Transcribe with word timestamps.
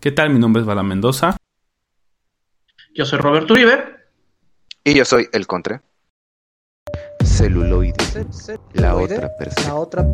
¿Qué 0.00 0.10
tal? 0.10 0.30
Mi 0.30 0.38
nombre 0.38 0.62
es 0.62 0.66
Bala 0.66 0.82
Mendoza. 0.82 1.36
Yo 2.94 3.04
soy 3.04 3.18
Roberto 3.18 3.52
Uribe. 3.52 3.84
Y 4.82 4.94
yo 4.94 5.04
soy 5.04 5.28
El 5.30 5.46
Contre. 5.46 5.82
Celuloide. 7.22 7.98
La 8.72 8.96
otra 8.96 9.28
perspectiva. 9.36 9.68
La 9.68 9.74
otra 9.74 10.06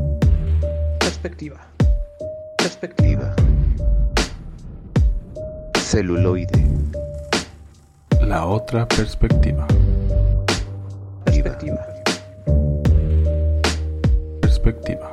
perspectiva. 0.99 1.69
Perspectiva. 2.59 3.37
Celuloide. 5.79 6.67
La 8.23 8.45
otra 8.45 8.89
perspectiva. 8.89 9.69
Perspectiva. 11.27 11.87
Perspectiva. 14.41 15.06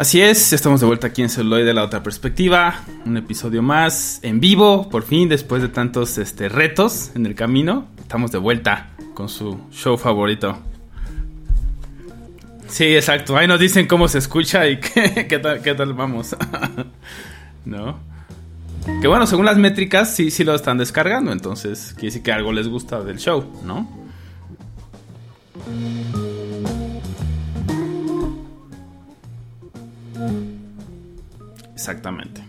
Así 0.00 0.22
es, 0.22 0.54
estamos 0.54 0.80
de 0.80 0.86
vuelta 0.86 1.08
aquí 1.08 1.20
en 1.20 1.28
Celuloide 1.28 1.74
la 1.74 1.84
otra 1.84 2.02
perspectiva. 2.02 2.84
Un 3.04 3.18
episodio 3.18 3.60
más 3.60 4.18
en 4.22 4.40
vivo, 4.40 4.88
por 4.88 5.02
fin, 5.02 5.28
después 5.28 5.60
de 5.60 5.68
tantos 5.68 6.16
este, 6.16 6.48
retos 6.48 7.10
en 7.14 7.26
el 7.26 7.34
camino. 7.34 7.86
Estamos 8.00 8.32
de 8.32 8.38
vuelta 8.38 8.92
con 9.12 9.28
su 9.28 9.60
show 9.70 9.98
favorito. 9.98 10.58
Sí, 12.66 12.96
exacto. 12.96 13.36
Ahí 13.36 13.46
nos 13.46 13.60
dicen 13.60 13.86
cómo 13.86 14.08
se 14.08 14.16
escucha 14.16 14.66
y 14.68 14.80
qué, 15.28 15.38
tal, 15.38 15.60
qué 15.60 15.74
tal 15.74 15.92
vamos. 15.92 16.34
¿No? 17.66 17.98
Que 19.02 19.06
bueno, 19.06 19.26
según 19.26 19.44
las 19.44 19.58
métricas, 19.58 20.16
sí, 20.16 20.30
sí 20.30 20.44
lo 20.44 20.54
están 20.54 20.78
descargando. 20.78 21.30
Entonces, 21.30 21.92
quiere 21.92 22.06
decir 22.06 22.22
que 22.22 22.32
algo 22.32 22.52
les 22.52 22.68
gusta 22.68 23.04
del 23.04 23.18
show, 23.18 23.44
¿no? 23.66 23.86
Exactamente. 31.80 32.44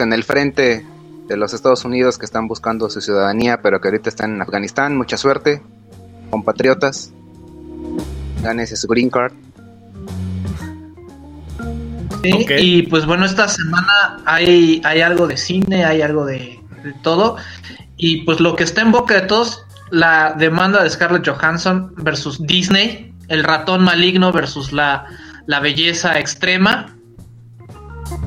En 0.00 0.12
el 0.12 0.24
frente 0.24 0.84
de 1.28 1.36
los 1.36 1.54
Estados 1.54 1.84
Unidos 1.84 2.18
que 2.18 2.24
están 2.24 2.48
buscando 2.48 2.90
su 2.90 3.00
ciudadanía, 3.00 3.62
pero 3.62 3.80
que 3.80 3.86
ahorita 3.86 4.08
están 4.08 4.34
en 4.34 4.42
Afganistán, 4.42 4.96
mucha 4.96 5.16
suerte, 5.16 5.62
compatriotas. 6.30 7.12
Gánese 8.42 8.74
su 8.74 8.88
green 8.88 9.08
card. 9.08 9.32
Sí, 12.24 12.46
y 12.58 12.82
pues 12.88 13.06
bueno, 13.06 13.24
esta 13.24 13.46
semana 13.46 14.20
hay, 14.26 14.82
hay 14.84 15.00
algo 15.00 15.28
de 15.28 15.36
cine, 15.36 15.84
hay 15.84 16.02
algo 16.02 16.26
de, 16.26 16.58
de, 16.82 16.92
todo. 17.04 17.36
Y 17.96 18.22
pues 18.22 18.40
lo 18.40 18.56
que 18.56 18.64
está 18.64 18.80
en 18.80 18.90
boca 18.90 19.14
de 19.14 19.28
todos, 19.28 19.64
la 19.92 20.34
demanda 20.36 20.82
de 20.82 20.90
Scarlett 20.90 21.28
Johansson 21.28 21.94
versus 21.98 22.44
Disney, 22.44 23.14
el 23.28 23.44
ratón 23.44 23.84
maligno 23.84 24.32
versus 24.32 24.72
la, 24.72 25.06
la 25.46 25.60
belleza 25.60 26.18
extrema 26.18 26.95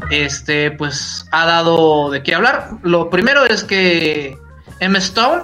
este, 0.10 0.72
pues 0.72 1.26
ha 1.32 1.46
dado 1.46 2.10
de 2.10 2.24
qué 2.24 2.36
hablar. 2.36 2.72
Lo 2.84 3.10
primero 3.10 3.46
es 3.46 3.64
que 3.64 4.38
M. 4.80 4.98
Stone 5.00 5.44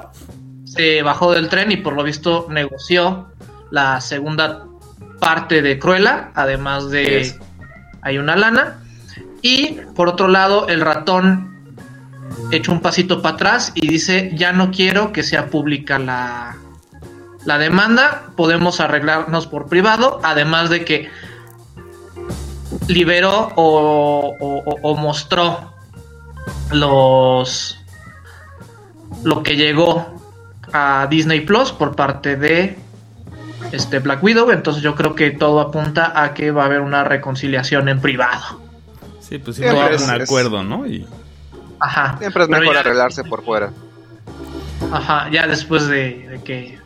se 0.66 1.02
bajó 1.02 1.34
del 1.34 1.50
tren 1.50 1.72
y 1.72 1.78
por 1.78 1.94
lo 1.94 2.04
visto 2.04 2.48
negoció 2.50 3.28
la 3.72 4.02
segunda 4.02 4.66
parte 5.20 5.62
de 5.62 5.80
Cruella, 5.80 6.32
además 6.36 6.90
de 6.90 7.34
hay 8.02 8.18
una 8.18 8.36
lana. 8.36 8.80
Y 9.42 9.80
por 9.96 10.10
otro 10.10 10.28
lado, 10.28 10.68
el 10.68 10.82
ratón 10.82 11.76
echó 12.52 12.72
un 12.72 12.82
pasito 12.82 13.22
para 13.22 13.36
atrás 13.36 13.72
y 13.76 13.88
dice, 13.88 14.32
ya 14.36 14.52
no 14.52 14.72
quiero 14.72 15.12
que 15.12 15.24
sea 15.24 15.48
pública 15.48 16.00
la, 16.00 16.58
la 17.46 17.58
demanda, 17.58 18.26
podemos 18.36 18.80
arreglarnos 18.80 19.48
por 19.48 19.68
privado, 19.68 20.20
además 20.24 20.70
de 20.70 20.84
que 20.84 21.10
liberó 22.88 23.52
o, 23.56 24.96
mostró 24.98 25.74
los 26.72 27.78
lo 29.24 29.44
que 29.44 29.56
llegó 29.56 30.06
a 30.72 31.08
Disney 31.10 31.42
Plus 31.42 31.72
por 31.72 31.96
parte 31.96 32.36
de 32.36 32.78
este 33.72 34.00
Black 34.00 34.24
Widow, 34.24 34.52
entonces 34.52 34.84
yo 34.84 34.96
creo 34.96 35.16
que 35.16 35.32
todo 35.32 35.60
apunta 35.60 36.22
a 36.22 36.34
que 36.34 36.52
va 36.52 36.64
a 36.64 36.66
haber 36.66 36.82
una 36.82 37.04
reconciliación 37.04 37.90
en 37.90 38.00
privado. 38.02 38.62
Sí, 39.20 39.40
pues 39.40 39.56
sí, 39.56 39.64
va 39.64 39.72
a 39.72 39.86
haber 39.88 40.02
un 40.02 40.10
acuerdo, 40.10 40.64
¿no? 40.64 40.86
Y... 40.86 41.08
Ajá. 41.80 42.18
Siempre 42.20 42.44
es 42.44 42.50
mejor 42.50 42.78
arreglarse 42.78 43.24
por 43.24 43.44
fuera. 43.44 43.72
Ajá, 44.92 45.30
ya 45.32 45.48
después 45.48 45.88
de, 45.88 46.28
de 46.30 46.44
que 46.44 46.80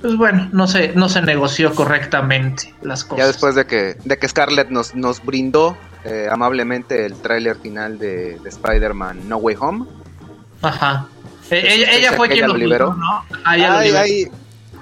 pues 0.00 0.16
bueno, 0.16 0.48
no 0.52 0.66
se, 0.66 0.94
no 0.94 1.08
se 1.08 1.22
negoció 1.22 1.74
correctamente 1.74 2.74
las 2.82 3.04
cosas. 3.04 3.18
Ya 3.18 3.26
después 3.26 3.54
de 3.54 3.66
que, 3.66 3.96
de 4.04 4.16
que 4.16 4.28
Scarlett 4.28 4.70
nos, 4.70 4.94
nos 4.94 5.24
brindó 5.24 5.76
eh, 6.04 6.28
amablemente 6.30 7.04
el 7.04 7.14
tráiler 7.14 7.56
final 7.56 7.98
de, 7.98 8.38
de 8.38 8.48
Spider-Man 8.48 9.28
No 9.28 9.38
Way 9.38 9.56
Home. 9.58 9.86
Ajá. 10.62 11.08
Eh, 11.50 11.86
ella, 11.90 12.12
fue 12.12 12.28
quien 12.28 12.46
lo 12.46 12.56
liberó. 12.56 12.94
¿no? 12.94 13.24
Ahí, 13.44 13.62
ahí, 13.62 14.28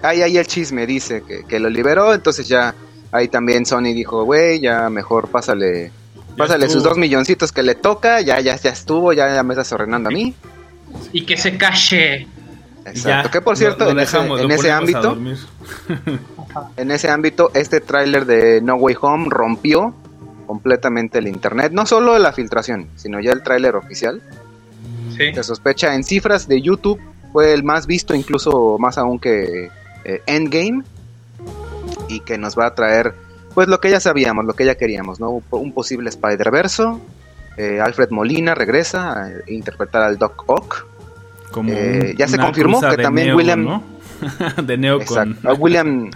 ahí, 0.03 0.37
el 0.37 0.47
chisme 0.47 0.87
dice 0.87 1.23
que, 1.27 1.45
que, 1.45 1.61
lo 1.61 1.71
liberó, 1.71 2.13
entonces 2.13 2.49
ya 2.49 2.75
ahí 3.13 3.29
también 3.29 3.65
Sony 3.65 3.95
dijo, 3.95 4.25
güey, 4.25 4.61
ya 4.61 4.91
mejor 4.91 5.29
pásale, 5.29 5.93
pásale 6.37 6.69
sus 6.69 6.83
dos 6.83 6.99
milloncitos 6.99 7.53
que 7.53 7.63
le 7.63 7.75
toca, 7.75 8.21
ya, 8.21 8.41
ya, 8.41 8.57
ya 8.57 8.71
estuvo, 8.71 9.13
ya, 9.13 9.33
ya 9.33 9.43
me 9.43 9.55
estás 9.55 9.73
ordenando 9.73 10.09
a 10.09 10.13
mí. 10.13 10.35
Y 11.13 11.25
que 11.25 11.37
se 11.37 11.57
cache. 11.57 12.27
Exacto. 12.87 13.31
que 13.31 13.41
por 13.41 13.57
cierto, 13.57 13.91
en, 13.91 13.99
ese, 13.99 14.17
ámbito, 14.71 15.19
en 16.77 16.91
ese 16.91 17.11
ámbito, 17.11 17.51
este 17.55 17.81
tráiler 17.81 18.27
de 18.27 18.61
No 18.61 18.77
Way 18.77 18.97
Home 19.01 19.27
rompió 19.29 19.95
completamente 20.47 21.19
el 21.19 21.27
internet. 21.27 21.73
No 21.73 21.85
solo 21.87 22.19
la 22.19 22.33
filtración, 22.33 22.89
sino 22.95 23.21
ya 23.21 23.33
el 23.33 23.43
tráiler 23.43 23.75
oficial. 23.75 24.23
Sí. 25.17 25.35
Se 25.35 25.43
sospecha 25.43 25.95
en 25.95 26.05
cifras 26.05 26.47
de 26.47 26.63
YouTube 26.63 27.01
fue 27.33 27.53
el 27.53 27.65
más 27.65 27.87
visto, 27.87 28.15
incluso 28.15 28.79
más 28.79 28.99
aún 28.99 29.19
que 29.19 29.71
eh, 30.05 30.23
Endgame, 30.27 30.83
y 32.09 32.21
que 32.21 32.39
nos 32.39 32.59
va 32.59 32.67
a 32.67 32.75
traer, 32.75 33.15
pues 33.55 33.69
lo 33.69 33.81
que 33.81 33.91
ya 33.91 34.01
sabíamos, 34.01 34.45
lo 34.45 34.55
que 34.55 34.65
ya 34.65 34.77
queríamos, 34.77 35.21
¿no? 35.21 35.43
Un 35.51 35.73
posible 35.73 36.09
Spider-Verso. 36.09 37.01
Eh, 37.57 37.81
Alfred 37.81 38.11
Molina 38.11 38.55
regresa 38.55 39.25
a 39.25 39.31
interpretar 39.49 40.03
al 40.03 40.19
Doc 40.19 40.45
Ock 40.47 40.87
eh, 41.69 42.15
ya 42.17 42.29
se 42.29 42.39
confirmó 42.39 42.81
que 42.81 42.97
también 42.97 43.35
William 43.35 43.83
de 44.65 44.77
Neo 44.77 45.05
con... 45.05 45.39
William 45.59 46.11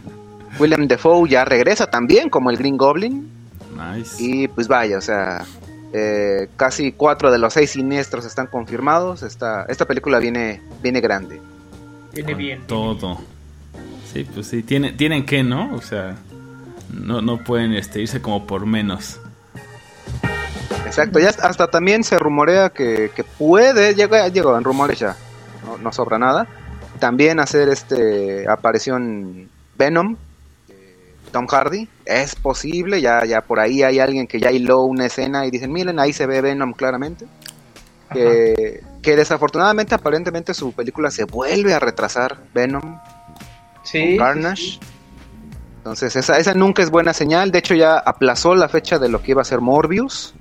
William 0.58 0.88
Defoe 0.88 1.28
ya 1.28 1.44
regresa 1.44 1.88
también 1.88 2.28
como 2.28 2.50
el 2.50 2.56
Green 2.56 2.76
Goblin. 2.76 3.28
Nice. 3.76 4.22
Y 4.22 4.48
pues 4.48 4.68
vaya, 4.68 4.98
o 4.98 5.00
sea, 5.00 5.44
eh, 5.92 6.48
casi 6.56 6.92
cuatro 6.92 7.30
de 7.30 7.38
los 7.38 7.54
seis 7.54 7.70
siniestros 7.70 8.24
están 8.24 8.46
confirmados. 8.46 9.22
Esta, 9.22 9.64
esta 9.64 9.86
película 9.86 10.18
viene, 10.18 10.60
viene 10.82 11.00
grande. 11.00 11.40
Viene 12.12 12.34
bien. 12.34 12.62
Todo. 12.66 13.18
Sí, 14.12 14.26
pues 14.34 14.48
sí, 14.48 14.62
tienen, 14.62 14.96
tienen 14.96 15.24
que, 15.24 15.42
¿no? 15.42 15.74
O 15.74 15.80
sea, 15.80 16.16
no, 16.92 17.22
no 17.22 17.38
pueden 17.38 17.72
este, 17.72 18.00
irse 18.00 18.20
como 18.20 18.46
por 18.46 18.66
menos. 18.66 19.19
Exacto, 20.86 21.18
ya 21.18 21.28
hasta 21.28 21.68
también 21.68 22.02
se 22.04 22.18
rumorea 22.18 22.70
que, 22.70 23.10
puede, 23.38 23.94
llegó, 23.94 24.16
llegó 24.28 24.56
en 24.56 24.64
rumores 24.64 24.98
ya, 24.98 25.16
no, 25.82 25.92
sobra 25.92 26.18
nada, 26.18 26.46
también 26.98 27.38
hacer 27.38 27.68
este 27.68 28.48
aparición 28.48 29.48
Venom, 29.76 30.16
Tom 31.30 31.46
Hardy, 31.46 31.88
es 32.04 32.34
posible, 32.34 33.00
ya, 33.00 33.24
ya 33.24 33.40
por 33.40 33.60
ahí 33.60 33.82
hay 33.82 34.00
alguien 34.00 34.26
que 34.26 34.40
ya 34.40 34.50
hiló 34.50 34.82
una 34.82 35.06
escena 35.06 35.46
y 35.46 35.50
dicen, 35.50 35.72
miren, 35.72 35.98
ahí 35.98 36.12
se 36.12 36.26
ve 36.26 36.40
Venom 36.40 36.72
claramente. 36.72 37.26
Que, 38.12 38.82
que, 39.02 39.14
desafortunadamente 39.14 39.94
aparentemente 39.94 40.52
su 40.52 40.72
película 40.72 41.12
se 41.12 41.22
vuelve 41.24 41.74
a 41.74 41.78
retrasar, 41.78 42.38
Venom, 42.52 42.98
sí, 43.84 44.16
Carnage. 44.18 44.80
Entonces 45.76 46.16
esa, 46.16 46.38
esa 46.38 46.52
nunca 46.54 46.82
es 46.82 46.90
buena 46.90 47.12
señal, 47.14 47.52
de 47.52 47.60
hecho 47.60 47.74
ya 47.74 47.96
aplazó 47.98 48.56
la 48.56 48.68
fecha 48.68 48.98
de 48.98 49.08
lo 49.08 49.22
que 49.22 49.30
iba 49.30 49.42
a 49.42 49.44
ser 49.44 49.60
Morbius. 49.60 50.34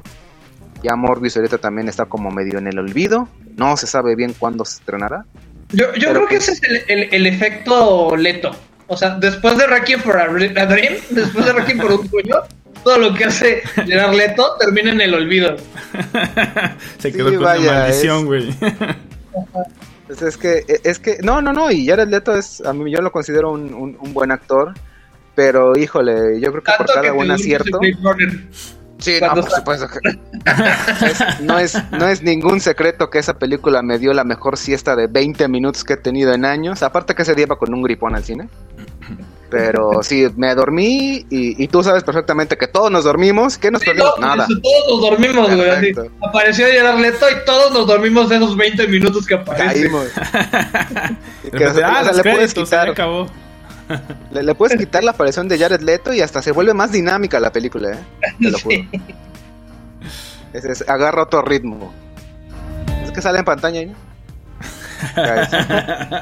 Ya 0.84 0.96
Morbius 0.96 1.36
ahorita 1.38 1.58
también 1.58 1.90
está 1.90 2.06
como 2.06 2.32
medio 2.32 2.58
en 2.58 2.68
el 2.68 2.80
olvido. 2.80 3.28
No 3.58 3.76
se 3.78 3.88
sabe 3.88 4.16
bien 4.16 4.34
cuándo 4.38 4.66
se 4.66 4.80
estrenará. 4.80 5.26
Yo, 5.72 5.94
yo 5.96 6.10
creo 6.10 6.28
que 6.28 6.38
ese 6.38 6.54
es 6.54 6.62
el, 6.88 7.10
el, 7.12 7.28
efecto 7.28 8.16
Leto. 8.16 8.52
O 8.88 8.98
sea, 8.98 9.12
después 9.20 9.58
de 9.58 9.68
Requiem 9.68 10.00
for 10.02 10.18
a, 10.18 10.28
Dream, 10.28 10.96
después 11.10 11.46
de 11.46 11.54
Requiem 11.54 11.78
por 11.78 11.92
un 11.92 12.10
sueño, 12.10 12.38
todo 12.84 12.98
lo 12.98 13.14
que 13.14 13.26
hace 13.26 13.62
Gerard 13.86 14.16
Leto 14.16 14.56
termina 14.60 14.92
en 14.92 15.02
el 15.02 15.14
olvido. 15.14 15.58
se 16.98 17.12
quedó 17.12 17.26
con 17.26 17.44
la 17.44 17.60
maldición, 17.60 18.26
güey. 18.26 18.54
Pues 20.08 20.24
es 20.24 20.38
que, 20.38 20.66
es 20.84 20.98
que, 20.98 21.20
no, 21.22 21.40
no, 21.40 21.54
no, 21.54 21.70
y 21.70 21.86
Jared 21.86 22.08
Leto 22.08 22.36
es, 22.36 22.62
a 22.62 22.74
mí 22.74 22.92
yo 22.92 23.00
lo 23.00 23.12
considero 23.12 23.52
un, 23.52 23.72
un, 23.72 24.12
buen 24.12 24.32
actor, 24.32 24.74
pero 25.36 25.78
híjole, 25.78 26.42
yo 26.42 26.52
creo 26.52 26.64
que 26.64 26.72
por 26.76 26.88
cada 26.88 27.12
buen 27.12 27.30
acierto. 27.30 27.80
Sí, 29.00 29.18
no, 29.22 29.34
por 29.34 29.50
supuesto 29.50 29.88
no, 31.42 31.58
es, 31.58 31.74
no 31.92 32.08
es 32.08 32.22
ningún 32.22 32.60
secreto 32.60 33.10
que 33.10 33.20
esa 33.20 33.40
película 33.40 33.82
me 33.82 33.98
dio 33.98 34.14
la 34.14 34.26
mejor 34.26 34.58
siesta 34.58 34.96
de 34.96 35.08
20 35.08 35.48
minutos 35.48 35.84
que 35.84 35.94
he 35.94 35.98
tenido 35.98 36.34
en 36.34 36.46
años. 36.46 36.84
Aparte 36.84 37.16
que 37.16 37.22
ese 37.22 37.34
día 37.34 37.46
iba 37.46 37.58
con 37.58 37.74
un 37.74 37.82
gripón 37.82 38.16
al 38.16 38.24
cine. 38.24 38.50
Pero 39.50 40.04
sí, 40.04 40.28
me 40.36 40.54
dormí 40.54 41.26
y, 41.30 41.64
y, 41.64 41.68
tú 41.70 41.82
sabes 41.82 42.04
perfectamente 42.04 42.58
que 42.58 42.68
todos 42.68 42.92
nos 42.92 43.06
dormimos. 43.06 43.58
¿Qué 43.58 43.72
nos 43.72 43.84
perdimos? 43.84 44.20
Nada. 44.20 44.46
Todos 44.48 44.90
nos 44.90 45.02
dormimos, 45.10 45.56
güey. 45.56 45.96
Apareció 46.22 46.68
Gerard 46.68 47.00
Leto 47.00 47.26
y 47.30 47.46
todos 47.46 47.72
nos 47.72 47.88
dormimos 47.88 48.28
de 48.30 48.36
esos 48.36 48.56
20 48.58 48.88
minutos 48.88 49.26
que 49.26 49.36
aparecen. 49.36 49.92
que, 51.52 51.66
ah, 51.84 52.12
le 52.14 52.24
puedes 52.24 52.54
quitar. 52.54 52.94
Le, 54.32 54.56
puedes 54.56 54.78
quitar 54.78 55.04
la 55.04 55.12
aparición 55.12 55.48
de 55.48 55.58
Jared 55.58 55.82
Leto 55.82 56.14
y 56.14 56.22
hasta 56.22 56.42
se 56.42 56.52
vuelve 56.52 56.74
más 56.74 56.92
dinámica 56.92 57.40
la 57.40 57.52
película, 57.52 57.92
¿eh? 57.92 58.34
Te 58.40 58.52
lo 58.52 58.60
juro. 58.60 58.78
Es, 60.52 60.84
agarra 60.90 61.22
otro 61.22 61.44
ritmo. 61.44 61.94
Es 63.04 63.12
que 63.12 63.22
sale 63.22 63.38
en 63.38 63.46
pantalla, 63.46 63.86
¿no? 63.86 63.94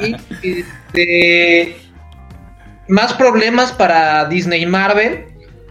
y, 0.02 0.18
este, 0.44 1.78
más 2.88 3.14
problemas 3.14 3.72
para 3.72 4.26
Disney 4.26 4.64
y 4.64 4.66
Marvel, 4.66 5.28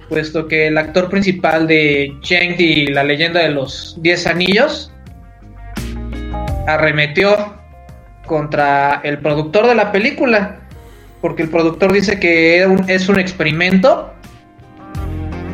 puesto 0.08 0.48
que 0.48 0.68
el 0.68 0.78
actor 0.78 1.10
principal 1.10 1.66
de 1.66 2.16
Cheng 2.22 2.56
y 2.58 2.86
la 2.86 3.04
leyenda 3.04 3.40
de 3.40 3.50
los 3.50 3.96
10 4.00 4.26
anillos 4.26 4.92
arremetió 6.66 7.54
contra 8.26 9.00
el 9.04 9.18
productor 9.18 9.66
de 9.68 9.74
la 9.74 9.92
película, 9.92 10.65
porque 11.26 11.42
el 11.42 11.50
productor 11.50 11.92
dice 11.92 12.20
que 12.20 12.64
es 12.86 13.08
un 13.08 13.18
experimento 13.18 14.14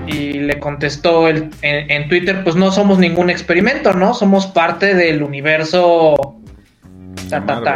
y 0.06 0.34
le 0.34 0.58
contestó 0.58 1.26
en, 1.26 2.08
Twitter, 2.10 2.44
pues 2.44 2.56
no 2.56 2.70
somos 2.70 2.98
ningún 2.98 3.30
experimento, 3.30 3.94
¿no? 3.94 4.12
Somos 4.12 4.46
parte 4.46 4.94
del 4.94 5.22
universo... 5.22 6.36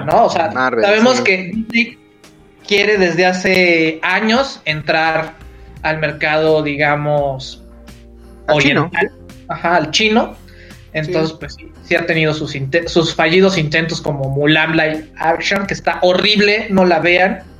¿no? 0.04 0.26
O 0.26 0.28
sea, 0.28 0.52
sabemos 0.52 1.22
que 1.22 1.52
Disney 1.54 1.98
quiere 2.68 2.98
desde 2.98 3.24
hace 3.24 3.98
años 4.02 4.60
entrar 4.66 5.32
al 5.80 5.98
mercado, 5.98 6.62
digamos, 6.62 7.64
al 8.46 8.58
chino. 8.58 8.90
Ajá, 9.48 9.76
al 9.76 9.90
chino. 9.90 10.36
Entonces, 10.92 11.34
pues 11.40 11.56
sí, 11.82 11.94
ha 11.94 12.04
tenido 12.04 12.34
sus, 12.34 12.54
sus 12.88 13.14
fallidos 13.14 13.56
intentos 13.56 14.02
como 14.02 14.28
Mulan 14.28 14.76
Live 14.76 15.12
Action, 15.16 15.66
que 15.66 15.72
está 15.72 15.98
horrible, 16.02 16.66
no 16.68 16.84
la 16.84 16.98
vean 16.98 17.55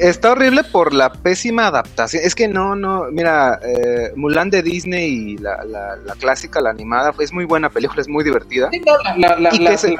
Está 0.00 0.32
horrible 0.32 0.64
por 0.64 0.92
la 0.92 1.12
pésima 1.12 1.66
adaptación. 1.66 2.22
Es 2.24 2.34
que 2.34 2.48
no, 2.48 2.74
no, 2.74 3.06
mira, 3.10 3.60
eh, 3.62 4.12
Mulan 4.16 4.50
de 4.50 4.62
Disney 4.62 5.10
y 5.12 5.38
la, 5.38 5.64
la, 5.64 6.14
clásica, 6.18 6.60
la 6.60 6.70
animada, 6.70 7.12
es 7.18 7.32
muy 7.32 7.44
buena 7.44 7.70
película, 7.70 8.00
es 8.00 8.08
muy 8.08 8.24
divertida. 8.24 8.68
Sí, 8.70 8.82
no, 8.84 9.36
la, 9.38 9.54
y 9.54 9.64
que 9.64 9.78
se, 9.78 9.96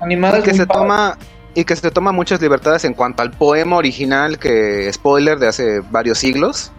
animada 0.00 0.42
que 0.42 0.54
se 0.54 0.66
toma 0.66 1.16
y 1.54 1.64
que 1.64 1.74
se 1.74 1.90
toma 1.90 2.12
muchas 2.12 2.40
libertades 2.40 2.84
en 2.84 2.94
cuanto 2.94 3.22
al 3.22 3.32
poema 3.32 3.76
original 3.76 4.38
que 4.38 4.92
spoiler 4.92 5.38
de 5.38 5.48
hace 5.48 5.80
varios 5.90 6.18
siglos 6.18 6.72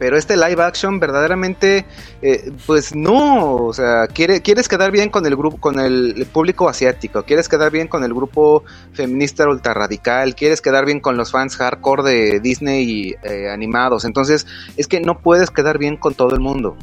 pero 0.00 0.16
este 0.16 0.34
live 0.34 0.62
action 0.62 0.98
verdaderamente, 0.98 1.84
eh, 2.22 2.50
pues 2.66 2.96
no, 2.96 3.56
o 3.56 3.72
sea, 3.74 4.06
quiere, 4.06 4.40
quieres 4.40 4.66
quedar 4.66 4.90
bien 4.92 5.10
con 5.10 5.26
el 5.26 5.36
grupo, 5.36 5.58
con 5.58 5.78
el 5.78 6.26
público 6.32 6.70
asiático, 6.70 7.22
quieres 7.24 7.50
quedar 7.50 7.70
bien 7.70 7.86
con 7.86 8.02
el 8.02 8.14
grupo 8.14 8.64
feminista 8.94 9.46
ultra 9.46 9.74
radical, 9.74 10.34
quieres 10.34 10.62
quedar 10.62 10.86
bien 10.86 11.00
con 11.00 11.18
los 11.18 11.30
fans 11.30 11.54
hardcore 11.54 12.02
de 12.02 12.40
Disney 12.40 13.14
eh, 13.22 13.50
animados, 13.50 14.06
entonces 14.06 14.46
es 14.78 14.88
que 14.88 15.00
no 15.00 15.18
puedes 15.18 15.50
quedar 15.50 15.76
bien 15.76 15.98
con 15.98 16.14
todo 16.14 16.34
el 16.34 16.40
mundo. 16.40 16.78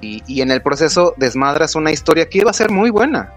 Y, 0.00 0.24
y 0.26 0.40
en 0.40 0.50
el 0.50 0.60
proceso 0.60 1.14
desmadras 1.16 1.76
una 1.76 1.92
historia 1.92 2.28
que 2.28 2.38
iba 2.38 2.50
a 2.50 2.54
ser 2.54 2.72
muy 2.72 2.90
buena. 2.90 3.32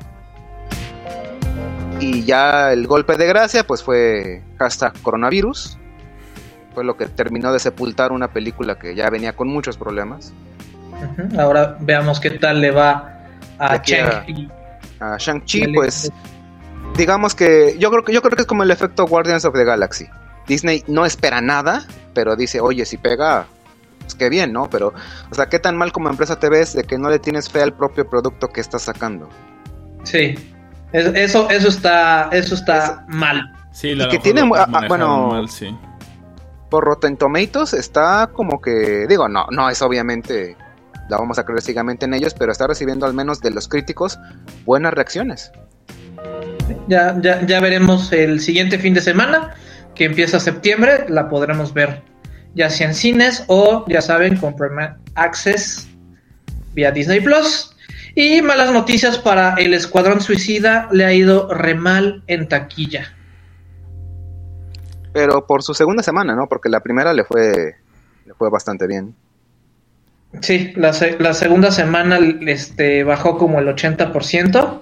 Y 2.00 2.24
ya 2.24 2.74
el 2.74 2.88
golpe 2.88 3.16
de 3.16 3.28
gracia, 3.28 3.64
pues 3.64 3.84
fue 3.84 4.42
hashtag 4.58 5.00
coronavirus 5.04 5.78
fue 6.78 6.84
lo 6.84 6.96
que 6.96 7.08
terminó 7.08 7.52
de 7.52 7.58
sepultar 7.58 8.12
una 8.12 8.28
película 8.28 8.78
que 8.78 8.94
ya 8.94 9.10
venía 9.10 9.36
con 9.36 9.48
muchos 9.48 9.78
problemas. 9.78 10.32
Ahora 11.36 11.76
veamos 11.80 12.20
qué 12.20 12.30
tal 12.30 12.62
le 12.62 12.70
va 12.70 13.18
a 13.58 13.78
Shang-Chi. 13.78 14.48
A, 15.00 15.18
Shang-Chi, 15.18 15.74
pues 15.74 16.12
digamos 16.96 17.34
que 17.34 17.78
yo 17.80 17.90
creo 17.90 18.04
que 18.04 18.14
yo 18.14 18.22
creo 18.22 18.36
que 18.36 18.44
es 18.44 18.48
como 18.48 18.62
el 18.62 18.70
efecto 18.70 19.08
Guardians 19.08 19.44
of 19.44 19.56
the 19.56 19.64
Galaxy. 19.64 20.06
Disney 20.46 20.84
no 20.86 21.04
espera 21.04 21.42
nada, 21.42 21.84
pero 22.14 22.36
dice, 22.36 22.62
oye, 22.62 22.86
si 22.86 22.98
pega, 22.98 23.48
pues 24.02 24.14
qué 24.14 24.30
bien, 24.30 24.54
¿no? 24.54 24.70
Pero, 24.70 24.94
o 25.32 25.34
sea, 25.34 25.48
¿qué 25.48 25.58
tan 25.58 25.76
mal 25.76 25.92
como 25.92 26.12
empresa 26.12 26.38
te 26.38 26.48
ves 26.48 26.76
de 26.76 26.84
que 26.84 27.00
no 27.00 27.10
le 27.10 27.18
tienes 27.18 27.50
fe 27.50 27.64
al 27.64 27.74
propio 27.74 28.08
producto 28.08 28.50
que 28.50 28.62
estás 28.62 28.84
sacando? 28.84 29.28
Sí, 30.04 30.36
eso, 30.94 31.50
eso 31.50 31.70
está, 31.70 32.30
eso 32.32 32.54
está 32.54 33.04
mal. 33.08 33.52
Sí, 33.72 33.94
y 33.94 34.08
que 34.10 34.20
tiene, 34.20 34.48
ah, 34.54 34.86
bueno, 34.88 35.30
mal, 35.30 35.50
sí 35.50 35.76
por 36.70 36.84
Rotten 36.84 37.18
Tomatoes 37.18 37.74
está 37.74 38.30
como 38.34 38.62
que, 38.62 39.08
digo, 39.08 39.28
no, 39.28 39.48
no 39.52 39.70
es 39.70 39.82
obviamente, 39.82 40.56
la 41.10 41.18
vamos 41.18 41.40
a 41.40 41.46
creer 41.46 41.62
ciegamente 41.62 42.06
en 42.06 42.14
ellos, 42.14 42.34
pero 42.34 42.52
está 42.52 42.68
recibiendo 42.68 43.06
al 43.06 43.14
menos 43.14 43.42
de 43.42 43.52
los 43.52 43.68
críticos 43.68 44.20
buenas 44.66 44.94
reacciones. 44.94 45.52
Ya, 46.88 47.18
ya, 47.22 47.46
ya 47.46 47.60
veremos 47.60 48.12
el 48.12 48.40
siguiente 48.42 48.80
fin 48.80 48.94
de 48.94 49.02
semana, 49.02 49.56
que 49.96 50.06
empieza 50.06 50.40
septiembre, 50.40 51.06
la 51.10 51.30
podremos 51.30 51.74
ver 51.74 52.04
ya 52.58 52.70
sea 52.70 52.88
en 52.88 52.96
cines 52.96 53.44
o, 53.48 53.86
ya 53.88 54.02
saben, 54.02 54.38
con 54.38 54.56
Access 55.16 55.88
vía 56.74 56.92
Disney 56.92 57.22
Plus. 57.22 57.72
Y 58.16 58.42
malas 58.42 58.72
noticias 58.72 59.20
para 59.20 59.54
el 59.56 59.76
Escuadrón 59.76 60.22
Suicida, 60.22 60.90
le 60.92 61.06
ha 61.06 61.14
ido 61.14 61.54
re 61.54 61.76
mal 61.76 62.24
en 62.26 62.48
taquilla 62.48 63.17
pero 65.18 65.48
por 65.48 65.64
su 65.64 65.74
segunda 65.74 66.04
semana, 66.04 66.36
¿no? 66.36 66.46
Porque 66.48 66.70
la 66.70 66.80
primera 66.82 67.12
le 67.12 67.24
fue, 67.24 67.76
le 68.24 68.34
fue 68.36 68.52
bastante 68.52 68.86
bien. 68.86 69.16
Sí, 70.42 70.74
la, 70.76 70.92
la 71.18 71.34
segunda 71.34 71.72
semana 71.72 72.20
este, 72.42 73.04
bajó 73.04 73.36
como 73.36 73.58
el 73.58 73.68
80%. 73.68 74.82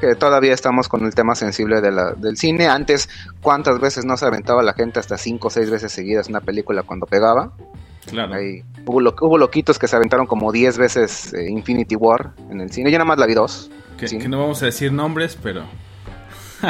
Que 0.00 0.16
todavía 0.16 0.52
estamos 0.52 0.88
con 0.88 1.04
el 1.04 1.14
tema 1.14 1.36
sensible 1.36 1.80
de 1.80 1.92
la, 1.92 2.14
del 2.14 2.36
cine. 2.36 2.66
Antes, 2.66 3.08
¿cuántas 3.40 3.78
veces 3.78 4.04
no 4.04 4.16
se 4.16 4.26
aventaba 4.26 4.64
la 4.64 4.72
gente 4.72 4.98
hasta 4.98 5.16
cinco 5.16 5.46
o 5.46 5.50
seis 5.50 5.70
veces 5.70 5.92
seguidas 5.92 6.28
una 6.28 6.40
película 6.40 6.82
cuando 6.82 7.06
pegaba? 7.06 7.52
Claro. 8.10 8.34
hubo, 8.84 8.98
hubo, 8.98 9.38
loquitos 9.38 9.78
que 9.78 9.86
se 9.86 9.94
aventaron 9.94 10.26
como 10.26 10.50
10 10.50 10.76
veces 10.76 11.32
eh, 11.34 11.48
Infinity 11.48 11.94
War 11.94 12.32
en 12.50 12.60
el 12.60 12.72
cine. 12.72 12.90
Yo 12.90 12.98
nada 12.98 13.06
más 13.06 13.18
la 13.18 13.26
vi 13.26 13.34
dos. 13.34 13.70
que 13.96 14.28
no 14.28 14.40
vamos 14.40 14.60
a 14.64 14.66
decir 14.66 14.92
nombres, 14.92 15.38
pero 15.40 15.62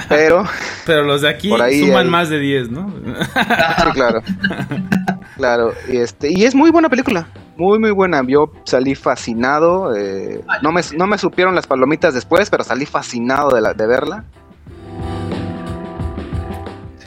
pero. 0.08 0.44
Pero 0.86 1.04
los 1.04 1.20
de 1.20 1.28
aquí 1.28 1.48
suman 1.48 2.10
más 2.10 2.28
de 2.28 2.40
10, 2.40 2.70
¿no? 2.70 2.92
sí, 2.92 3.90
claro. 3.94 4.20
Claro, 5.36 5.72
y, 5.88 5.96
este, 5.98 6.30
y 6.30 6.44
es 6.44 6.54
muy 6.54 6.70
buena 6.70 6.88
película. 6.88 7.28
Muy, 7.56 7.78
muy 7.78 7.92
buena. 7.92 8.22
Yo 8.26 8.50
salí 8.64 8.94
fascinado. 8.94 9.94
Eh, 9.94 10.42
no, 10.62 10.72
me, 10.72 10.80
no 10.96 11.06
me 11.06 11.18
supieron 11.18 11.54
las 11.54 11.66
palomitas 11.66 12.14
después, 12.14 12.50
pero 12.50 12.64
salí 12.64 12.84
fascinado 12.84 13.50
de, 13.50 13.60
la, 13.60 13.74
de 13.74 13.86
verla. 13.86 14.24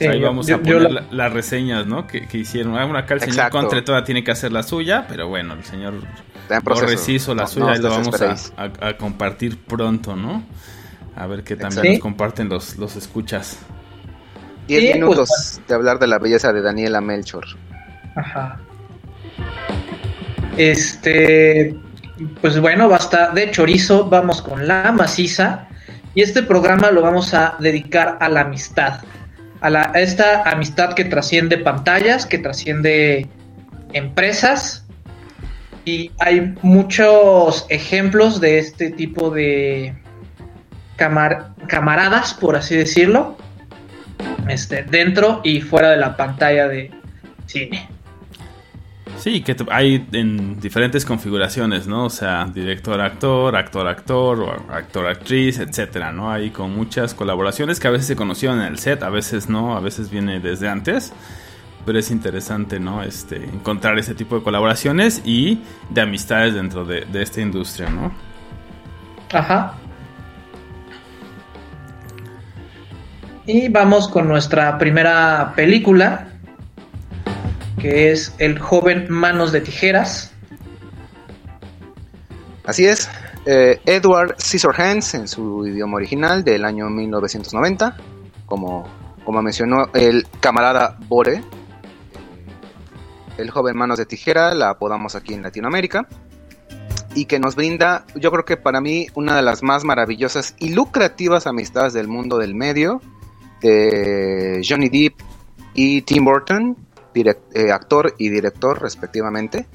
Ahí 0.00 0.20
vamos 0.20 0.50
a 0.50 0.58
poner 0.58 1.06
las 1.10 1.32
reseñas, 1.32 1.86
¿no? 1.86 2.06
Que, 2.06 2.26
hicieron. 2.32 2.76
Ah, 2.76 2.84
una 2.84 3.00
acá 3.00 3.14
el 3.14 3.20
señor 3.20 3.50
Contre 3.50 3.82
toda 3.82 4.04
tiene 4.04 4.22
que 4.24 4.30
hacer 4.30 4.52
la 4.52 4.62
suya, 4.62 5.06
pero 5.08 5.28
bueno, 5.28 5.54
el 5.54 5.64
señor 5.64 5.94
Torres 6.64 7.08
hizo 7.08 7.34
la 7.34 7.46
suya 7.46 7.76
y 7.76 7.78
lo 7.78 7.90
vamos 7.90 8.20
a, 8.56 8.64
a, 8.80 8.96
compartir 8.96 9.58
pronto, 9.58 10.16
¿no? 10.16 10.44
A 11.16 11.26
ver 11.26 11.42
qué 11.42 11.56
también 11.56 11.94
nos 11.94 12.00
comparten 12.00 12.48
los, 12.48 12.76
los 12.76 12.94
escuchas. 12.94 13.58
Diez 14.68 14.82
pues, 14.84 14.94
minutos 14.94 15.60
de 15.66 15.74
hablar 15.74 15.98
de 15.98 16.06
la 16.06 16.18
belleza 16.18 16.52
de 16.52 16.60
Daniela 16.60 17.00
Melchor. 17.00 17.46
Ajá. 18.14 18.60
Este, 20.58 21.74
pues 22.40 22.60
bueno, 22.60 22.88
basta 22.88 23.30
de 23.30 23.50
chorizo, 23.50 24.08
vamos 24.10 24.42
con 24.42 24.68
la 24.68 24.92
maciza. 24.92 25.68
Y 26.14 26.22
este 26.22 26.42
programa 26.42 26.90
lo 26.90 27.02
vamos 27.02 27.32
a 27.32 27.56
dedicar 27.60 28.18
a 28.20 28.28
la 28.28 28.42
amistad. 28.42 29.00
A, 29.60 29.70
la, 29.70 29.90
a 29.94 30.00
esta 30.00 30.42
amistad 30.42 30.92
que 30.92 31.06
trasciende 31.06 31.56
pantallas, 31.58 32.26
que 32.26 32.38
trasciende 32.38 33.26
empresas. 33.94 34.84
Y 35.86 36.10
hay 36.18 36.54
muchos 36.62 37.64
ejemplos 37.70 38.40
de 38.40 38.58
este 38.58 38.90
tipo 38.90 39.30
de, 39.30 39.94
camaradas, 40.96 42.34
por 42.34 42.56
así 42.56 42.76
decirlo, 42.76 43.36
este, 44.48 44.82
dentro 44.82 45.40
y 45.44 45.60
fuera 45.60 45.90
de 45.90 45.96
la 45.96 46.16
pantalla 46.16 46.68
de 46.68 46.90
cine. 47.46 47.88
Sí, 49.18 49.40
que 49.40 49.56
hay 49.70 50.06
en 50.12 50.60
diferentes 50.60 51.04
configuraciones, 51.04 51.86
¿no? 51.86 52.04
O 52.04 52.10
sea, 52.10 52.44
director-actor, 52.52 53.56
actor-actor, 53.56 54.40
o 54.40 54.72
actor-actriz, 54.72 55.58
etcétera, 55.58 56.12
¿no? 56.12 56.30
Hay 56.30 56.50
con 56.50 56.74
muchas 56.74 57.14
colaboraciones 57.14 57.80
que 57.80 57.88
a 57.88 57.90
veces 57.90 58.06
se 58.06 58.16
conocieron 58.16 58.60
en 58.60 58.66
el 58.66 58.78
set, 58.78 59.02
a 59.02 59.10
veces 59.10 59.48
no, 59.48 59.76
a 59.76 59.80
veces 59.80 60.10
viene 60.10 60.38
desde 60.40 60.68
antes. 60.68 61.12
Pero 61.86 61.98
es 61.98 62.10
interesante, 62.10 62.78
¿no? 62.78 63.02
Este, 63.02 63.36
encontrar 63.36 63.98
ese 63.98 64.14
tipo 64.14 64.36
de 64.36 64.42
colaboraciones 64.42 65.22
y 65.24 65.60
de 65.88 66.00
amistades 66.00 66.54
dentro 66.54 66.84
de, 66.84 67.04
de 67.04 67.22
esta 67.22 67.40
industria, 67.40 67.88
¿no? 67.88 68.12
Ajá. 69.32 69.74
Y 73.48 73.68
vamos 73.68 74.08
con 74.08 74.26
nuestra 74.26 74.76
primera 74.76 75.52
película, 75.54 76.32
que 77.78 78.10
es 78.10 78.34
El 78.38 78.58
joven 78.58 79.06
Manos 79.08 79.52
de 79.52 79.60
Tijeras. 79.60 80.32
Así 82.64 82.86
es, 82.86 83.08
eh, 83.44 83.80
Edward 83.86 84.34
Scissorhands 84.40 85.14
en 85.14 85.28
su 85.28 85.64
idioma 85.64 85.98
original 85.98 86.42
del 86.42 86.64
año 86.64 86.90
1990, 86.90 87.96
como, 88.46 88.88
como 89.24 89.42
mencionó 89.42 89.90
el 89.94 90.26
camarada 90.40 90.98
Bore. 91.06 91.44
El 93.38 93.50
joven 93.50 93.76
Manos 93.76 93.98
de 93.98 94.06
Tijera 94.06 94.56
la 94.56 94.70
apodamos 94.70 95.14
aquí 95.14 95.34
en 95.34 95.42
Latinoamérica 95.42 96.08
y 97.14 97.26
que 97.26 97.38
nos 97.38 97.54
brinda, 97.54 98.06
yo 98.16 98.32
creo 98.32 98.44
que 98.44 98.56
para 98.56 98.80
mí, 98.80 99.06
una 99.14 99.36
de 99.36 99.42
las 99.42 99.62
más 99.62 99.84
maravillosas 99.84 100.56
y 100.58 100.74
lucrativas 100.74 101.46
amistades 101.46 101.92
del 101.92 102.08
mundo 102.08 102.38
del 102.38 102.56
medio, 102.56 103.00
de 103.62 104.60
Johnny 104.66 104.88
Depp 104.88 105.20
y 105.74 106.02
Tim 106.02 106.24
Burton, 106.24 106.76
eh, 107.14 107.72
actor 107.72 108.14
y 108.18 108.28
director 108.28 108.80
respectivamente. 108.80 109.66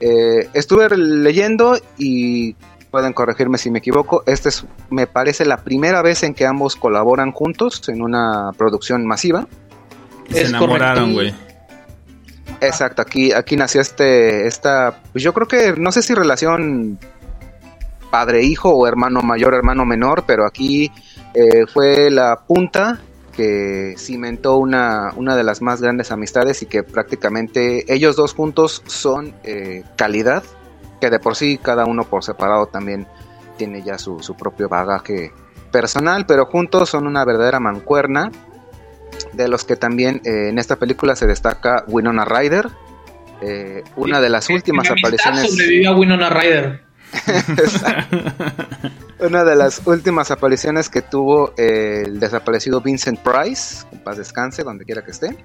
Eh, 0.00 0.48
estuve 0.54 0.96
leyendo 0.96 1.76
y 1.98 2.54
pueden 2.90 3.12
corregirme 3.12 3.58
si 3.58 3.70
me 3.70 3.80
equivoco. 3.80 4.22
Esta 4.26 4.48
es, 4.48 4.64
me 4.90 5.06
parece, 5.06 5.44
la 5.44 5.58
primera 5.58 6.02
vez 6.02 6.22
en 6.22 6.34
que 6.34 6.46
ambos 6.46 6.76
colaboran 6.76 7.32
juntos 7.32 7.88
en 7.88 8.02
una 8.02 8.52
producción 8.56 9.06
masiva. 9.06 9.46
Se 10.30 10.46
enamoraron, 10.46 11.12
güey. 11.12 11.34
Exacto, 12.60 13.02
aquí, 13.02 13.32
aquí 13.32 13.56
nació 13.56 13.80
este, 13.80 14.46
esta, 14.46 15.00
pues 15.12 15.22
yo 15.22 15.32
creo 15.32 15.46
que, 15.46 15.74
no 15.78 15.92
sé 15.92 16.02
si 16.02 16.14
relación 16.14 16.98
padre-hijo 18.10 18.70
o 18.70 18.86
hermano 18.86 19.20
mayor, 19.20 19.54
hermano 19.54 19.84
menor, 19.84 20.24
pero 20.26 20.44
aquí 20.44 20.90
eh, 21.34 21.66
fue 21.72 22.10
la 22.10 22.40
punta 22.46 23.00
que 23.38 23.94
cimentó 23.96 24.56
una, 24.56 25.12
una 25.14 25.36
de 25.36 25.44
las 25.44 25.62
más 25.62 25.80
grandes 25.80 26.10
amistades 26.10 26.60
y 26.62 26.66
que 26.66 26.82
prácticamente 26.82 27.84
ellos 27.86 28.16
dos 28.16 28.34
juntos 28.34 28.82
son 28.86 29.32
eh, 29.44 29.84
calidad, 29.94 30.42
que 31.00 31.08
de 31.08 31.20
por 31.20 31.36
sí 31.36 31.56
cada 31.56 31.86
uno 31.86 32.02
por 32.02 32.24
separado 32.24 32.66
también 32.66 33.06
tiene 33.56 33.84
ya 33.84 33.96
su, 33.96 34.18
propio 34.36 34.68
bagaje 34.68 35.32
personal, 35.70 36.26
pero 36.26 36.46
juntos 36.46 36.90
son 36.90 37.06
una 37.06 37.24
verdadera 37.24 37.60
mancuerna, 37.60 38.32
de 39.34 39.46
los 39.46 39.62
que 39.62 39.76
también 39.76 40.20
eh, 40.24 40.48
en 40.48 40.58
esta 40.58 40.74
película 40.74 41.14
se 41.14 41.28
destaca 41.28 41.84
Winona 41.86 42.24
Ryder, 42.24 42.66
eh, 43.40 43.84
una 43.94 44.20
de 44.20 44.30
las 44.30 44.50
últimas 44.50 44.90
apariciones... 44.90 45.48
Sobrevivió 45.48 45.90
a 45.90 45.96
Winona 45.96 46.28
Ryder. 46.28 46.87
Una 49.20 49.44
de 49.44 49.56
las 49.56 49.86
últimas 49.86 50.30
apariciones 50.30 50.88
que 50.88 51.02
tuvo 51.02 51.52
el 51.56 52.20
desaparecido 52.20 52.80
Vincent 52.80 53.18
Price, 53.20 53.84
en 53.92 53.98
paz 54.00 54.16
descanse, 54.16 54.62
donde 54.62 54.84
quiera 54.84 55.04
que 55.04 55.10
esté. 55.10 55.36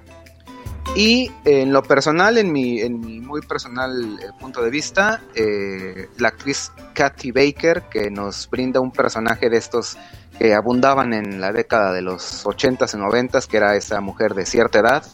Y 0.96 1.30
en 1.44 1.72
lo 1.72 1.82
personal, 1.82 2.38
en 2.38 2.52
mi, 2.52 2.80
en 2.80 3.00
mi 3.00 3.18
muy 3.18 3.40
personal 3.40 4.16
eh, 4.22 4.28
punto 4.38 4.62
de 4.62 4.70
vista, 4.70 5.22
eh, 5.34 6.08
la 6.18 6.28
actriz 6.28 6.70
Kathy 6.92 7.32
Baker, 7.32 7.82
que 7.90 8.10
nos 8.10 8.48
brinda 8.48 8.80
un 8.80 8.92
personaje 8.92 9.50
de 9.50 9.56
estos 9.56 9.96
que 10.38 10.54
abundaban 10.54 11.12
en 11.12 11.40
la 11.40 11.52
década 11.52 11.92
de 11.92 12.02
los 12.02 12.44
80s 12.44 12.94
y 12.94 12.98
90s, 12.98 13.48
que 13.48 13.56
era 13.56 13.74
esa 13.74 14.00
mujer 14.00 14.34
de 14.34 14.46
cierta 14.46 14.78
edad, 14.78 15.04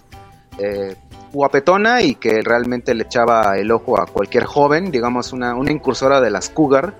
eh, 0.61 0.97
guapetona 1.33 2.03
y 2.03 2.17
que 2.17 2.43
realmente 2.43 2.95
le 2.95 3.05
echaba 3.05 3.57
el 3.57 3.71
ojo 3.71 4.01
a 4.01 4.07
cualquier 4.07 4.45
joven, 4.45 4.91
digamos 4.91 5.33
una, 5.33 5.55
una 5.55 5.73
incursora 5.73 6.21
de 6.21 6.31
las 6.31 6.51
Cougar, 6.51 6.95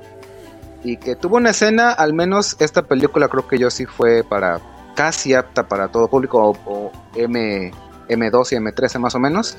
y 0.83 0.97
que 0.97 1.17
tuvo 1.17 1.37
una 1.37 1.51
escena, 1.51 1.93
al 1.93 2.15
menos 2.15 2.57
esta 2.59 2.83
película 2.83 3.29
creo 3.29 3.47
que 3.47 3.59
yo 3.59 3.71
sí 3.71 3.87
fue 3.87 4.25
para 4.25 4.61
casi 4.95 5.35
apta 5.35 5.69
para 5.69 5.89
todo 5.89 6.09
público 6.09 6.57
o, 6.65 6.93
M, 7.15 7.71
M2 8.09 8.53
y 8.53 8.57
M13 8.57 8.99
más 8.99 9.15
o 9.15 9.19
menos, 9.19 9.57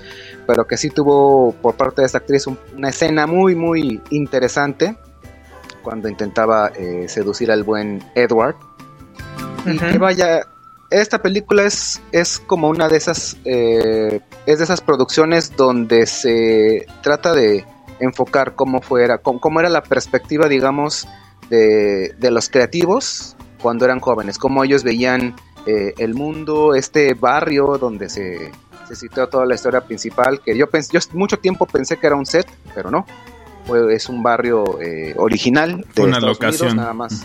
pero 0.48 0.66
que 0.66 0.78
sí 0.78 0.90
tuvo 0.90 1.54
por 1.54 1.76
parte 1.76 2.02
de 2.02 2.08
esta 2.08 2.20
actriz 2.20 2.48
una 2.48 2.90
escena 2.90 3.28
muy 3.28 3.56
muy 3.56 4.02
interesante 4.10 4.98
cuando 5.84 6.10
intentaba 6.10 6.72
eh, 6.76 7.06
seducir 7.08 7.52
al 7.52 7.64
buen 7.64 8.04
Edward. 8.16 8.56
Y 9.66 9.78
que 9.78 9.98
vaya, 9.98 10.42
esta 10.92 11.22
película 11.22 11.64
es, 11.64 12.02
es 12.12 12.38
como 12.40 12.68
una 12.70 12.90
de 12.90 12.98
esas 12.98 13.38
eh, 13.46 14.20
es 14.46 14.58
de 14.58 14.64
esas 14.64 14.82
producciones 14.82 15.56
donde 15.56 16.06
se 16.06 16.86
trata 17.02 17.34
de 17.34 17.66
enfocar 18.00 18.56
cómo 18.56 18.82
fuera 18.82 19.18
cómo, 19.18 19.60
era 19.60 19.70
la 19.70 19.82
perspectiva 19.82 20.48
digamos 20.48 21.08
de, 21.50 22.14
los 22.20 22.50
creativos 22.50 23.36
cuando 23.62 23.86
eran 23.86 24.00
jóvenes 24.00 24.38
cómo 24.38 24.64
ellos 24.64 24.84
veían 24.84 25.36
eh, 25.66 25.94
el 25.98 26.14
mundo 26.14 26.76
este 26.76 27.14
barrio 27.14 27.78
donde 27.78 28.10
se, 28.10 28.52
se 28.88 28.96
situó 28.96 29.28
toda 29.28 29.46
la 29.46 29.56
historia 29.56 29.82
principal 29.82 30.42
que 30.42 30.58
yo 30.58 30.70
pensé 30.70 30.92
yo 30.94 31.00
mucho 31.14 31.38
tiempo 31.38 31.66
pensé 31.66 31.98
que 31.98 32.08
era 32.08 32.16
un 32.16 32.26
set 32.26 32.48
pero 32.76 32.92
no 32.92 33.06
es 33.90 34.10
un 34.10 34.22
barrio 34.22 34.82
eh, 34.82 35.14
original 35.18 35.86
de 35.96 36.02
una 36.02 36.20
locación. 36.20 36.76
nada 36.76 36.94
más 36.94 37.24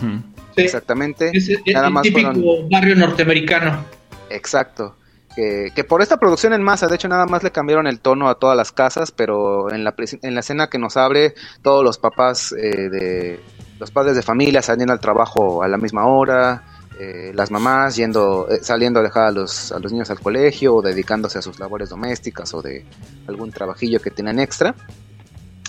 Exactamente. 0.57 1.31
Es, 1.33 1.49
nada 1.73 1.89
más 1.89 2.03
típico 2.03 2.31
barrio 2.69 2.95
norteamericano. 2.95 3.85
Exacto. 4.29 4.95
Que, 5.35 5.83
por 5.87 6.01
esta 6.01 6.17
producción 6.17 6.53
en 6.53 6.63
masa, 6.63 6.87
de 6.87 6.95
hecho 6.95 7.07
nada 7.07 7.27
más 7.27 7.43
le 7.43 7.51
cambiaron 7.51 7.85
el 7.85 7.99
tono 7.99 8.27
a 8.27 8.39
todas 8.39 8.57
las 8.57 8.71
casas, 8.71 9.11
pero 9.11 9.71
en 9.71 9.83
la, 9.83 9.93
en 10.23 10.33
la 10.33 10.39
escena 10.39 10.67
que 10.67 10.79
nos 10.79 10.97
abre, 10.97 11.35
todos 11.61 11.83
los 11.83 11.99
papás 11.99 12.53
eh, 12.53 12.89
de 12.89 13.39
los 13.79 13.91
padres 13.91 14.15
de 14.15 14.23
familia 14.23 14.63
saliendo 14.63 14.93
al 14.93 14.99
trabajo 14.99 15.61
a 15.61 15.67
la 15.67 15.77
misma 15.77 16.07
hora, 16.07 16.63
eh, 16.99 17.33
las 17.35 17.51
mamás 17.51 17.95
yendo, 17.95 18.47
eh, 18.49 18.61
saliendo 18.63 18.99
a 18.99 19.03
dejar 19.03 19.25
a 19.25 19.31
los, 19.31 19.71
a 19.71 19.77
los 19.77 19.91
niños 19.91 20.09
al 20.09 20.19
colegio 20.19 20.73
o 20.73 20.81
dedicándose 20.81 21.37
a 21.37 21.43
sus 21.43 21.59
labores 21.59 21.89
domésticas 21.89 22.51
o 22.55 22.63
de 22.63 22.83
algún 23.27 23.51
trabajillo 23.51 23.99
que 23.99 24.09
tienen 24.09 24.39
extra. 24.39 24.73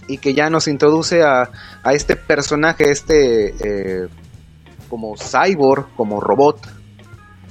Y 0.06 0.16
que 0.16 0.32
ya 0.32 0.48
nos 0.48 0.66
introduce 0.66 1.22
a, 1.22 1.50
a 1.82 1.92
este 1.92 2.16
personaje, 2.16 2.90
este 2.90 4.08
como 4.88 5.14
cyborg, 5.16 5.86
como 5.96 6.20
robot, 6.20 6.60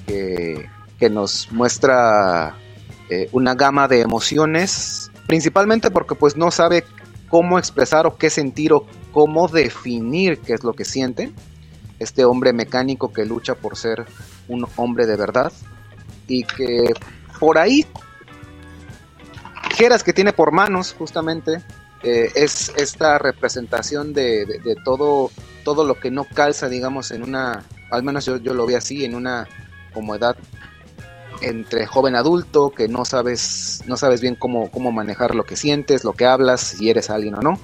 que, 0.05 0.69
nos 1.09 1.51
muestra 1.51 2.55
eh, 3.09 3.29
una 3.31 3.53
gama 3.53 3.87
de 3.87 4.01
emociones, 4.01 5.11
principalmente 5.27 5.91
porque 5.91 6.15
pues 6.15 6.35
no 6.35 6.51
sabe 6.51 6.83
cómo 7.29 7.59
expresar 7.59 8.07
o 8.07 8.17
qué 8.17 8.29
sentir 8.29 8.73
o 8.73 8.85
cómo 9.11 9.47
definir 9.47 10.39
qué 10.39 10.53
es 10.53 10.63
lo 10.63 10.73
que 10.73 10.85
siente. 10.85 11.31
Este 11.99 12.25
hombre 12.25 12.53
mecánico 12.53 13.11
que 13.11 13.25
lucha 13.25 13.55
por 13.55 13.75
ser 13.75 14.05
un 14.47 14.65
hombre 14.75 15.05
de 15.05 15.15
verdad 15.15 15.51
y 16.27 16.43
que 16.43 16.93
por 17.39 17.57
ahí 17.57 17.85
tijeras 19.69 20.03
que 20.03 20.13
tiene 20.13 20.33
por 20.33 20.51
manos 20.51 20.95
justamente 20.97 21.61
eh, 22.03 22.31
es 22.35 22.71
esta 22.77 23.17
representación 23.17 24.13
de, 24.13 24.45
de, 24.45 24.75
todo 24.83 25.31
todo 25.63 25.85
lo 25.85 25.99
que 25.99 26.11
no 26.11 26.25
calza, 26.25 26.69
digamos, 26.69 27.11
en 27.11 27.23
una, 27.23 27.63
al 27.91 28.03
menos 28.03 28.25
yo, 28.25 28.37
yo 28.37 28.53
lo 28.53 28.65
vi 28.65 28.75
así, 28.75 29.03
en 29.03 29.15
una 29.15 29.47
como 29.93 30.15
edad 30.15 30.37
entre 31.41 31.85
joven 31.85 32.15
adulto, 32.15 32.71
que 32.71 32.87
no 32.87 33.03
sabes, 33.03 33.81
no 33.85 33.97
sabes 33.97 34.21
bien 34.21 34.35
cómo, 34.35 34.71
cómo 34.71 34.91
manejar 34.91 35.35
lo 35.35 35.43
que 35.43 35.55
sientes, 35.55 36.03
lo 36.03 36.13
que 36.13 36.25
hablas, 36.25 36.61
si 36.61 36.89
eres 36.89 37.09
alguien 37.09 37.35
o 37.35 37.41
no. 37.41 37.59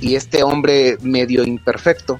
Y 0.00 0.16
este 0.16 0.42
hombre 0.42 0.98
medio 1.00 1.44
imperfecto, 1.44 2.18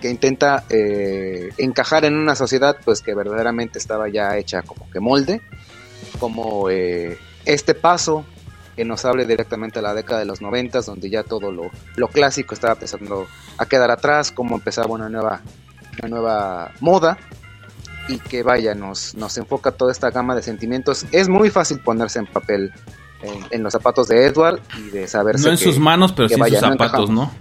que 0.00 0.10
intenta 0.10 0.64
eh, 0.68 1.48
encajar 1.58 2.04
en 2.04 2.14
una 2.14 2.36
sociedad 2.36 2.76
pues 2.84 3.00
que 3.00 3.14
verdaderamente 3.14 3.78
estaba 3.78 4.08
ya 4.08 4.36
hecha 4.36 4.62
como 4.62 4.88
que 4.90 5.00
molde, 5.00 5.40
como 6.20 6.70
eh, 6.70 7.18
este 7.44 7.74
paso 7.74 8.24
que 8.76 8.84
nos 8.84 9.04
hable 9.04 9.24
directamente 9.24 9.78
a 9.78 9.82
la 9.82 9.94
década 9.94 10.20
de 10.20 10.26
los 10.26 10.42
noventas, 10.42 10.86
donde 10.86 11.08
ya 11.08 11.22
todo 11.22 11.50
lo, 11.50 11.70
clásico 12.08 12.54
estaba 12.54 12.74
empezando 12.74 13.26
a 13.56 13.66
quedar 13.66 13.90
atrás, 13.90 14.30
cómo 14.30 14.56
empezaba 14.56 14.88
una 14.88 15.08
nueva, 15.08 15.40
una 15.98 16.08
nueva 16.08 16.72
moda 16.80 17.16
y 18.08 18.18
que 18.18 18.42
vaya, 18.42 18.74
nos, 18.74 19.14
nos 19.14 19.36
enfoca 19.38 19.72
toda 19.72 19.90
esta 19.90 20.10
gama 20.10 20.34
de 20.36 20.42
sentimientos. 20.42 21.06
Es 21.10 21.28
muy 21.28 21.50
fácil 21.50 21.80
ponerse 21.80 22.18
en 22.18 22.26
papel 22.26 22.72
en, 23.50 23.62
los 23.62 23.72
zapatos 23.72 24.08
de 24.08 24.26
Edward 24.26 24.60
y 24.78 24.90
de 24.90 25.08
saber 25.08 25.40
No 25.40 25.48
en 25.48 25.56
sus 25.56 25.78
manos, 25.78 26.12
pero 26.12 26.28
sí 26.28 26.34
en 26.34 26.46
sus 26.46 26.58
zapatos, 26.60 27.10
¿no? 27.10 27.32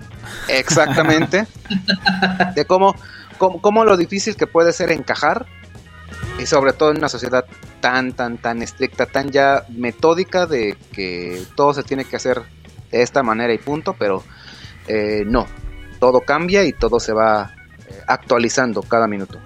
Exactamente. 0.47 1.45
de 2.55 2.65
cómo, 2.65 2.95
cómo, 3.37 3.61
cómo, 3.61 3.83
lo 3.83 3.97
difícil 3.97 4.35
que 4.35 4.47
puede 4.47 4.71
ser 4.71 4.91
encajar 4.91 5.45
y 6.39 6.45
sobre 6.45 6.73
todo 6.73 6.91
en 6.91 6.97
una 6.97 7.09
sociedad 7.09 7.45
tan, 7.79 8.13
tan, 8.13 8.37
tan 8.37 8.61
estricta, 8.61 9.05
tan 9.05 9.31
ya 9.31 9.63
metódica 9.69 10.45
de 10.45 10.77
que 10.91 11.43
todo 11.55 11.73
se 11.73 11.83
tiene 11.83 12.05
que 12.05 12.15
hacer 12.15 12.41
de 12.91 13.01
esta 13.01 13.23
manera 13.23 13.53
y 13.53 13.57
punto, 13.57 13.95
pero 13.97 14.23
eh, 14.87 15.23
no, 15.25 15.47
todo 15.99 16.21
cambia 16.21 16.63
y 16.63 16.73
todo 16.73 16.99
se 16.99 17.13
va 17.13 17.51
eh, 17.87 17.93
actualizando 18.07 18.81
cada 18.81 19.07
minuto. 19.07 19.39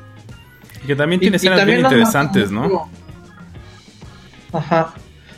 Y 0.83 0.87
que 0.87 0.95
también 0.95 1.19
tiene 1.19 1.37
escenas 1.37 1.65
bien 1.65 1.81
interesantes, 1.81 2.51
¿no? 2.51 2.89
Ajá. 4.53 4.93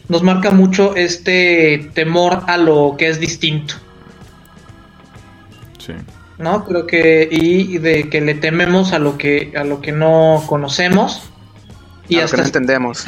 Nos 0.08 0.24
marca 0.24 0.52
mucho 0.52 0.96
este 0.96 1.90
temor 1.94 2.44
a 2.48 2.58
lo 2.58 2.96
que 2.98 3.08
es 3.08 3.20
distinto. 3.20 3.76
Sí. 5.80 5.94
¿No? 6.42 6.66
Creo 6.66 6.88
que 6.88 7.28
y 7.32 7.78
de 7.78 8.10
que 8.10 8.20
le 8.22 8.34
tememos 8.34 8.94
a 8.94 9.00
lo 9.00 9.18
que 9.18 9.54
a 9.56 9.64
lo 9.64 9.80
que 9.80 9.92
no 9.92 10.44
conocemos 10.48 11.22
Y 12.10 12.18
hasta 12.18 12.38
que 12.38 12.42
no 12.42 12.48
entendemos. 12.48 13.06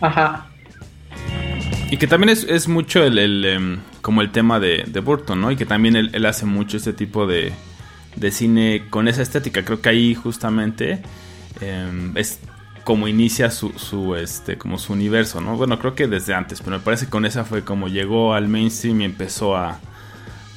Ajá. 0.00 0.46
Y 1.90 1.96
que 1.96 2.06
también 2.06 2.30
es, 2.30 2.68
mucho 2.68 3.04
el, 3.04 3.44
em, 3.44 3.78
como 4.02 4.20
el 4.20 4.32
tema 4.32 4.58
de, 4.58 4.84
Burton, 5.04 5.40
¿no? 5.40 5.50
Y 5.52 5.56
que 5.56 5.64
también 5.64 5.94
él, 5.94 6.26
hace 6.26 6.44
mucho 6.44 6.76
este 6.76 6.92
tipo 6.92 7.26
de, 7.26 7.52
de, 8.16 8.30
cine 8.32 8.86
con 8.90 9.06
esa 9.06 9.22
estética. 9.22 9.64
Creo 9.64 9.80
que 9.80 9.90
ahí 9.90 10.14
justamente 10.14 11.00
em, 11.60 12.16
es 12.16 12.40
como 12.82 13.06
inicia 13.06 13.50
su, 13.50 13.72
su, 13.78 14.16
este, 14.16 14.58
como 14.58 14.78
su 14.78 14.92
universo, 14.92 15.40
¿no? 15.40 15.56
Bueno, 15.56 15.78
creo 15.78 15.94
que 15.94 16.08
desde 16.08 16.34
antes, 16.34 16.60
pero 16.60 16.78
me 16.78 16.82
parece 16.82 17.04
que 17.06 17.12
con 17.12 17.24
esa 17.24 17.44
fue 17.44 17.62
como 17.64 17.88
llegó 17.88 18.34
al 18.34 18.48
mainstream 18.48 19.02
y 19.02 19.04
empezó 19.04 19.56
a, 19.56 19.78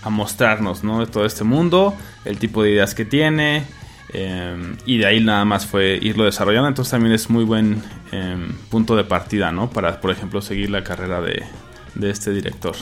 a 0.01 0.09
mostrarnos, 0.09 0.83
¿no? 0.83 1.05
Todo 1.07 1.25
este 1.25 1.43
mundo, 1.43 1.95
el 2.25 2.37
tipo 2.37 2.63
de 2.63 2.71
ideas 2.71 2.95
que 2.95 3.05
tiene, 3.05 3.63
em, 4.13 4.77
y 4.85 4.97
de 4.97 5.05
ahí 5.05 5.23
nada 5.23 5.45
más 5.45 5.65
fue 5.65 5.99
irlo 6.01 6.25
desarrollando. 6.25 6.67
Entonces 6.67 6.91
también 6.91 7.13
es 7.13 7.29
muy 7.29 7.43
buen 7.43 7.81
em, 8.11 8.53
punto 8.69 8.95
de 8.95 9.03
partida, 9.03 9.51
¿no? 9.51 9.69
Para, 9.69 9.99
por 9.99 10.11
ejemplo, 10.11 10.41
seguir 10.41 10.69
la 10.69 10.83
carrera 10.83 11.21
de, 11.21 11.43
de, 11.95 12.09
este 12.09 12.31
director. 12.31 12.75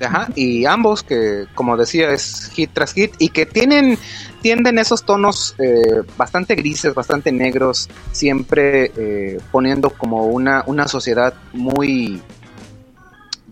Ajá, 0.00 0.28
y 0.34 0.66
ambos 0.66 1.02
que, 1.02 1.46
como 1.54 1.76
decía, 1.76 2.10
es 2.10 2.50
hit 2.54 2.70
tras 2.72 2.92
hit 2.92 3.14
y 3.18 3.30
que 3.30 3.46
tienen, 3.46 3.98
tienden 4.42 4.78
esos 4.78 5.04
tonos 5.04 5.54
eh, 5.58 6.02
bastante 6.16 6.54
grises, 6.56 6.94
bastante 6.94 7.32
negros, 7.32 7.88
siempre 8.12 8.92
eh, 8.96 9.38
poniendo 9.50 9.90
como 9.90 10.26
una, 10.26 10.62
una 10.66 10.88
sociedad 10.88 11.34
muy 11.52 12.20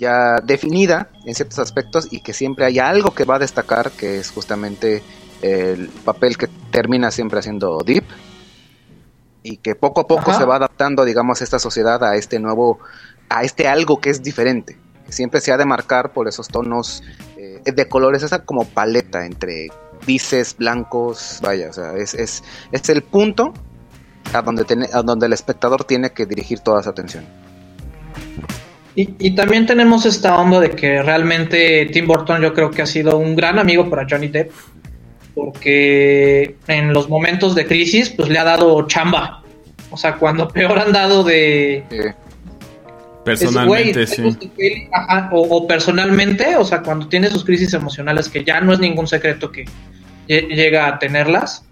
ya 0.03 0.41
definida 0.43 1.11
en 1.25 1.35
ciertos 1.37 1.61
aspectos 1.61 2.09
y 2.11 2.21
que 2.23 2.33
siempre 2.33 2.65
hay 2.65 2.81
algo 2.81 3.13
que 3.13 3.25
va 3.25 3.37
a 3.37 3.39
destacar, 3.39 3.93
que 3.93 4.19
es 4.19 4.33
justamente 4.33 5.01
el 5.43 5.89
papel 6.05 6.37
que 6.37 6.49
termina 6.73 7.13
siempre 7.13 7.39
haciendo 7.39 7.79
Deep 7.87 8.05
y 9.45 9.59
que 9.59 9.77
poco 9.77 10.01
a 10.01 10.07
poco 10.09 10.35
se 10.35 10.45
va 10.45 10.57
adaptando, 10.57 11.05
digamos, 11.05 11.41
esta 11.41 11.61
sociedad 11.61 12.03
a 12.03 12.17
este 12.17 12.41
nuevo, 12.41 12.81
a 13.29 13.45
este 13.45 13.69
algo 13.69 14.01
que 14.01 14.11
es 14.11 14.23
diferente. 14.25 14.77
Que 15.07 15.13
siempre 15.13 15.41
se 15.41 15.53
ha 15.53 15.57
de 15.57 15.67
marcar 15.67 16.13
por 16.13 16.27
esos 16.27 16.49
tonos 16.49 17.05
eh, 17.37 17.61
de 17.65 17.89
colores, 17.89 18.25
esa 18.25 18.45
como 18.45 18.65
paleta 18.65 19.25
entre 19.25 19.69
grises, 20.05 20.57
blancos, 20.57 21.39
vaya, 21.43 21.71
o 21.71 21.73
sea, 21.73 21.95
es, 21.95 22.15
es, 22.15 22.43
es 22.73 22.89
el 22.89 23.03
punto 23.03 23.55
a 24.33 24.43
donde, 24.43 24.89
a 24.93 25.03
donde 25.03 25.27
el 25.27 25.33
espectador 25.33 25.85
tiene 25.85 26.11
que 26.11 26.27
dirigir 26.27 26.59
toda 26.59 26.83
su 26.83 26.91
atención. 26.91 27.25
Y, 28.95 29.31
también 29.31 29.65
tenemos 29.65 30.05
esta 30.05 30.39
onda 30.39 30.61
de 30.61 30.71
que 30.71 31.03
realmente 31.03 31.87
Tim 31.87 32.07
Burton 32.07 32.43
yo 32.43 32.53
creo 32.53 32.71
que 32.71 32.83
ha 32.83 32.87
sido 32.87 33.17
un 33.17 33.35
gran 33.35 33.59
amigo 33.59 33.89
para 33.89 34.07
Johnny 34.09 34.29
Depp, 34.29 34.53
porque 35.35 36.57
en 36.67 36.93
los 36.93 37.09
momentos 37.09 37.55
de 37.55 37.67
crisis 37.67 38.11
pues 38.11 38.29
le 38.29 38.39
ha 38.39 38.45
dado 38.45 38.87
chamba. 38.87 39.43
O 39.91 39.97
sea, 39.97 40.17
cuando 40.17 40.49
peor 40.49 40.79
han 40.79 40.93
dado 40.93 41.25
de... 41.25 42.15
Personalmente, 43.25 44.07
sí. 44.07 44.23
o, 45.31 45.67
personalmente, 45.67 46.57
o 46.57 46.65
sea, 46.65 46.83
cuando 46.83 47.09
tiene 47.09 47.31
sus 47.31 47.45
crisis 47.45 47.73
emocionales, 47.73 48.29
que 48.29 48.43
ya 48.45 48.61
no 48.61 48.73
es 48.73 48.81
ningún 48.81 49.07
secreto 49.07 49.53
que 49.53 49.65
llega 50.27 50.89
a 50.89 50.99
tenerlas, 50.99 51.65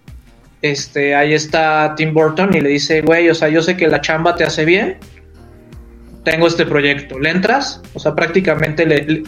este, 0.61 1.13
ahí 1.13 1.33
está 1.33 1.93
Tim 1.97 2.13
Burton 2.13 2.55
y 2.55 2.61
le 2.61 2.69
dice, 2.69 3.01
güey, 3.01 3.29
o 3.29 3.35
sea, 3.35 3.49
yo 3.49 3.61
sé 3.61 3.75
que 3.75 3.87
la 3.87 3.99
chamba 3.99 4.35
te 4.35 4.45
hace 4.45 4.63
bien, 4.63 4.97
tengo 6.23 6.47
este 6.47 6.65
proyecto, 6.65 7.19
¿le 7.19 7.29
entras? 7.29 7.81
O 7.93 7.99
sea, 7.99 8.13
prácticamente 8.13 8.85
le... 8.85 9.23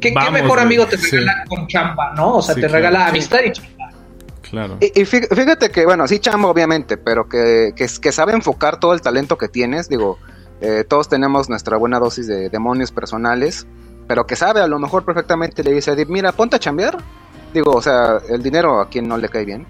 ¿Qué, 0.00 0.12
mejor 0.32 0.58
amigo 0.60 0.86
te 0.86 0.96
regala 0.96 1.44
con 1.46 1.66
chamba, 1.66 2.14
no? 2.14 2.36
O 2.36 2.42
sea, 2.42 2.54
te 2.54 2.68
regala 2.68 3.06
amistad 3.08 3.40
y 3.44 3.52
chamba. 3.52 3.90
Claro. 4.42 4.78
Y, 4.80 5.04
fíjate 5.04 5.70
que, 5.70 5.84
bueno, 5.84 6.08
sí 6.08 6.18
chamba 6.18 6.48
obviamente, 6.48 6.96
pero 6.96 7.28
que, 7.28 7.72
que, 7.76 8.12
sabe 8.12 8.32
enfocar 8.32 8.80
todo 8.80 8.94
el 8.94 9.02
talento 9.02 9.36
que 9.36 9.48
tienes, 9.48 9.88
digo, 9.88 10.18
eh, 10.60 10.84
todos 10.88 11.08
tenemos 11.08 11.48
nuestra 11.48 11.76
buena 11.76 11.98
dosis 11.98 12.26
de 12.26 12.48
demonios 12.48 12.90
personales, 12.90 13.66
pero 14.08 14.26
que 14.26 14.36
sabe 14.36 14.60
a 14.60 14.66
lo 14.66 14.78
mejor 14.78 15.04
perfectamente 15.04 15.62
le 15.62 15.72
dice 15.72 15.90
a 15.90 15.96
mira, 16.08 16.32
ponte 16.32 16.56
a 16.56 16.58
chambear. 16.58 16.96
Digo, 17.52 17.72
o 17.72 17.82
sea, 17.82 18.20
el 18.28 18.42
dinero 18.42 18.80
a 18.80 18.88
quien 18.88 19.06
no 19.06 19.18
le 19.18 19.28
cae 19.28 19.44
bien, 19.44 19.66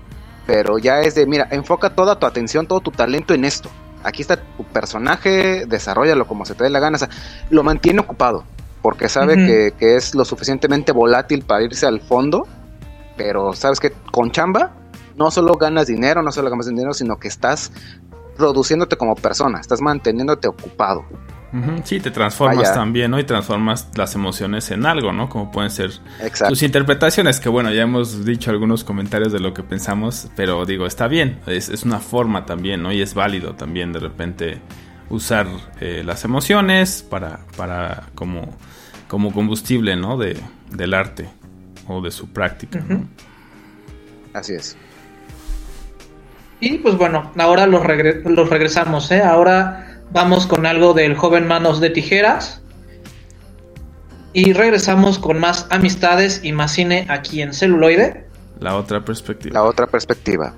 pero 0.47 0.79
ya 0.79 1.01
es 1.01 1.15
de, 1.15 1.27
mira, 1.27 1.49
enfoca 1.51 1.91
toda 1.91 2.19
tu 2.19 2.27
atención, 2.27 2.67
todo 2.67 2.81
tu 2.81 2.91
talento 2.91 3.35
en 3.35 3.45
esto 3.45 3.71
aquí 4.03 4.23
está 4.23 4.37
tu 4.37 4.65
personaje, 4.65 5.67
desarrollalo 5.67 6.27
como 6.27 6.45
se 6.45 6.55
te 6.55 6.65
dé 6.65 6.71
la 6.71 6.81
gana, 6.81 6.97
o 6.97 6.99
sea, 6.99 7.09
lo 7.51 7.63
mantiene 7.63 8.01
ocupado, 8.01 8.45
porque 8.83 9.09
sabe 9.09 9.73
que, 9.79 9.97
es 9.97 10.15
lo 10.15 10.25
suficientemente 10.25 10.93
volátil 10.93 11.45
para 11.45 11.63
irse 11.63 11.87
al 11.87 12.01
fondo, 12.01 12.47
pero 13.17 13.53
sabes 13.53 13.81
que 13.81 13.93
con 14.13 14.31
chamba 14.31 14.73
no 15.17 15.31
solo 15.31 15.55
ganas 15.55 15.87
dinero, 15.87 16.23
no 16.23 16.33
solo 16.33 16.51
ganas 16.51 16.67
dinero, 16.67 16.93
sino 16.95 17.17
que 17.17 17.29
estás 17.29 17.73
produciéndote 18.37 18.97
como 18.97 19.15
persona, 19.15 19.61
estás 19.61 19.81
manteniéndote 19.83 20.49
ocupado. 20.49 21.05
Sí, 21.83 21.99
te 21.99 22.11
transformas 22.13 22.73
también, 22.73 23.11
¿no? 23.11 23.19
Y 23.19 23.25
transformas 23.25 23.89
las 23.97 24.15
emociones 24.15 24.71
en 24.71 24.87
algo, 24.87 25.13
¿no? 25.13 25.29
Como 25.29 25.51
pueden 25.51 25.71
ser 25.71 25.91
sus 26.33 26.63
interpretaciones, 26.63 27.41
que 27.41 27.49
bueno, 27.49 27.73
ya 27.73 27.83
hemos 27.83 28.25
dicho 28.25 28.51
algunos 28.51 28.85
comentarios 28.85 29.33
de 29.33 29.41
lo 29.41 29.53
que 29.53 29.63
pensamos, 29.63 30.29
pero 30.37 30.65
digo, 30.65 30.87
está 30.87 31.09
bien, 31.09 31.41
es, 31.47 31.83
una 31.85 31.99
forma 31.99 32.47
también, 32.47 32.83
¿no? 32.83 32.93
Y 32.93 33.03
es 33.03 33.15
válido 33.15 33.55
también 33.55 33.93
de 33.93 33.99
repente 33.99 34.61
usar 35.09 35.49
eh, 35.81 36.03
las 36.05 36.25
emociones 36.25 37.05
para, 37.09 37.41
para 37.57 38.05
como, 38.15 38.57
como 39.09 39.33
combustible, 39.33 39.97
¿no? 39.97 40.17
De, 40.17 40.37
del 40.71 40.95
arte 40.95 41.29
o 41.89 42.01
de 42.01 42.13
su 42.13 42.29
práctica. 42.29 42.81
Así 44.33 44.55
es. 44.55 44.77
Y 46.61 46.79
pues 46.79 46.97
bueno, 46.97 47.33
ahora 47.39 47.67
los, 47.67 47.83
los 48.25 48.49
regresamos, 48.49 49.11
¿eh? 49.11 49.23
Ahora 49.23 49.90
Vamos 50.13 50.47
con 50.47 50.67
algo 50.67 50.93
del 50.93 51.15
joven 51.15 51.47
Manos 51.47 51.81
de 51.81 51.91
Tijeras. 51.91 52.61
Y 54.33 54.53
regresamos 54.53 55.19
con 55.19 55.39
más 55.39 55.67
amistades 55.71 56.41
y 56.43 56.53
más 56.53 56.73
cine 56.73 57.07
aquí 57.09 57.43
en 57.43 57.53
celuloide. 57.53 58.27
La 58.59 58.77
otra 58.77 59.05
perspectiva. 59.05 59.55
La 59.55 59.65
otra 59.65 59.87
perspectiva. 59.87 60.55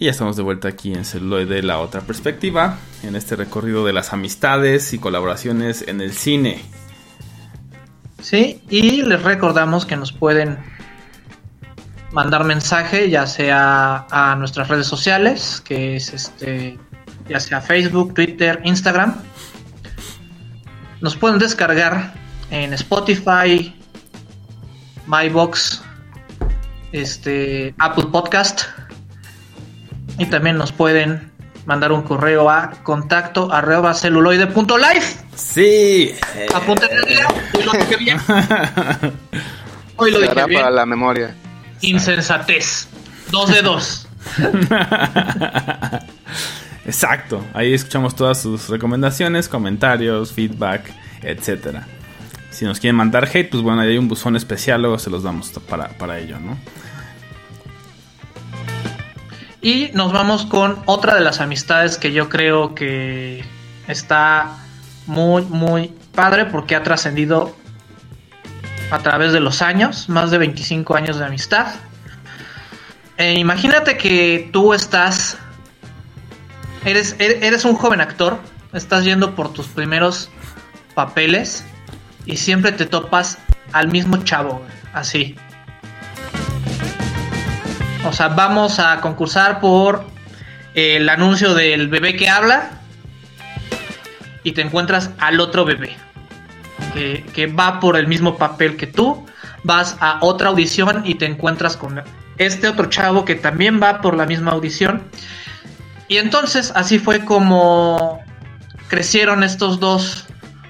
Y 0.00 0.06
ya 0.06 0.12
estamos 0.12 0.34
de 0.34 0.42
vuelta 0.42 0.66
aquí 0.68 0.94
en 0.94 1.04
Celuloide, 1.04 1.62
la 1.62 1.78
otra 1.78 2.00
perspectiva, 2.00 2.78
en 3.02 3.16
este 3.16 3.36
recorrido 3.36 3.84
de 3.84 3.92
las 3.92 4.14
amistades 4.14 4.94
y 4.94 4.98
colaboraciones 4.98 5.84
en 5.86 6.00
el 6.00 6.14
cine. 6.14 6.62
Sí, 8.18 8.62
y 8.70 9.02
les 9.02 9.22
recordamos 9.22 9.84
que 9.84 9.98
nos 9.98 10.10
pueden 10.10 10.56
mandar 12.12 12.44
mensaje, 12.44 13.10
ya 13.10 13.26
sea 13.26 14.06
a 14.10 14.36
nuestras 14.36 14.68
redes 14.68 14.86
sociales, 14.86 15.60
que 15.62 15.96
es 15.96 16.14
este, 16.14 16.78
ya 17.28 17.38
sea 17.38 17.60
Facebook, 17.60 18.14
Twitter, 18.14 18.58
Instagram. 18.64 19.16
Nos 21.02 21.14
pueden 21.14 21.38
descargar 21.38 22.14
en 22.50 22.72
Spotify, 22.72 23.76
MyBox, 25.06 25.82
este, 26.92 27.74
Apple 27.76 28.06
Podcast 28.10 28.79
y 30.20 30.26
también 30.26 30.58
nos 30.58 30.70
pueden 30.70 31.32
mandar 31.64 31.92
un 31.92 32.02
correo 32.02 32.50
a 32.50 32.72
contacto 32.82 33.50
arroba 33.50 33.94
celuloide.life. 33.94 35.16
Sí. 35.34 36.14
El 36.36 37.08
día. 37.08 37.26
Hoy 37.54 37.64
lo 37.64 37.72
dije 37.72 37.96
bien. 37.96 38.20
Hoy 39.96 40.10
lo 40.10 40.20
dije 40.20 40.44
bien. 40.46 40.60
para 40.60 40.70
la 40.70 40.84
memoria. 40.84 41.34
Insensatez. 41.80 42.86
Dos 43.30 43.50
de 43.50 43.62
dos. 43.62 44.08
Exacto. 46.84 47.42
Ahí 47.54 47.72
escuchamos 47.72 48.14
todas 48.14 48.42
sus 48.42 48.68
recomendaciones, 48.68 49.48
comentarios, 49.48 50.32
feedback, 50.32 50.82
etcétera. 51.22 51.86
Si 52.50 52.66
nos 52.66 52.78
quieren 52.78 52.96
mandar 52.96 53.24
hate, 53.24 53.48
pues 53.48 53.62
bueno, 53.62 53.80
ahí 53.80 53.92
hay 53.92 53.98
un 53.98 54.08
buzón 54.08 54.36
especial, 54.36 54.82
luego 54.82 54.98
se 54.98 55.08
los 55.08 55.22
damos 55.22 55.48
para, 55.66 55.88
para 55.88 56.18
ello, 56.18 56.38
¿no? 56.38 56.58
Y 59.62 59.90
nos 59.92 60.12
vamos 60.12 60.46
con 60.46 60.82
otra 60.86 61.14
de 61.14 61.20
las 61.20 61.40
amistades 61.40 61.98
que 61.98 62.12
yo 62.12 62.28
creo 62.28 62.74
que 62.74 63.44
está 63.88 64.56
muy, 65.06 65.42
muy 65.42 65.92
padre 66.14 66.46
porque 66.46 66.74
ha 66.76 66.82
trascendido 66.82 67.54
a 68.90 68.98
través 69.00 69.32
de 69.32 69.40
los 69.40 69.60
años, 69.60 70.08
más 70.08 70.30
de 70.30 70.38
25 70.38 70.96
años 70.96 71.18
de 71.18 71.26
amistad. 71.26 71.74
E 73.18 73.34
imagínate 73.34 73.98
que 73.98 74.48
tú 74.50 74.72
estás, 74.72 75.36
eres, 76.84 77.14
eres 77.18 77.64
un 77.66 77.74
joven 77.74 78.00
actor, 78.00 78.38
estás 78.72 79.04
yendo 79.04 79.34
por 79.34 79.52
tus 79.52 79.66
primeros 79.68 80.30
papeles 80.94 81.64
y 82.24 82.36
siempre 82.36 82.72
te 82.72 82.86
topas 82.86 83.38
al 83.72 83.88
mismo 83.88 84.16
chavo, 84.24 84.62
así. 84.94 85.36
O 88.04 88.12
sea, 88.12 88.28
vamos 88.28 88.78
a 88.78 89.00
concursar 89.00 89.60
por 89.60 90.04
el 90.74 91.08
anuncio 91.08 91.54
del 91.54 91.88
bebé 91.88 92.16
que 92.16 92.28
habla 92.28 92.70
y 94.42 94.52
te 94.52 94.62
encuentras 94.62 95.10
al 95.18 95.38
otro 95.38 95.66
bebé 95.66 95.96
que, 96.94 97.46
va 97.46 97.78
por 97.78 97.96
el 97.96 98.06
mismo 98.08 98.36
papel 98.38 98.76
que 98.76 98.86
tú. 98.86 99.26
Vas 99.64 99.96
a 100.00 100.18
otra 100.22 100.48
audición 100.48 101.02
y 101.04 101.16
te 101.16 101.26
encuentras 101.26 101.76
con 101.76 102.02
este 102.38 102.68
otro 102.68 102.86
chavo 102.86 103.26
que 103.26 103.34
también 103.34 103.82
va 103.82 104.00
por 104.00 104.16
la 104.16 104.24
misma 104.24 104.52
audición. 104.52 105.02
Y 106.08 106.16
entonces 106.16 106.72
así 106.74 106.98
fue 106.98 107.26
como 107.26 108.20
crecieron 108.88 109.44
estos 109.44 109.78
dos 109.78 110.26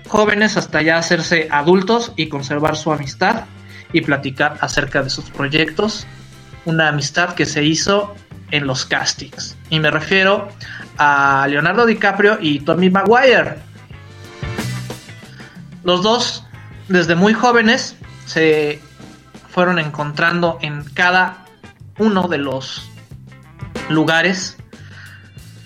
jóvenes 0.08 0.56
hasta 0.56 0.82
ya 0.82 0.98
hacerse 0.98 1.46
adultos 1.52 2.12
y 2.16 2.28
conservar 2.28 2.76
su 2.76 2.92
amistad 2.92 3.44
y 3.92 4.00
platicar 4.00 4.58
acerca 4.60 5.04
de 5.04 5.10
sus 5.10 5.30
proyectos 5.30 6.06
una 6.64 6.88
amistad 6.88 7.34
que 7.34 7.46
se 7.46 7.64
hizo 7.64 8.14
en 8.50 8.66
los 8.66 8.84
castings. 8.84 9.56
Y 9.70 9.80
me 9.80 9.90
refiero 9.90 10.48
a 10.98 11.46
Leonardo 11.48 11.86
DiCaprio 11.86 12.38
y 12.40 12.60
Tommy 12.60 12.90
Maguire. 12.90 13.56
Los 15.84 16.02
dos, 16.02 16.44
desde 16.88 17.14
muy 17.14 17.32
jóvenes, 17.32 17.96
se 18.26 18.80
fueron 19.48 19.78
encontrando 19.78 20.58
en 20.60 20.84
cada 20.94 21.44
uno 21.98 22.28
de 22.28 22.38
los 22.38 22.88
lugares, 23.88 24.56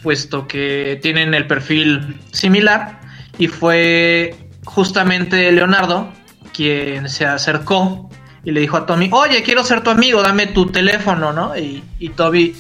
puesto 0.03 0.47
que 0.47 0.99
tienen 1.03 1.35
el 1.35 1.47
perfil 1.47 2.21
similar. 2.33 3.01
Y 3.39 3.49
fue 3.49 4.49
justamente 4.65 5.51
Leonardo 5.51 6.13
quien 6.53 7.09
se 7.09 7.27
acercó 7.27 8.09
y 8.45 8.51
le 8.51 8.61
dijo 8.61 8.77
a 8.77 8.87
Tommy, 8.87 9.09
oye, 9.13 9.43
quiero 9.43 9.65
ser 9.65 9.83
tu 9.83 9.91
amigo, 9.91 10.23
dame 10.23 10.49
tu 10.49 10.67
teléfono, 10.67 11.33
¿no? 11.33 11.57
Y, 11.57 11.83
y 11.99 12.11
Toby, 12.11 12.55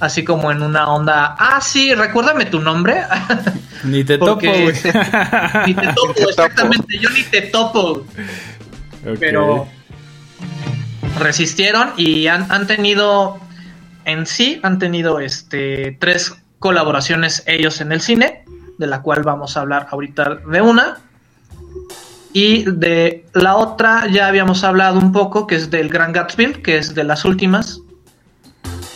así 0.00 0.24
como 0.24 0.52
en 0.52 0.62
una 0.62 0.88
onda, 0.88 1.36
ah, 1.38 1.60
sí, 1.60 1.94
recuérdame 1.94 2.46
tu 2.46 2.60
nombre. 2.60 3.02
Ni 3.84 4.04
te 4.04 4.18
topo, 4.18 4.40
Ni 5.66 5.74
te 5.74 5.86
topo, 5.94 6.14
exactamente, 6.28 6.98
yo 6.98 7.10
ni 7.10 7.22
te 7.24 7.42
topo. 7.42 8.06
Pero 9.20 9.68
resistieron 11.18 11.92
y 11.98 12.26
han, 12.28 12.50
han, 12.50 12.66
tenido, 12.66 13.38
en 14.06 14.24
sí, 14.24 14.60
han 14.62 14.78
tenido 14.78 15.20
este 15.20 15.98
tres 16.00 16.34
colaboraciones 16.58 17.42
ellos 17.46 17.82
en 17.82 17.92
el 17.92 18.00
cine, 18.00 18.44
de 18.78 18.86
la 18.86 19.02
cual 19.02 19.22
vamos 19.22 19.56
a 19.56 19.60
hablar 19.60 19.88
ahorita 19.90 20.36
de 20.36 20.60
una. 20.62 20.98
Y 22.34 22.64
de 22.68 23.24
la 23.32 23.54
otra 23.54 24.08
ya 24.08 24.26
habíamos 24.26 24.64
hablado 24.64 24.98
un 24.98 25.12
poco, 25.12 25.46
que 25.46 25.54
es 25.54 25.70
del 25.70 25.88
Gran 25.88 26.12
Gatsby, 26.12 26.54
que 26.54 26.78
es 26.78 26.92
de 26.92 27.04
las 27.04 27.24
últimas 27.24 27.80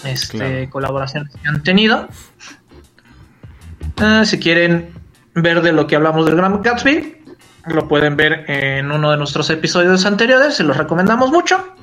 este, 0.05 0.68
colaboraciones 0.68 1.33
que 1.40 1.48
han 1.48 1.62
tenido. 1.62 2.09
Ah, 3.98 4.24
si 4.24 4.40
quieren 4.40 4.90
ver 5.35 5.62
de 5.62 5.72
lo 5.72 5.87
que 5.87 5.94
hablamos 5.94 6.27
del 6.27 6.35
Gran 6.35 6.61
Gatsby, 6.61 7.16
lo 7.66 7.87
pueden 7.87 8.16
ver 8.16 8.44
en 8.48 8.90
uno 8.90 9.12
de 9.12 9.16
nuestros 9.16 9.48
episodios 9.51 10.05
anteriores, 10.05 10.57
se 10.57 10.64
los 10.64 10.77
recomendamos 10.77 11.31
mucho. 11.31 11.74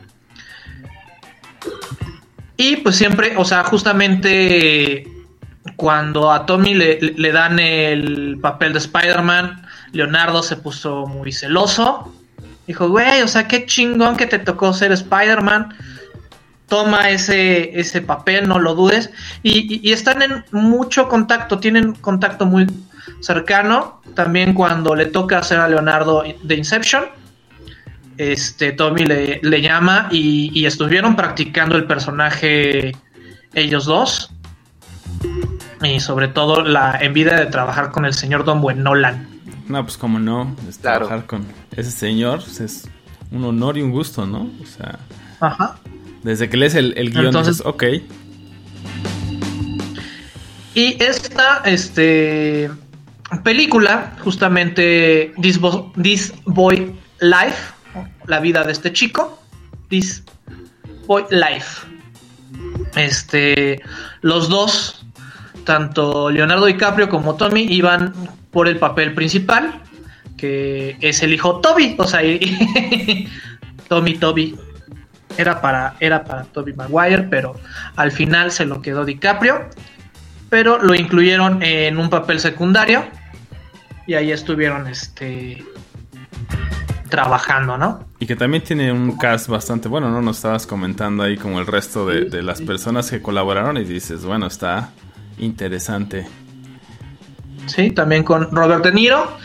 Y 2.58 2.76
pues 2.78 2.98
siempre, 2.98 3.34
o 3.38 3.46
sea, 3.46 3.64
justamente 3.64 5.08
cuando 5.78 6.34
a 6.34 6.46
Tommy 6.46 6.74
le, 6.74 7.00
le 7.00 7.32
dan 7.32 7.60
el 7.60 8.40
papel 8.42 8.74
de 8.74 8.80
Spider-Man, 8.80 9.66
Leonardo 9.96 10.44
se 10.44 10.58
puso 10.58 11.08
muy 11.08 11.32
celoso. 11.32 12.14
Dijo, 12.68 12.90
güey, 12.90 13.22
o 13.22 13.28
sea, 13.28 13.48
qué 13.48 13.66
chingón 13.66 14.18
que 14.18 14.28
te 14.28 14.40
tocó 14.40 14.74
ser 14.74 14.92
Spider-Man. 14.92 15.74
Toma 16.68 17.10
ese, 17.10 17.80
ese 17.80 18.02
papel, 18.02 18.48
no 18.48 18.60
lo 18.60 18.76
dudes. 18.76 19.10
Y, 19.42 19.92
están 19.92 20.22
en 20.22 20.44
mucho 20.52 21.08
contacto, 21.08 21.60
tienen 21.60 21.94
contacto 21.94 22.46
muy 22.46 22.68
cercano. 23.22 24.02
También 24.16 24.54
cuando 24.54 24.96
le 24.96 25.06
toca 25.06 25.40
hacer 25.40 25.60
a 25.60 25.70
Leonardo 25.70 26.24
de 26.44 26.56
Inception, 26.56 27.06
este 28.18 28.72
Tommy 28.74 29.06
le, 29.06 29.40
le 29.44 29.62
llama 29.62 30.10
y, 30.12 30.66
estuvieron 30.66 31.16
practicando 31.16 31.78
el 31.78 31.86
personaje 31.86 32.92
ellos 33.54 33.86
dos. 33.86 34.32
Y 35.82 36.02
sobre 36.02 36.28
todo 36.28 36.64
la 36.64 36.98
envidia 37.00 37.36
de 37.36 37.46
trabajar 37.46 37.92
con 37.92 38.06
el 38.06 38.14
señor 38.14 38.44
Don 38.44 38.60
Buen. 38.60 38.84
No, 39.68 39.84
pues 39.84 39.98
como 39.98 40.20
no, 40.20 40.56
trabajar 40.82 41.26
con 41.26 41.46
ese 41.76 41.92
señor 41.92 42.42
pues, 42.44 42.60
es 42.60 42.88
un 43.32 43.44
honor 43.44 43.78
y 43.78 43.82
un 43.82 43.92
gusto, 43.92 44.26
¿no? 44.26 44.50
O 44.62 44.66
sea, 44.66 45.00
Ajá. 45.40 45.78
desde 46.24 46.50
que 46.50 46.58
lees 46.58 46.76
el, 46.76 46.94
el 46.98 47.12
guion 47.12 47.28
Entonces, 47.28 47.58
dices, 47.58 47.66
ok. 47.66 47.84
Y 50.76 51.02
esta 51.02 51.62
este, 51.66 52.70
película, 53.44 54.16
justamente 54.24 55.34
This, 55.42 55.60
This 56.02 56.34
Boy 56.46 56.94
Life, 57.22 57.74
la 58.28 58.40
vida 58.42 58.64
de 58.64 58.74
este 58.74 58.92
chico, 58.92 59.42
This 59.90 60.24
Boy 61.08 61.24
Life. 61.30 61.88
Este, 62.96 63.82
los 64.22 64.50
dos, 64.50 65.05
tanto 65.66 66.30
Leonardo 66.30 66.68
DiCaprio 66.68 67.10
como 67.10 67.36
Tommy, 67.36 67.64
iban 67.64 68.14
por 68.52 68.70
el 68.70 68.78
papel 68.78 69.14
principal, 69.14 69.82
que 70.38 70.96
es 71.02 71.22
el 71.24 71.34
hijo 71.34 71.60
Toby, 71.60 71.96
o 71.98 72.08
sea, 72.08 72.22
Tommy 73.90 74.14
Toby 74.14 74.58
era 75.38 75.62
para, 75.62 75.96
era 76.00 76.24
para 76.24 76.44
Toby 76.44 76.74
Maguire, 76.74 77.24
pero 77.24 77.60
al 77.96 78.12
final 78.12 78.52
se 78.52 78.66
lo 78.66 78.82
quedó 78.82 79.04
DiCaprio, 79.04 79.70
pero 80.50 80.82
lo 80.82 80.96
incluyeron 80.96 81.62
en 81.62 81.98
un 81.98 82.10
papel 82.10 82.40
secundario 82.40 83.04
y 84.08 84.14
ahí 84.14 84.32
estuvieron 84.32 84.88
este 84.88 85.64
trabajando, 87.10 87.78
¿no? 87.78 88.08
Y 88.20 88.26
que 88.26 88.36
también 88.36 88.64
tiene 88.64 88.92
un 88.92 89.18
cast 89.18 89.48
bastante 89.48 89.88
bueno, 89.88 90.10
¿no? 90.10 90.22
Nos 90.22 90.38
estabas 90.38 90.66
comentando 90.66 91.24
ahí 91.24 91.38
como 91.38 91.60
el 91.60 91.68
resto 91.68 92.08
de, 92.08 92.26
de 92.26 92.42
las 92.42 92.62
personas 92.62 93.10
que 93.10 93.22
colaboraron 93.22 93.78
y 93.78 93.84
dices, 93.84 94.26
bueno, 94.26 94.48
está 94.48 94.92
interesante. 95.38 96.28
Sí, 97.68 97.92
también 97.92 98.24
con 98.24 98.52
Robert 98.52 98.84
De 98.84 98.92
Niro. 98.92 99.38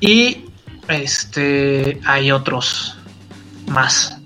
Y 0.00 0.46
este 0.88 2.00
hay 2.04 2.30
otros 2.30 2.96
más. 3.66 4.18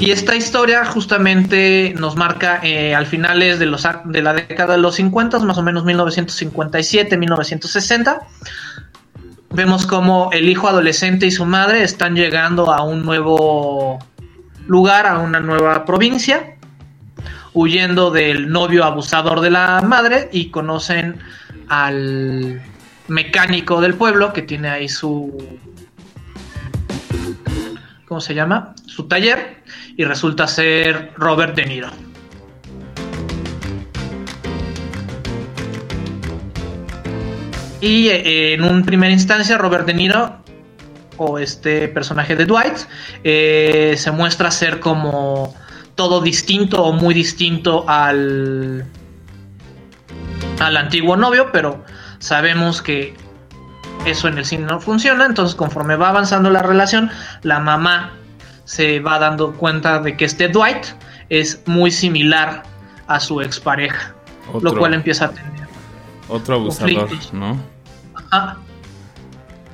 Y 0.00 0.10
esta 0.10 0.34
historia 0.34 0.84
justamente 0.84 1.94
nos 1.96 2.16
marca 2.16 2.60
eh, 2.62 2.94
al 2.94 3.06
finales 3.06 3.58
de, 3.60 3.66
los, 3.66 3.86
de 4.04 4.22
la 4.22 4.34
década 4.34 4.74
de 4.74 4.80
los 4.80 4.96
50, 4.96 5.38
más 5.40 5.58
o 5.58 5.62
menos 5.62 5.84
1957, 5.84 7.16
1960. 7.16 8.26
Vemos 9.50 9.86
como 9.86 10.30
el 10.32 10.48
hijo 10.48 10.68
adolescente 10.68 11.26
y 11.26 11.30
su 11.30 11.44
madre 11.44 11.84
están 11.84 12.16
llegando 12.16 12.72
a 12.72 12.82
un 12.82 13.04
nuevo 13.04 13.98
lugar, 14.66 15.06
a 15.06 15.18
una 15.18 15.40
nueva 15.40 15.84
provincia, 15.84 16.56
huyendo 17.54 18.10
del 18.10 18.50
novio 18.50 18.84
abusador 18.84 19.40
de 19.40 19.50
la 19.50 19.80
madre 19.82 20.28
y 20.32 20.50
conocen 20.50 21.18
al 21.68 22.62
mecánico 23.08 23.80
del 23.80 23.94
pueblo 23.94 24.32
que 24.32 24.42
tiene 24.42 24.68
ahí 24.68 24.88
su 24.88 25.58
¿cómo 28.06 28.20
se 28.20 28.34
llama? 28.34 28.74
su 28.86 29.08
taller 29.08 29.62
y 29.96 30.04
resulta 30.04 30.46
ser 30.46 31.12
Robert 31.16 31.54
De 31.54 31.66
Niro. 31.66 31.90
Y 37.80 38.08
eh, 38.08 38.54
en 38.54 38.64
un 38.64 38.84
primera 38.84 39.12
instancia 39.12 39.58
Robert 39.58 39.86
De 39.86 39.94
Niro 39.94 40.36
o 41.16 41.38
este 41.38 41.88
personaje 41.88 42.36
de 42.36 42.46
Dwight 42.46 42.78
eh, 43.24 43.94
se 43.96 44.10
muestra 44.10 44.50
ser 44.50 44.78
como 44.78 45.54
todo 45.94 46.20
distinto 46.20 46.82
o 46.82 46.92
muy 46.92 47.14
distinto 47.14 47.84
al 47.88 48.86
al 50.60 50.76
antiguo 50.76 51.16
novio, 51.16 51.50
pero 51.52 51.84
sabemos 52.18 52.82
que 52.82 53.14
eso 54.06 54.28
en 54.28 54.38
el 54.38 54.44
cine 54.44 54.66
no 54.66 54.80
funciona, 54.80 55.26
entonces 55.26 55.54
conforme 55.54 55.96
va 55.96 56.08
avanzando 56.08 56.50
la 56.50 56.62
relación, 56.62 57.10
la 57.42 57.58
mamá 57.58 58.12
se 58.64 59.00
va 59.00 59.18
dando 59.18 59.52
cuenta 59.54 59.98
de 60.00 60.16
que 60.16 60.24
este 60.24 60.48
Dwight 60.48 60.86
es 61.28 61.62
muy 61.66 61.90
similar 61.90 62.62
a 63.06 63.20
su 63.20 63.40
expareja, 63.40 64.14
lo 64.60 64.76
cual 64.76 64.94
empieza 64.94 65.26
a 65.26 65.30
tener 65.30 65.62
otro 66.28 66.54
abusador, 66.56 67.08
¿no? 67.32 67.58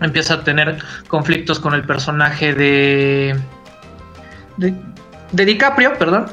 Empieza 0.01 0.35
a 0.35 0.45
tener 0.45 0.79
conflictos 1.09 1.59
con 1.59 1.75
el 1.75 1.85
personaje 1.85 2.55
de, 2.55 3.39
de 4.57 4.75
de 5.33 5.45
DiCaprio, 5.45 5.97
perdón. 5.99 6.27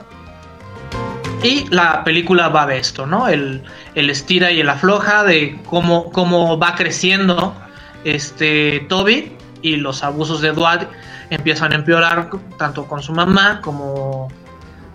Y 1.43 1.67
la 1.69 2.03
película 2.03 2.49
va 2.49 2.65
de 2.65 2.77
esto, 2.77 3.05
¿no? 3.05 3.27
El, 3.27 3.63
el 3.93 4.09
estira 4.09 4.51
y 4.51 4.61
el 4.61 4.69
afloja 4.69 5.23
de 5.23 5.59
cómo, 5.65 6.11
cómo 6.11 6.57
va 6.57 6.75
creciendo 6.75 7.55
este 8.03 8.85
Toby 8.89 9.31
y 9.61 9.77
los 9.77 10.03
abusos 10.03 10.41
de 10.41 10.49
Edward 10.49 10.87
empiezan 11.29 11.73
a 11.73 11.75
empeorar 11.75 12.29
tanto 12.57 12.87
con 12.87 13.01
su 13.01 13.13
mamá 13.13 13.61
como 13.61 14.29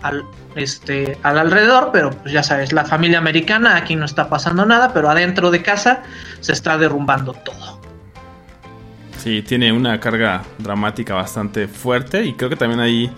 al, 0.01 0.23
este, 0.55 1.17
al 1.23 1.37
alrededor, 1.37 1.91
pero 1.93 2.11
pues 2.11 2.33
ya 2.33 2.43
sabes, 2.43 2.73
la 2.73 2.85
familia 2.85 3.19
americana, 3.19 3.75
aquí 3.75 3.95
no 3.95 4.05
está 4.05 4.29
pasando 4.29 4.65
nada, 4.65 4.93
pero 4.93 5.09
adentro 5.09 5.51
de 5.51 5.61
casa 5.61 6.03
se 6.39 6.53
está 6.53 6.77
derrumbando 6.77 7.33
todo. 7.33 7.79
Sí, 9.17 9.43
tiene 9.43 9.71
una 9.71 9.99
carga 9.99 10.41
dramática 10.57 11.13
bastante 11.13 11.67
fuerte 11.67 12.25
y 12.25 12.33
creo 12.33 12.49
que 12.49 12.55
también 12.55 12.79
ahí, 12.79 13.11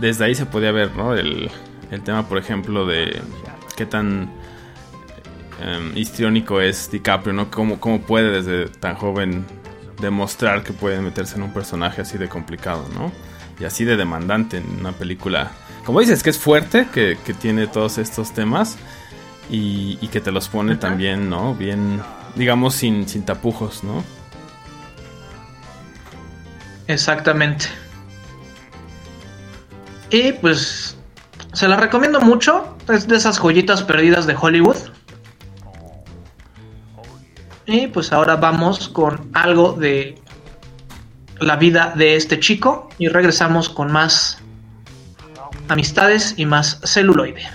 desde 0.00 0.24
ahí 0.24 0.34
se 0.34 0.46
podía 0.46 0.72
ver, 0.72 0.94
¿no? 0.96 1.14
El, 1.14 1.50
el 1.90 2.02
tema, 2.02 2.28
por 2.28 2.38
ejemplo, 2.38 2.86
de 2.86 3.20
qué 3.76 3.86
tan 3.86 4.30
um, 5.62 5.96
histriónico 5.96 6.60
es 6.60 6.90
DiCaprio, 6.90 7.32
¿no? 7.32 7.50
¿Cómo, 7.50 7.80
¿Cómo 7.80 8.00
puede 8.00 8.42
desde 8.42 8.68
tan 8.68 8.94
joven 8.94 9.44
demostrar 10.00 10.62
que 10.62 10.72
puede 10.72 11.00
meterse 11.00 11.36
en 11.36 11.42
un 11.42 11.52
personaje 11.52 12.02
así 12.02 12.18
de 12.18 12.28
complicado, 12.28 12.86
¿no? 12.94 13.12
Y 13.60 13.64
así 13.64 13.84
de 13.84 13.96
demandante 13.96 14.58
en 14.58 14.80
una 14.80 14.92
película. 14.92 15.50
Como 15.84 16.00
dices, 16.00 16.22
que 16.22 16.30
es 16.30 16.38
fuerte, 16.38 16.86
que, 16.92 17.18
que 17.24 17.34
tiene 17.34 17.66
todos 17.66 17.98
estos 17.98 18.32
temas 18.32 18.76
y, 19.50 19.98
y 20.00 20.08
que 20.08 20.20
te 20.20 20.30
los 20.30 20.48
pone 20.48 20.76
también, 20.76 21.28
¿no? 21.28 21.54
Bien, 21.54 22.00
digamos, 22.36 22.74
sin, 22.74 23.08
sin 23.08 23.24
tapujos, 23.24 23.82
¿no? 23.82 24.04
Exactamente. 26.86 27.66
Y 30.10 30.32
pues 30.32 30.96
se 31.52 31.68
la 31.68 31.76
recomiendo 31.76 32.20
mucho. 32.20 32.76
Es 32.88 33.06
de 33.06 33.16
esas 33.16 33.38
joyitas 33.38 33.82
perdidas 33.82 34.26
de 34.26 34.34
Hollywood. 34.40 34.76
Y 37.66 37.86
pues 37.88 38.12
ahora 38.12 38.36
vamos 38.36 38.88
con 38.88 39.30
algo 39.34 39.72
de 39.72 40.20
la 41.40 41.56
vida 41.56 41.92
de 41.96 42.16
este 42.16 42.40
chico 42.40 42.88
y 42.98 43.08
regresamos 43.08 43.68
con 43.68 43.92
más 43.92 44.38
amistades 45.68 46.34
y 46.36 46.46
más 46.46 46.80
celuloide. 46.84 47.46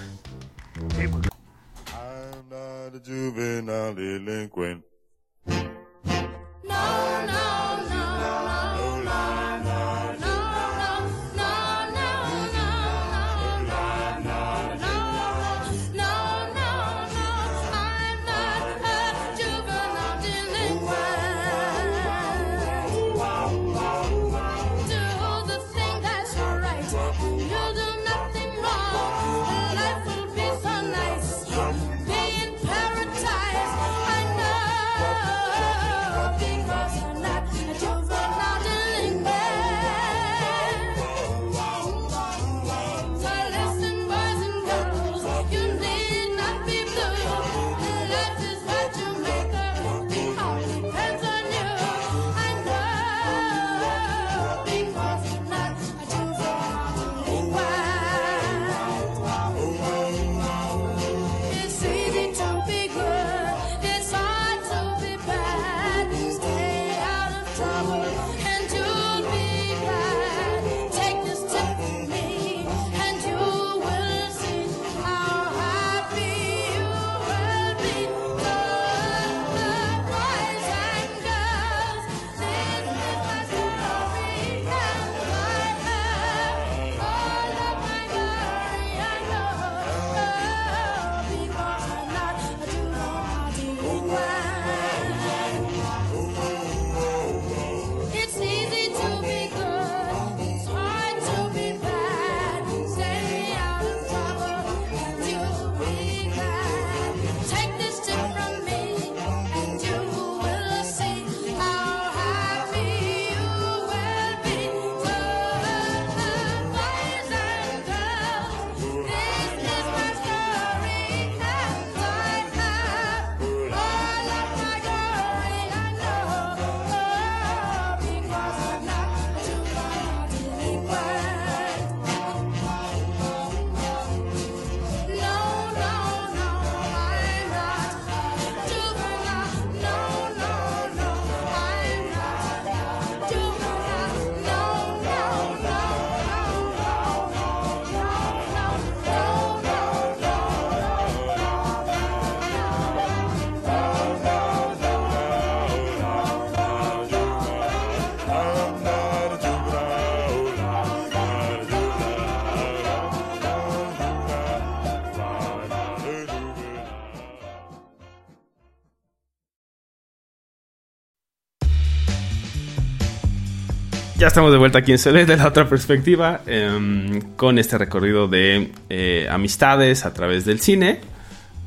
Ya 174.23 174.27
estamos 174.27 174.53
de 174.53 174.57
vuelta 174.57 174.79
aquí 174.79 174.93
en 174.93 174.99
CD 174.99 175.25
de 175.25 175.35
la 175.35 175.49
otra 175.49 175.67
perspectiva, 175.67 176.43
em, 176.45 177.19
con 177.35 177.59
este 177.59 177.77
recorrido 177.77 178.29
de 178.29 178.71
eh, 178.89 179.27
amistades 179.29 180.05
a 180.05 180.13
través 180.13 180.45
del 180.45 180.61
cine, 180.61 181.01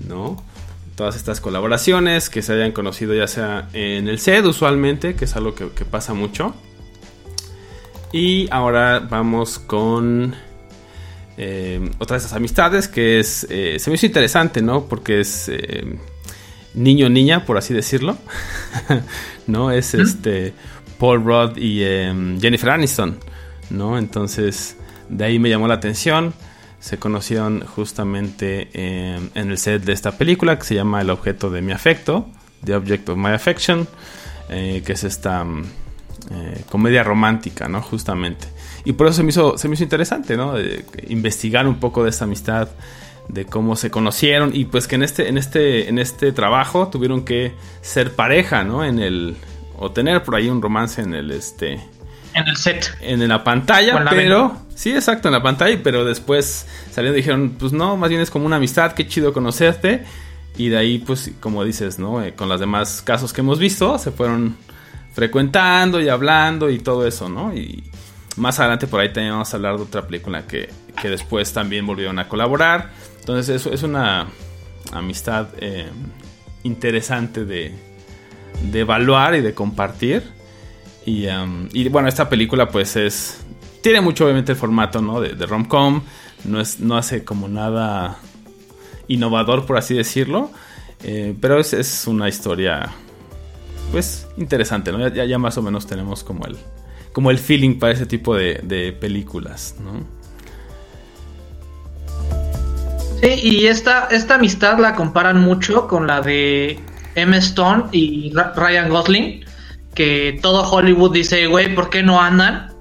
¿no? 0.08 0.42
Todas 0.94 1.16
estas 1.16 1.42
colaboraciones 1.42 2.30
que 2.30 2.40
se 2.40 2.54
hayan 2.54 2.72
conocido 2.72 3.14
ya 3.14 3.28
sea 3.28 3.68
en 3.74 4.08
el 4.08 4.18
set 4.18 4.42
usualmente, 4.46 5.14
que 5.16 5.26
es 5.26 5.36
algo 5.36 5.54
que, 5.54 5.66
pasa 5.84 6.14
mucho. 6.14 6.54
Y 8.10 8.48
ahora 8.50 9.00
vamos 9.00 9.58
con 9.58 10.34
em, 11.36 11.90
otra 11.98 12.16
de 12.16 12.20
esas 12.20 12.32
amistades 12.32 12.88
que 12.88 13.20
es, 13.20 13.46
eh, 13.50 13.76
se 13.78 13.90
me 13.90 13.96
hizo 13.96 14.06
interesante, 14.06 14.62
¿no? 14.62 14.86
Porque 14.86 15.20
es 15.20 15.50
em, 15.50 15.98
niño-niña, 16.72 17.44
por 17.44 17.58
así 17.58 17.74
decirlo, 17.74 18.16
¿no? 19.46 19.72
Es 19.72 19.92
este 19.92 20.54
Paul 20.98 21.24
Rudd 21.24 21.56
y 21.56 21.82
em, 21.82 22.40
Jennifer 22.40 22.70
Aniston, 22.70 23.18
¿no? 23.70 23.98
Entonces, 23.98 24.76
de 25.08 25.24
ahí 25.24 25.38
me 25.38 25.48
llamó 25.48 25.68
la 25.68 25.74
atención. 25.74 26.34
Se 26.80 26.98
conocieron 26.98 27.64
justamente 27.66 28.68
em, 28.72 29.30
en 29.34 29.50
el 29.50 29.58
set 29.58 29.82
de 29.84 29.92
esta 29.92 30.12
película 30.18 30.58
que 30.58 30.64
se 30.64 30.74
llama 30.74 31.00
El 31.00 31.10
objeto 31.10 31.50
de 31.50 31.62
mi 31.62 31.72
afecto, 31.72 32.28
The 32.64 32.74
Object 32.74 33.08
of 33.08 33.16
My 33.16 33.30
Affection, 33.30 33.88
eh, 34.48 34.82
que 34.84 34.92
es 34.92 35.04
esta 35.04 35.42
em, 35.42 35.64
eh, 36.30 36.64
comedia 36.70 37.02
romántica, 37.02 37.68
¿no? 37.68 37.82
Justamente. 37.82 38.48
Y 38.84 38.92
por 38.92 39.06
eso 39.06 39.16
se 39.16 39.22
me 39.22 39.30
hizo, 39.30 39.58
se 39.58 39.68
me 39.68 39.74
hizo 39.74 39.84
interesante, 39.84 40.36
¿no? 40.36 40.54
investigar 41.08 41.66
un 41.66 41.80
poco 41.80 42.04
de 42.04 42.10
esta 42.10 42.24
amistad, 42.24 42.68
de 43.28 43.44
cómo 43.44 43.74
se 43.74 43.90
conocieron 43.90 44.50
y 44.54 44.66
pues 44.66 44.86
que 44.86 44.94
en 44.94 45.02
este, 45.02 45.28
en 45.28 45.38
este, 45.38 45.88
en 45.88 45.98
este 45.98 46.30
trabajo 46.32 46.88
tuvieron 46.88 47.24
que 47.24 47.52
ser 47.80 48.14
pareja, 48.14 48.62
¿no? 48.62 48.84
En 48.84 49.00
el, 49.00 49.36
o 49.76 49.90
tener 49.90 50.22
por 50.22 50.34
ahí 50.34 50.48
un 50.48 50.62
romance 50.62 51.00
en 51.00 51.14
el 51.14 51.30
este 51.30 51.80
en 52.34 52.48
el 52.48 52.56
set. 52.56 52.96
en 53.00 53.26
la 53.28 53.42
pantalla 53.44 54.04
pero 54.10 54.56
sí 54.74 54.90
exacto 54.90 55.28
en 55.28 55.32
la 55.32 55.42
pantalla 55.42 55.78
pero 55.82 56.04
después 56.04 56.66
salieron 56.90 57.16
y 57.16 57.20
dijeron 57.20 57.56
pues 57.58 57.72
no 57.72 57.96
más 57.96 58.10
bien 58.10 58.20
es 58.20 58.30
como 58.30 58.46
una 58.46 58.56
amistad 58.56 58.92
qué 58.92 59.06
chido 59.06 59.32
conocerte. 59.32 60.04
Y 60.58 60.70
de 60.70 60.78
ahí 60.78 60.98
pues 60.98 61.32
como 61.40 61.64
dices 61.64 61.98
no 61.98 62.22
eh, 62.22 62.34
con 62.34 62.48
los 62.48 62.58
demás 62.60 63.02
casos 63.02 63.32
que 63.32 63.42
hemos 63.42 63.58
visto 63.58 63.98
se 63.98 64.10
fueron 64.10 64.56
frecuentando 65.12 66.00
y 66.00 66.08
hablando 66.08 66.70
y 66.70 66.78
todo 66.78 67.06
eso 67.06 67.28
no 67.28 67.54
y 67.54 67.84
más 68.36 68.58
adelante 68.60 68.86
por 68.86 69.00
ahí 69.00 69.12
teníamos 69.12 69.52
a 69.52 69.56
hablar 69.56 69.76
de 69.76 69.82
otra 69.82 70.06
película 70.06 70.46
que, 70.46 70.70
que 71.00 71.08
después 71.08 71.52
también 71.52 71.86
volvieron 71.86 72.18
a 72.18 72.28
colaborar. 72.28 72.90
Entonces 73.20 73.56
eso 73.56 73.72
es 73.72 73.82
una 73.82 74.28
amistad 74.92 75.48
eh, 75.58 75.88
interesante 76.62 77.44
de 77.44 77.74
de 78.62 78.80
evaluar 78.80 79.34
y 79.34 79.40
de 79.40 79.54
compartir. 79.54 80.22
Um, 81.06 81.68
y, 81.72 81.88
bueno, 81.88 82.08
esta 82.08 82.28
película 82.28 82.68
pues 82.68 82.96
es... 82.96 83.40
Tiene 83.82 84.00
mucho 84.00 84.24
obviamente 84.24 84.52
el 84.52 84.58
formato, 84.58 85.00
¿no? 85.00 85.20
De, 85.20 85.46
rom-com. 85.46 86.02
No, 86.44 86.60
es, 86.60 86.80
no 86.80 86.96
hace 86.96 87.24
como 87.24 87.48
nada 87.48 88.18
innovador, 89.06 89.66
por 89.66 89.78
así 89.78 89.94
decirlo. 89.94 90.50
Eh, 91.04 91.34
pero 91.40 91.60
es, 91.60 92.06
una 92.06 92.28
historia 92.28 92.92
pues 93.92 94.26
interesante, 94.36 94.90
¿no? 94.90 95.06
Ya, 95.08 95.24
ya, 95.24 95.38
más 95.38 95.56
o 95.58 95.62
menos 95.62 95.86
tenemos 95.86 96.24
como 96.24 96.46
el, 96.46 96.56
como 97.12 97.30
el 97.30 97.38
feeling 97.38 97.78
para 97.78 97.92
ese 97.92 98.06
tipo 98.06 98.34
de, 98.34 98.60
de 98.64 98.92
películas, 98.92 99.76
¿no? 99.78 100.04
Sí, 103.20 103.40
y 103.42 103.66
esta, 103.66 104.08
esta 104.10 104.34
amistad 104.34 104.78
la 104.78 104.94
comparan 104.94 105.40
mucho 105.40 105.86
con 105.86 106.06
la 106.06 106.20
de 106.20 106.80
Emma 107.16 107.38
Stone 107.38 107.86
y 107.92 108.32
Ryan 108.54 108.88
Gosling, 108.88 109.44
que 109.94 110.38
todo 110.42 110.70
Hollywood 110.70 111.12
dice, 111.12 111.46
güey, 111.46 111.74
¿por 111.74 111.90
qué 111.90 112.02
no 112.02 112.20
andan? 112.20 112.72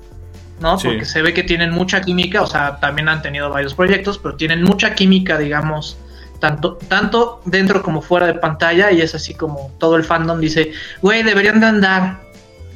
¿No? 0.59 0.77
Porque 0.77 1.05
se 1.05 1.21
ve 1.21 1.33
que 1.33 1.43
tienen 1.43 1.71
mucha 1.71 2.01
química, 2.01 2.41
o 2.41 2.47
sea, 2.47 2.77
también 2.79 3.09
han 3.09 3.21
tenido 3.21 3.49
varios 3.49 3.73
proyectos, 3.73 4.17
pero 4.19 4.35
tienen 4.35 4.63
mucha 4.63 4.93
química, 4.93 5.37
digamos, 5.37 5.97
tanto, 6.39 6.77
tanto 6.87 7.41
dentro 7.45 7.81
como 7.81 8.01
fuera 8.01 8.27
de 8.27 8.35
pantalla, 8.35 8.91
y 8.91 9.01
es 9.01 9.15
así 9.15 9.33
como 9.33 9.71
todo 9.79 9.95
el 9.95 10.03
fandom 10.03 10.39
dice, 10.39 10.71
güey, 11.01 11.23
deberían 11.23 11.59
de 11.59 11.65
andar. 11.65 12.19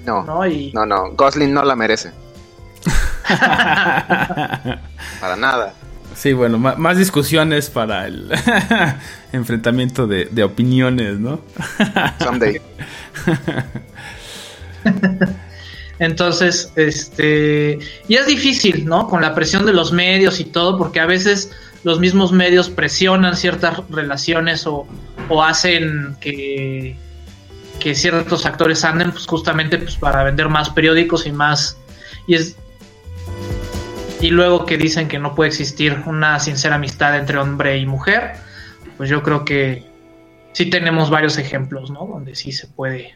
No, 0.06 0.24
no, 0.24 0.41
no, 0.74 0.86
no, 0.86 1.12
Gosling 1.12 1.54
no 1.54 1.63
la 1.63 1.76
merece. 1.76 2.12
Para 5.19 5.36
nada. 5.38 5.74
Sí, 6.15 6.34
bueno, 6.34 6.58
más, 6.58 6.98
discusiones 6.98 7.69
para 7.69 8.08
el 8.08 8.30
enfrentamiento 9.32 10.08
de, 10.08 10.43
opiniones, 10.43 11.19
¿no? 11.19 11.41
Someday. 12.19 12.62
Entonces, 16.00 16.72
este, 16.76 17.80
y 18.08 18.15
es 18.15 18.26
difícil, 18.26 18.86
¿no? 18.86 19.08
Con 19.08 19.22
la 19.22 19.36
presión 19.36 19.65
de 19.65 19.74
los 19.74 19.91
medios 19.91 20.39
y 20.39 20.45
todo, 20.45 20.78
porque 20.78 21.00
a 21.00 21.06
veces 21.06 21.52
los 21.84 22.00
mismos 22.00 22.32
medios 22.32 22.69
presionan 22.69 23.36
ciertas 23.36 23.82
relaciones 23.89 24.65
o, 24.65 24.88
o 25.28 25.43
hacen 25.43 26.15
que, 26.19 26.95
que 27.80 27.95
ciertos 27.95 28.45
actores 28.45 28.84
anden, 28.84 29.12
pues 29.12 29.26
justamente 29.26 29.78
pues, 29.78 29.95
para 29.95 30.24
vender 30.24 30.50
más 30.50 30.69
periódicos 30.69 31.26
y 31.26 31.32
más. 31.32 31.78
Y 32.28 32.36
es, 32.36 32.56
y 34.19 34.29
luego 34.29 34.65
que 34.65 34.77
dicen 34.77 35.08
que 35.08 35.19
no 35.19 35.36
puede 35.36 35.49
existir 35.49 36.03
una 36.05 36.39
sincera 36.39 36.75
amistad 36.75 37.17
entre 37.17 37.38
hombre 37.38 37.77
y 37.77 37.86
mujer, 37.86 38.34
pues 38.97 39.10
yo 39.10 39.23
creo 39.23 39.45
que 39.45 39.86
sí 40.53 40.69
tenemos 40.69 41.10
varios 41.10 41.38
ejemplos, 41.38 41.89
¿no? 41.89 42.05
Donde 42.05 42.36
sí 42.36 42.51
se 42.51 42.67
puede. 42.67 43.15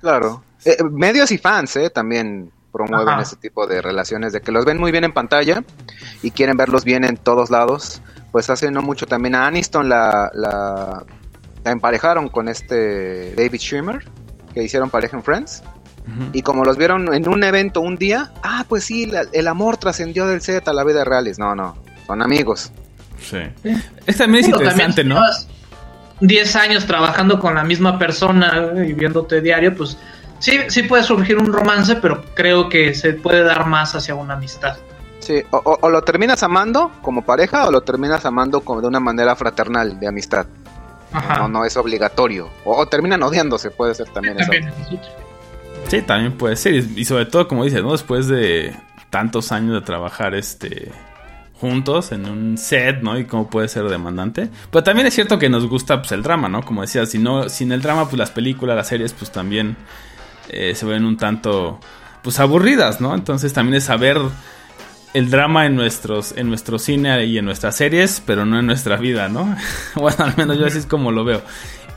Claro. 0.00 0.42
Eh, 0.64 0.76
medios 0.90 1.30
y 1.32 1.38
fans, 1.38 1.76
¿eh? 1.76 1.90
También 1.90 2.52
promueven 2.72 3.18
ese 3.20 3.36
tipo 3.36 3.66
de 3.66 3.82
relaciones, 3.82 4.32
de 4.32 4.40
que 4.40 4.52
los 4.52 4.64
ven 4.64 4.78
muy 4.78 4.92
bien 4.92 5.04
en 5.04 5.12
pantalla 5.12 5.64
y 6.22 6.30
quieren 6.30 6.56
verlos 6.56 6.84
bien 6.84 7.04
en 7.04 7.16
todos 7.16 7.50
lados. 7.50 8.00
Pues 8.30 8.50
hace 8.50 8.70
no 8.70 8.82
mucho 8.82 9.06
también 9.06 9.34
a 9.34 9.46
Aniston 9.46 9.88
la, 9.88 10.30
la, 10.34 11.04
la 11.64 11.70
emparejaron 11.70 12.28
con 12.28 12.48
este 12.48 13.34
David 13.34 13.58
Schwimmer, 13.58 14.04
que 14.54 14.62
hicieron 14.62 14.90
pareja 14.90 15.16
en 15.16 15.22
Friends. 15.22 15.62
Y 16.32 16.42
como 16.42 16.64
los 16.64 16.76
vieron 16.76 17.12
en 17.12 17.28
un 17.28 17.42
evento 17.44 17.80
un 17.80 17.96
día, 17.96 18.30
ah, 18.42 18.64
pues 18.68 18.84
sí, 18.84 19.10
el 19.32 19.48
amor 19.48 19.76
trascendió 19.76 20.26
del 20.26 20.40
set 20.40 20.66
a 20.68 20.72
la 20.72 20.84
vida 20.84 21.04
real. 21.04 21.30
No, 21.38 21.54
no, 21.54 21.76
son 22.06 22.22
amigos. 22.22 22.72
Sí. 23.20 23.38
Es 24.06 24.16
también 24.16 24.44
es 24.44 24.50
interesante, 24.50 25.04
¿no? 25.04 25.20
10 26.20 26.56
años 26.56 26.86
trabajando 26.86 27.38
con 27.38 27.54
la 27.54 27.64
misma 27.64 27.98
persona 27.98 28.72
y 28.86 28.92
viéndote 28.92 29.40
diario, 29.40 29.74
pues 29.74 29.96
sí, 30.38 30.58
sí 30.68 30.82
puede 30.82 31.02
surgir 31.02 31.38
un 31.38 31.52
romance, 31.52 31.96
pero 31.96 32.24
creo 32.34 32.68
que 32.68 32.94
se 32.94 33.14
puede 33.14 33.42
dar 33.42 33.66
más 33.66 33.94
hacia 33.94 34.14
una 34.14 34.34
amistad. 34.34 34.76
Sí, 35.20 35.42
o, 35.50 35.88
lo 35.90 36.02
terminas 36.02 36.42
amando 36.42 36.90
como 37.02 37.22
pareja 37.22 37.66
o 37.66 37.70
lo 37.70 37.82
terminas 37.82 38.24
amando 38.24 38.60
como 38.60 38.80
de 38.80 38.88
una 38.88 39.00
manera 39.00 39.36
fraternal, 39.36 39.98
de 40.00 40.08
amistad. 40.08 40.46
No, 41.38 41.48
no 41.48 41.64
es 41.64 41.76
obligatorio. 41.76 42.48
O, 42.64 42.86
terminan 42.86 43.22
odiándose, 43.22 43.70
puede 43.70 43.94
ser 43.94 44.08
también, 44.10 44.38
eso. 44.40 44.52
Sí, 45.88 46.02
también 46.02 46.32
puede 46.32 46.56
ser. 46.56 46.74
Y, 46.74 47.04
sobre 47.06 47.24
todo, 47.26 47.48
como 47.48 47.64
dices, 47.64 47.82
¿no? 47.82 47.92
Después 47.92 48.28
de 48.28 48.74
tantos 49.08 49.52
años 49.52 49.72
de 49.72 49.80
trabajar 49.80 50.34
este 50.34 50.92
juntos 51.54 52.12
en 52.12 52.26
un 52.26 52.56
set, 52.58 53.00
¿no? 53.02 53.18
Y 53.18 53.24
cómo 53.24 53.48
puede 53.48 53.68
ser 53.68 53.84
demandante. 53.88 54.48
Pero 54.70 54.84
también 54.84 55.06
es 55.06 55.14
cierto 55.14 55.38
que 55.38 55.48
nos 55.48 55.66
gusta 55.66 56.00
pues, 56.00 56.12
el 56.12 56.22
drama, 56.22 56.48
¿no? 56.48 56.62
Como 56.62 56.82
decía, 56.82 57.06
si 57.06 57.18
no, 57.18 57.48
sin 57.48 57.72
el 57.72 57.82
drama, 57.82 58.04
pues 58.04 58.18
las 58.18 58.30
películas, 58.30 58.76
las 58.76 58.86
series, 58.86 59.12
pues 59.14 59.32
también 59.32 59.76
eh, 60.50 60.74
se 60.74 60.86
ven 60.86 61.04
un 61.04 61.16
tanto, 61.16 61.80
pues 62.22 62.38
aburridas, 62.38 63.00
¿no? 63.00 63.14
Entonces 63.14 63.52
también 63.54 63.76
es 63.76 63.84
saber 63.84 64.18
el 65.14 65.30
drama 65.30 65.66
en 65.66 65.74
nuestros, 65.74 66.34
en 66.36 66.48
nuestro 66.48 66.78
cine 66.78 67.24
y 67.24 67.38
en 67.38 67.44
nuestras 67.46 67.76
series, 67.76 68.22
pero 68.24 68.44
no 68.44 68.58
en 68.58 68.66
nuestra 68.66 68.96
vida, 68.96 69.28
¿no? 69.28 69.56
bueno, 69.96 70.24
al 70.24 70.36
menos 70.36 70.58
yo 70.58 70.66
así 70.66 70.78
es 70.78 70.86
como 70.86 71.12
lo 71.12 71.24
veo. 71.24 71.42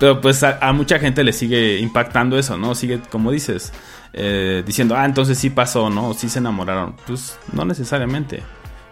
Pero 0.01 0.19
pues 0.19 0.41
a, 0.41 0.73
mucha 0.73 0.97
gente 0.97 1.23
le 1.23 1.31
sigue 1.31 1.77
impactando 1.77 2.35
eso, 2.35 2.57
¿no? 2.57 2.73
Sigue, 2.73 2.99
como 3.11 3.29
dices, 3.29 3.71
eh, 4.13 4.63
diciendo, 4.65 4.95
ah, 4.97 5.05
entonces 5.05 5.37
sí 5.37 5.51
pasó, 5.51 5.91
¿no? 5.91 6.15
Sí 6.15 6.27
se 6.27 6.39
enamoraron. 6.39 6.95
Pues 7.05 7.37
no 7.53 7.65
necesariamente. 7.65 8.41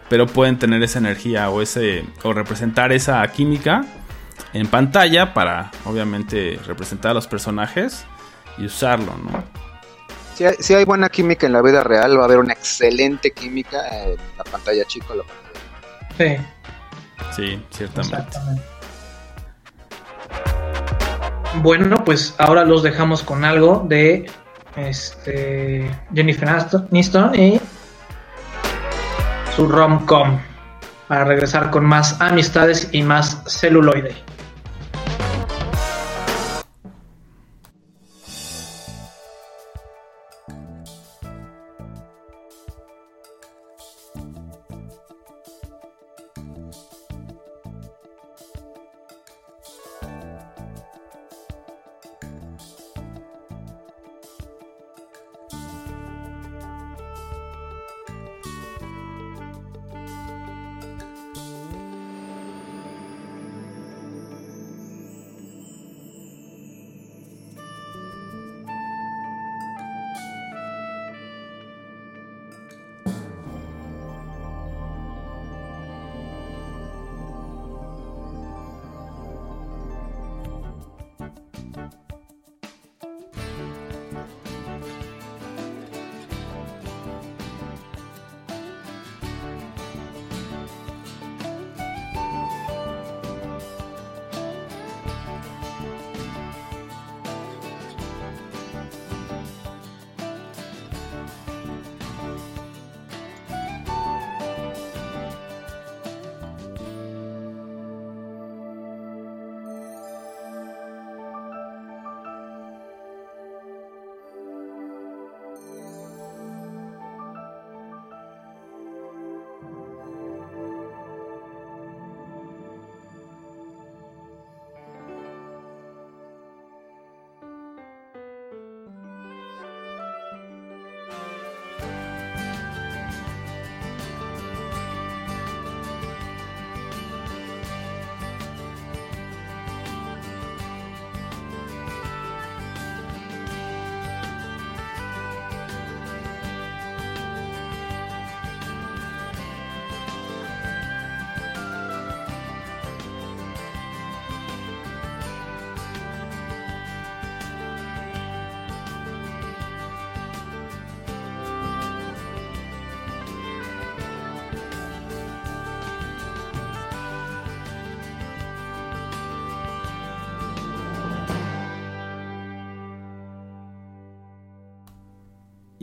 Pero 0.08 0.28
pueden 0.28 0.60
tener 0.60 0.80
esa 0.84 1.00
energía 1.00 1.50
o 1.50 1.62
ese. 1.62 2.04
o 2.22 2.32
representar 2.32 2.92
esa 2.92 3.26
química 3.26 3.84
en 4.52 4.68
pantalla 4.68 5.34
para, 5.34 5.72
obviamente, 5.84 6.60
representar 6.64 7.10
a 7.10 7.14
los 7.14 7.26
personajes 7.26 8.04
y 8.56 8.66
usarlo, 8.66 9.12
¿no? 9.16 9.42
Si 10.36 10.44
hay, 10.44 10.54
si 10.60 10.74
hay 10.74 10.84
buena 10.84 11.08
química 11.08 11.44
en 11.44 11.54
la 11.54 11.60
vida 11.60 11.82
real, 11.82 12.16
va 12.18 12.22
a 12.22 12.24
haber 12.26 12.38
una 12.38 12.52
excelente 12.52 13.32
química 13.32 13.80
en 13.88 14.16
la 14.38 14.44
pantalla 14.44 14.84
chico. 14.84 15.12
La 15.16 15.24
pantalla. 15.24 16.38
Sí. 17.34 17.34
Sí, 17.34 17.64
ciertamente. 17.72 18.38
Bueno, 21.56 22.04
pues 22.04 22.34
ahora 22.38 22.64
los 22.64 22.82
dejamos 22.82 23.22
con 23.22 23.44
algo 23.44 23.84
de 23.88 24.30
este, 24.76 25.90
Jennifer 26.14 26.48
Aniston 26.48 27.34
y 27.34 27.60
su 29.56 29.66
rom-com 29.66 30.38
para 31.08 31.24
regresar 31.24 31.70
con 31.70 31.84
más 31.84 32.20
amistades 32.20 32.88
y 32.92 33.02
más 33.02 33.42
celuloide. 33.46 34.14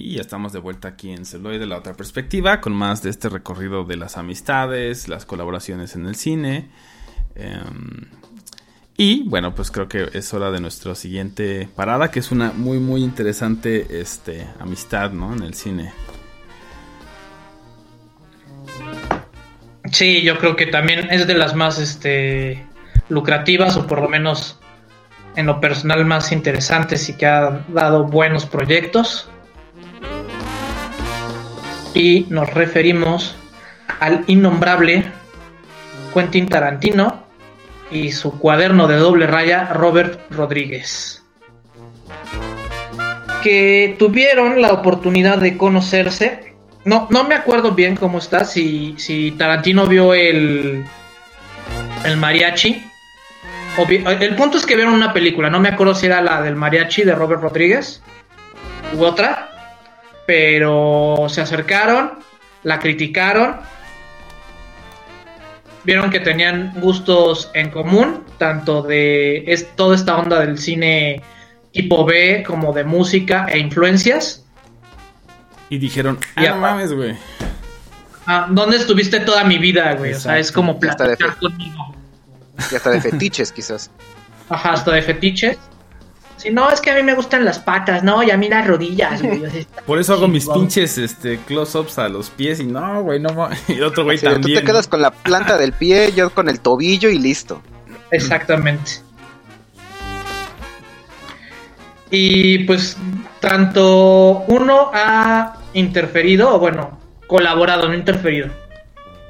Y 0.08 0.14
ya 0.14 0.22
estamos 0.22 0.54
de 0.54 0.60
vuelta 0.60 0.88
aquí 0.88 1.12
en 1.12 1.26
Celoy 1.26 1.58
de 1.58 1.66
la 1.66 1.76
otra 1.76 1.94
perspectiva, 1.94 2.62
con 2.62 2.72
más 2.72 3.04
de 3.04 3.10
este 3.10 3.28
recorrido 3.28 3.84
de 3.84 3.98
las 3.98 4.16
amistades, 4.16 5.10
las 5.10 5.26
colaboraciones 5.26 5.98
en 5.98 6.06
el 6.06 6.16
cine. 6.16 6.70
Em, 7.36 8.06
y 8.96 9.28
bueno, 9.28 9.54
pues 9.54 9.70
creo 9.70 9.90
que 9.90 10.08
es 10.14 10.34
hora 10.34 10.50
de 10.50 10.62
nuestra 10.62 10.96
siguiente 10.96 11.68
parada, 11.76 12.10
que 12.10 12.20
es 12.20 12.32
una 12.32 12.54
muy 12.54 12.80
muy 12.80 13.04
interesante 13.04 14.00
este, 14.00 14.48
amistad, 14.62 15.12
¿no? 15.12 15.34
En 15.34 15.44
el 15.44 15.54
cine. 15.56 15.92
Sí, 19.92 20.22
yo 20.22 20.38
creo 20.38 20.56
que 20.56 20.68
también 20.68 21.10
es 21.12 21.28
de 21.28 21.34
las 21.34 21.54
más 21.54 21.80
este, 21.80 22.66
lucrativas 23.10 23.76
o 23.76 23.86
por 23.86 24.02
lo 24.02 24.08
menos 24.08 24.58
en 25.36 25.48
lo 25.48 25.60
personal 25.60 26.06
más 26.06 26.32
interesantes 26.32 27.10
y 27.10 27.14
que 27.18 27.26
ha 27.26 27.66
dado 27.68 28.06
buenos 28.06 28.46
proyectos 28.46 29.30
y 31.98 32.28
nos 32.30 32.54
referimos 32.54 33.36
al 34.00 34.24
innombrable 34.28 35.04
Quentin 36.14 36.48
Tarantino 36.48 37.24
y 37.90 38.12
su 38.12 38.38
cuaderno 38.38 38.88
de 38.88 38.98
doble 38.98 39.26
raya 39.26 39.74
Robert 39.74 40.20
Rodríguez, 40.30 41.24
que 43.42 43.96
tuvieron 43.98 44.62
la 44.62 44.74
oportunidad 44.74 45.40
de 45.40 45.58
conocerse. 45.58 46.54
No, 46.86 47.08
no 47.10 47.24
me 47.24 47.34
acuerdo 47.34 47.72
bien 47.72 47.96
cómo 47.96 48.20
está, 48.20 48.46
si, 48.46 48.94
si 48.98 49.32
Tarantino 49.32 49.88
vio 49.88 50.14
el, 50.14 50.86
el 52.06 52.18
mariachi. 52.18 52.84
El 54.06 54.36
punto 54.36 54.58
es 54.58 54.66
que 54.66 54.76
vieron 54.76 54.94
una 54.94 55.14
película, 55.14 55.50
no 55.50 55.60
me 55.60 55.70
acuerdo 55.70 55.96
si 55.96 56.06
era 56.06 56.22
la 56.22 56.42
del 56.44 56.56
mariachi 56.56 57.04
de 57.04 57.16
Robert 57.16 57.42
Rodríguez 57.42 58.02
u 58.94 59.04
otra, 59.04 59.57
pero 60.28 61.26
se 61.30 61.42
acercaron, 61.42 62.20
la 62.64 62.78
criticaron, 62.78 63.56
vieron 65.86 66.12
que 66.12 66.20
tenían 66.20 66.74
gustos 66.82 67.50
en 67.54 67.72
común, 67.72 68.26
tanto 68.38 68.84
de 68.84 69.46
es, 69.48 69.74
toda 69.76 69.96
esta 69.96 70.18
onda 70.18 70.42
del 70.42 70.60
cine 70.60 71.24
tipo 71.72 72.06
B 72.06 72.44
como 72.46 72.74
de 72.74 72.84
música 72.84 73.48
e 73.50 73.58
influencias. 73.58 74.46
Y 75.70 75.78
dijeron, 75.78 76.20
ah, 76.36 76.44
no 76.50 76.58
mames, 76.58 76.94
güey. 76.94 77.16
Ah, 78.26 78.48
¿Dónde 78.50 78.78
estuviste 78.78 79.22
toda 79.22 79.46
mi 79.46 79.58
vida, 79.58 79.94
güey? 79.94 80.14
O 80.14 80.20
sea, 80.20 80.38
es 80.38 80.52
como 80.52 80.78
platicar 80.78 81.38
conmigo. 81.38 81.96
Y 82.70 82.76
hasta 82.76 82.90
de 82.90 83.00
fetiches, 83.00 83.54
quizás. 83.54 83.90
Ajá, 84.50 84.74
hasta 84.74 84.92
de 84.92 85.02
fetiches. 85.02 85.58
Si 86.38 86.52
no, 86.52 86.70
es 86.70 86.80
que 86.80 86.92
a 86.92 86.96
mí 86.96 87.02
me 87.02 87.16
gustan 87.16 87.44
las 87.44 87.58
patas, 87.58 88.04
¿no? 88.04 88.22
Y 88.22 88.30
a 88.30 88.38
mí 88.38 88.48
las 88.48 88.66
rodillas, 88.68 89.22
güey. 89.24 89.68
Por 89.86 90.00
eso 90.00 90.14
hago 90.14 90.28
mis 90.28 90.48
pinches 90.48 90.98
este, 91.00 91.40
close-ups 91.40 91.98
a 91.98 92.10
los 92.10 92.30
pies 92.30 92.60
y 92.60 92.66
no, 92.66 93.02
güey, 93.02 93.20
no. 93.20 93.50
Y 93.68 93.82
otro 93.82 94.04
güey 94.04 94.20
también. 94.20 94.42
Tú 94.42 94.54
te 94.54 94.64
quedas 94.64 94.88
con 94.88 95.02
la 95.02 95.12
planta 95.12 95.58
del 95.58 95.74
pie, 95.74 96.14
yo 96.16 96.30
con 96.30 96.48
el 96.48 96.60
tobillo 96.60 97.10
y 97.10 97.18
listo. 97.18 97.62
Exactamente. 98.12 98.92
Y 102.12 102.60
pues 102.60 102.98
tanto 103.40 104.46
uno 104.48 104.92
ha 104.94 105.58
interferido, 105.74 106.56
o 106.56 106.60
bueno, 106.60 107.00
colaborado, 107.26 107.88
no 107.88 107.96
interferido. 107.96 108.50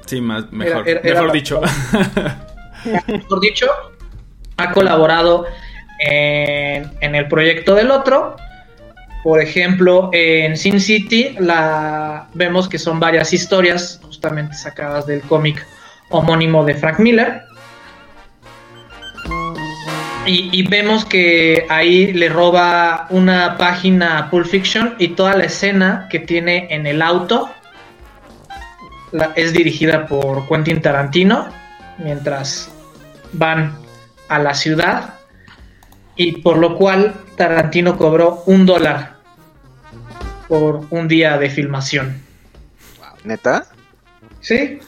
Sí, 0.06 0.20
más, 0.20 0.50
mejor, 0.52 0.84
mejor 1.02 1.32
dicho. 1.32 1.60
Mejor 3.08 3.40
dicho, 3.40 3.66
ha 4.56 4.72
colaborado 4.72 5.46
en, 5.98 7.14
el 7.14 7.28
proyecto 7.28 7.74
del 7.74 7.90
otro. 7.90 8.36
Por 9.22 9.40
ejemplo, 9.40 10.10
en 10.12 10.56
Sin 10.56 10.80
City 10.80 11.36
la, 11.38 12.28
vemos 12.34 12.68
que 12.68 12.78
son 12.78 13.00
varias 13.00 13.32
historias 13.32 14.00
justamente 14.02 14.54
sacadas 14.54 15.06
del 15.06 15.22
cómic 15.22 15.66
homónimo 16.10 16.64
de 16.64 16.74
Frank 16.74 16.98
Miller. 16.98 17.42
Y, 20.30 20.62
vemos 20.68 21.06
que 21.06 21.64
ahí 21.70 22.12
le 22.12 22.28
roba 22.28 23.06
una 23.08 23.56
página 23.56 24.28
Pulp 24.30 24.46
Fiction 24.46 24.94
y 24.98 25.08
toda 25.08 25.34
la 25.34 25.44
escena 25.44 26.06
que 26.10 26.18
tiene 26.18 26.66
en 26.68 26.86
el 26.86 27.00
auto 27.00 27.48
es 29.36 29.54
dirigida 29.54 30.06
por 30.06 30.46
Quentin 30.46 30.82
Tarantino 30.82 31.48
mientras 31.96 32.70
van 33.32 33.74
a 34.28 34.38
la 34.38 34.52
ciudad 34.52 35.17
y 36.18 36.42
por 36.42 36.58
lo 36.58 36.76
cual 36.76 37.14
Tarantino 37.36 37.96
cobró 37.96 38.42
un 38.46 38.66
dólar 38.66 39.14
por 40.48 40.84
un 40.90 41.06
día 41.06 41.38
de 41.38 41.48
filmación. 41.48 42.20
¿Neta? 43.24 43.66
Sí. 44.40 44.80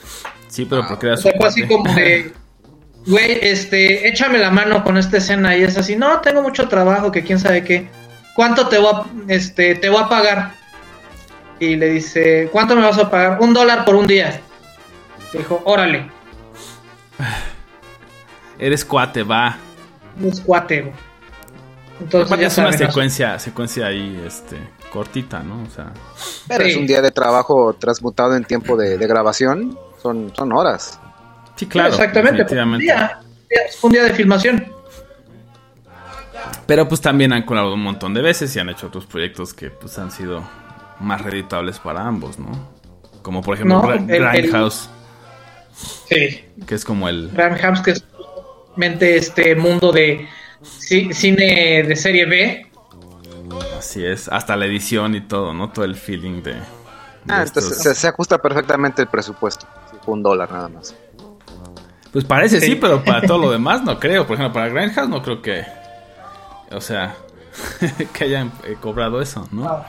Sí, 0.49 0.65
pero 0.65 0.85
porque 0.87 1.07
era 1.07 1.17
su 1.17 1.29
fue 1.29 1.47
así 1.47 1.65
como 1.65 1.91
de, 1.93 2.33
güey, 3.07 3.39
este, 3.41 4.09
échame 4.09 4.39
la 4.39 4.51
mano 4.51 4.83
con 4.83 4.97
esta 4.97 5.17
escena 5.17 5.55
y 5.55 5.63
es 5.63 5.77
así, 5.77 5.95
no, 5.95 6.19
tengo 6.19 6.41
mucho 6.41 6.67
trabajo, 6.67 7.11
que 7.11 7.23
quién 7.23 7.39
sabe 7.39 7.63
qué. 7.63 7.87
¿Cuánto 8.35 8.67
te 8.67 8.77
voy 8.77 8.93
a, 8.93 9.05
este, 9.29 9.75
te 9.75 9.89
voy 9.89 10.03
a 10.03 10.09
pagar? 10.09 10.51
Y 11.59 11.77
le 11.77 11.89
dice, 11.91 12.49
¿cuánto 12.51 12.75
me 12.75 12.81
vas 12.81 12.97
a 12.97 13.09
pagar? 13.09 13.39
Un 13.39 13.53
dólar 13.53 13.85
por 13.85 13.95
un 13.95 14.07
día. 14.07 14.41
dijo, 15.31 15.61
órale. 15.63 16.09
Eres 18.59 18.83
cuate, 18.83 19.23
va. 19.23 19.57
Eres 20.19 20.41
cuate, 20.41 20.81
güey. 20.81 21.10
Entonces, 22.01 22.39
ya 22.39 22.47
es 22.47 22.57
una 22.57 22.73
secuencia, 22.73 23.39
secuencia 23.39 23.85
ahí, 23.85 24.21
este, 24.25 24.57
cortita, 24.91 25.43
¿no? 25.43 25.63
O 25.63 25.69
sea. 25.69 25.93
Pero 26.47 26.63
es 26.63 26.75
un 26.75 26.87
día 26.87 27.01
de 27.01 27.11
trabajo 27.11 27.73
transmutado 27.73 28.35
en 28.35 28.43
tiempo 28.43 28.75
de, 28.75 28.97
grabación. 28.97 29.77
Son, 30.01 30.33
son 30.35 30.51
horas. 30.51 30.99
Sí, 31.55 31.67
claro. 31.67 31.89
exactamente. 31.89 32.41
Un 32.41 32.79
día, 32.79 33.19
un 33.83 33.91
día 33.91 34.03
de 34.03 34.13
filmación. 34.13 34.65
Pero 36.65 36.87
pues 36.87 37.01
también 37.01 37.33
han 37.33 37.43
colaborado 37.43 37.75
un 37.75 37.83
montón 37.83 38.13
de 38.13 38.21
veces 38.21 38.55
y 38.55 38.59
han 38.59 38.69
hecho 38.69 38.87
otros 38.87 39.05
proyectos 39.05 39.53
que 39.53 39.69
pues 39.69 39.99
han 39.99 40.09
sido 40.09 40.43
más 40.99 41.21
reditables 41.21 41.77
para 41.77 42.07
ambos, 42.07 42.39
¿no? 42.39 42.49
Como 43.21 43.41
por 43.41 43.55
ejemplo 43.55 43.81
Grindhouse. 43.81 44.89
Sí. 46.07 46.45
Que 46.65 46.75
es 46.75 46.83
como 46.83 47.07
el... 47.09 47.29
Grindhouse 47.31 47.81
que 47.81 47.91
es 47.91 48.05
justamente 48.11 49.17
este 49.17 49.55
mundo 49.55 49.91
de 49.91 50.27
cine 50.61 51.83
de 51.83 51.95
serie 51.95 52.25
B. 52.25 52.71
Así 53.77 54.05
es, 54.05 54.27
hasta 54.29 54.55
la 54.55 54.65
edición 54.65 55.15
y 55.15 55.21
todo, 55.21 55.53
¿no? 55.53 55.71
Todo 55.71 55.85
el 55.85 55.95
feeling 55.95 56.43
de... 56.43 56.55
ah, 57.27 57.43
entonces 57.45 57.97
se, 57.97 58.07
ajusta 58.07 58.37
perfectamente 58.37 59.01
el 59.01 59.07
presupuesto. 59.07 59.67
Un 60.05 60.23
dólar 60.23 60.51
nada 60.51 60.69
más. 60.69 60.95
Pues 62.11 62.25
parece 62.25 62.59
sí. 62.59 62.75
pero 62.75 63.03
para 63.03 63.21
todo 63.21 63.37
lo 63.37 63.51
demás 63.51 63.83
no 63.83 63.99
creo. 63.99 64.25
Por 64.27 64.35
ejemplo, 64.35 64.53
para 64.53 64.69
Grindhouse 64.69 65.09
no 65.09 65.21
creo 65.21 65.41
que... 65.41 65.65
O 66.71 66.79
sea, 66.79 67.15
que 68.13 68.23
hayan 68.23 68.51
eh, 68.65 68.75
cobrado 68.79 69.21
eso, 69.21 69.47
¿no? 69.51 69.83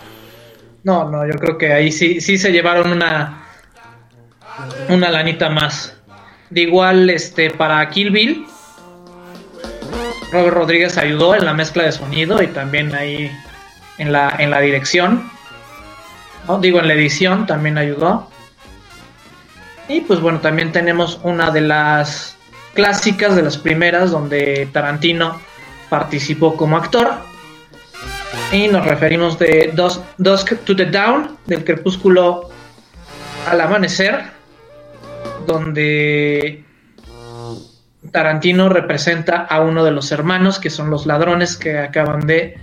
No, 0.85 1.09
no, 1.09 1.27
yo 1.27 1.39
creo 1.39 1.59
que 1.59 1.73
ahí 1.73 1.93
sí, 1.93 2.20
sí 2.20 2.39
se 2.39 2.51
llevaron 2.51 2.91
una... 2.91 3.45
Una 4.89 5.11
lanita 5.11 5.49
más. 5.49 5.97
De 6.51 6.62
igual, 6.62 7.09
este, 7.09 7.51
para 7.51 7.89
Kill 7.89 8.11
Bill 8.11 8.47
Robert 10.33 10.57
Rodríguez 10.57 10.97
ayudó 10.97 11.35
en 11.35 11.45
la 11.45 11.53
mezcla 11.53 11.85
de 11.85 11.93
sonido 11.93 12.43
y 12.43 12.47
también 12.49 12.95
ahí 12.95 13.30
en 13.99 14.12
la, 14.12 14.35
en 14.39 14.51
la 14.51 14.61
dirección. 14.61 15.30
Digo, 16.61 16.80
en 16.80 16.89
la 16.89 16.95
edición 16.95 17.47
también 17.47 17.78
ayudó. 17.78 18.28
Y 19.89 20.01
pues 20.01 20.20
bueno, 20.20 20.41
también 20.41 20.72
tenemos 20.72 21.20
una 21.22 21.51
de 21.51 21.61
las 21.61 22.37
clásicas, 22.74 23.37
de 23.37 23.43
las 23.43 23.59
primeras, 23.59 24.11
donde 24.11 24.68
Tarantino 24.72 25.41
participó 25.91 26.57
como 26.57 26.78
actor. 26.78 27.12
Y 28.51 28.68
nos 28.68 28.87
referimos 28.87 29.39
de 29.39 29.72
Dusk 30.16 30.64
to 30.64 30.74
the 30.74 30.87
Down, 30.87 31.37
del 31.47 31.62
crepúsculo 31.64 32.49
al 33.49 33.61
amanecer, 33.61 34.24
donde 35.47 36.64
Tarantino 38.13 38.69
representa 38.69 39.41
a 39.41 39.63
uno 39.63 39.83
de 39.85 39.91
los 39.91 40.13
hermanos 40.13 40.59
que 40.59 40.69
son 40.69 40.91
los 40.91 41.07
ladrones 41.07 41.57
que 41.57 41.79
acaban 41.79 42.27
de 42.27 42.57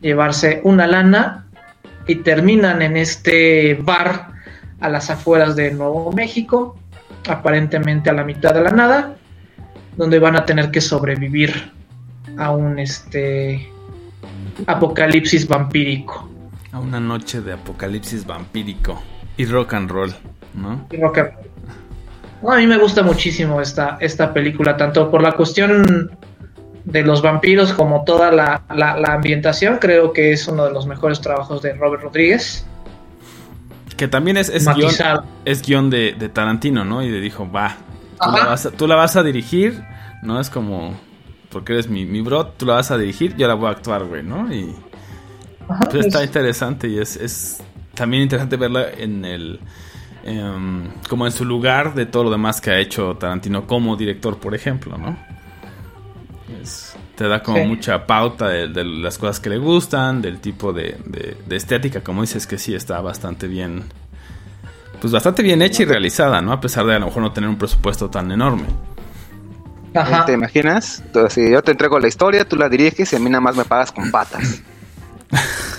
llevarse 0.00 0.60
una 0.62 0.86
lana 0.86 1.46
y 2.06 2.16
terminan 2.16 2.80
en 2.80 2.96
este 2.96 3.74
bar 3.74 4.28
a 4.80 4.88
las 4.88 5.10
afueras 5.10 5.56
de 5.56 5.72
Nuevo 5.72 6.12
México, 6.12 6.78
aparentemente 7.28 8.08
a 8.08 8.12
la 8.12 8.22
mitad 8.22 8.54
de 8.54 8.62
la 8.62 8.70
nada, 8.70 9.16
donde 9.96 10.20
van 10.20 10.36
a 10.36 10.44
tener 10.44 10.70
que 10.70 10.80
sobrevivir 10.80 11.72
a 12.38 12.52
un 12.52 12.78
este 12.78 13.68
apocalipsis 14.66 15.48
vampírico. 15.48 16.28
A 16.70 16.78
una 16.78 17.00
noche 17.00 17.40
de 17.40 17.54
apocalipsis 17.54 18.24
vampírico 18.24 19.02
y 19.36 19.44
rock 19.46 19.74
and 19.74 19.90
roll, 19.90 20.14
¿no? 20.54 20.86
Y 20.92 20.98
rock 20.98 21.18
and 21.18 21.34
roll 21.34 21.53
a 22.52 22.56
mí 22.56 22.66
me 22.66 22.78
gusta 22.78 23.02
muchísimo 23.02 23.60
esta, 23.60 23.96
esta 24.00 24.32
película, 24.32 24.76
tanto 24.76 25.10
por 25.10 25.22
la 25.22 25.32
cuestión 25.32 26.10
de 26.84 27.02
los 27.02 27.22
vampiros 27.22 27.72
como 27.72 28.04
toda 28.04 28.30
la, 28.30 28.62
ambientación, 29.06 29.78
creo 29.78 30.12
que 30.12 30.32
es 30.32 30.46
uno 30.48 30.66
de 30.66 30.72
los 30.72 30.86
mejores 30.86 31.20
trabajos 31.20 31.62
de 31.62 31.74
Robert 31.74 32.02
Rodríguez. 32.02 32.66
Que 33.96 34.08
también 34.08 34.36
es, 34.36 34.48
es 34.48 34.66
guion, 34.66 34.92
es 35.44 35.62
guion 35.62 35.88
de, 35.88 36.12
Tarantino, 36.32 36.84
¿no? 36.84 37.02
Y 37.02 37.10
le 37.10 37.20
dijo, 37.20 37.50
va, 37.50 37.76
tú 38.76 38.86
la, 38.86 38.96
vas 38.96 39.16
a, 39.16 39.22
dirigir, 39.22 39.84
¿no? 40.22 40.40
Es 40.40 40.50
como, 40.50 40.94
porque 41.50 41.74
eres 41.74 41.88
mi, 41.88 42.04
mi 42.04 42.20
bro, 42.20 42.48
tú 42.48 42.66
la 42.66 42.74
vas 42.74 42.90
a 42.90 42.98
dirigir, 42.98 43.36
yo 43.36 43.48
la 43.48 43.54
voy 43.54 43.68
a 43.68 43.70
actuar, 43.70 44.04
güey, 44.04 44.22
¿no? 44.22 44.52
Y 44.52 44.74
pues 45.90 46.06
está 46.06 46.22
interesante 46.22 46.88
y 46.88 46.98
es, 46.98 47.16
es 47.16 47.62
también 47.94 48.24
interesante 48.24 48.56
verla 48.56 48.90
en 48.90 49.24
el... 49.24 49.60
Em, 50.26 50.88
como 51.06 51.26
en 51.26 51.32
su 51.32 51.44
lugar 51.44 51.94
de 51.94 52.06
todo 52.06 52.24
lo 52.24 52.30
demás 52.30 52.58
que 52.58 52.70
ha 52.70 52.78
hecho 52.78 53.14
Tarantino 53.16 53.66
como 53.66 53.94
director, 53.94 54.38
por 54.38 54.54
ejemplo, 54.54 54.96
¿no? 54.96 55.16
te 57.14 57.28
da 57.28 57.42
como 57.42 57.64
mucha 57.66 58.06
pauta 58.06 58.48
de, 58.48 58.84
las 58.84 59.18
cosas 59.18 59.38
que 59.38 59.50
le 59.50 59.58
gustan, 59.58 60.22
del 60.22 60.40
tipo 60.40 60.72
de, 60.72 60.96
estética, 61.50 62.00
como 62.00 62.22
dices 62.22 62.46
que 62.46 62.58
sí 62.58 62.74
está 62.74 63.00
bastante 63.02 63.46
bien, 63.46 63.84
pues 64.98 65.12
bastante 65.12 65.42
bien 65.42 65.60
hecha 65.60 65.82
y 65.82 65.86
realizada, 65.86 66.40
¿no? 66.40 66.52
A 66.52 66.60
pesar 66.60 66.86
de 66.86 66.94
a 66.94 66.98
lo 66.98 67.06
mejor 67.06 67.22
no 67.22 67.32
tener 67.32 67.50
un 67.50 67.58
presupuesto 67.58 68.08
tan 68.08 68.32
enorme. 68.32 68.64
¿Te 70.26 70.32
imaginas? 70.32 71.04
si 71.28 71.50
yo 71.50 71.62
te 71.62 71.72
entrego 71.72 72.00
la 72.00 72.08
historia, 72.08 72.48
tú 72.48 72.56
la 72.56 72.68
diriges 72.68 73.12
y 73.12 73.16
a 73.16 73.18
mí 73.18 73.30
nada 73.30 73.42
más 73.42 73.56
me 73.56 73.64
pagas 73.64 73.92
con 73.92 74.10
patas. 74.10 74.62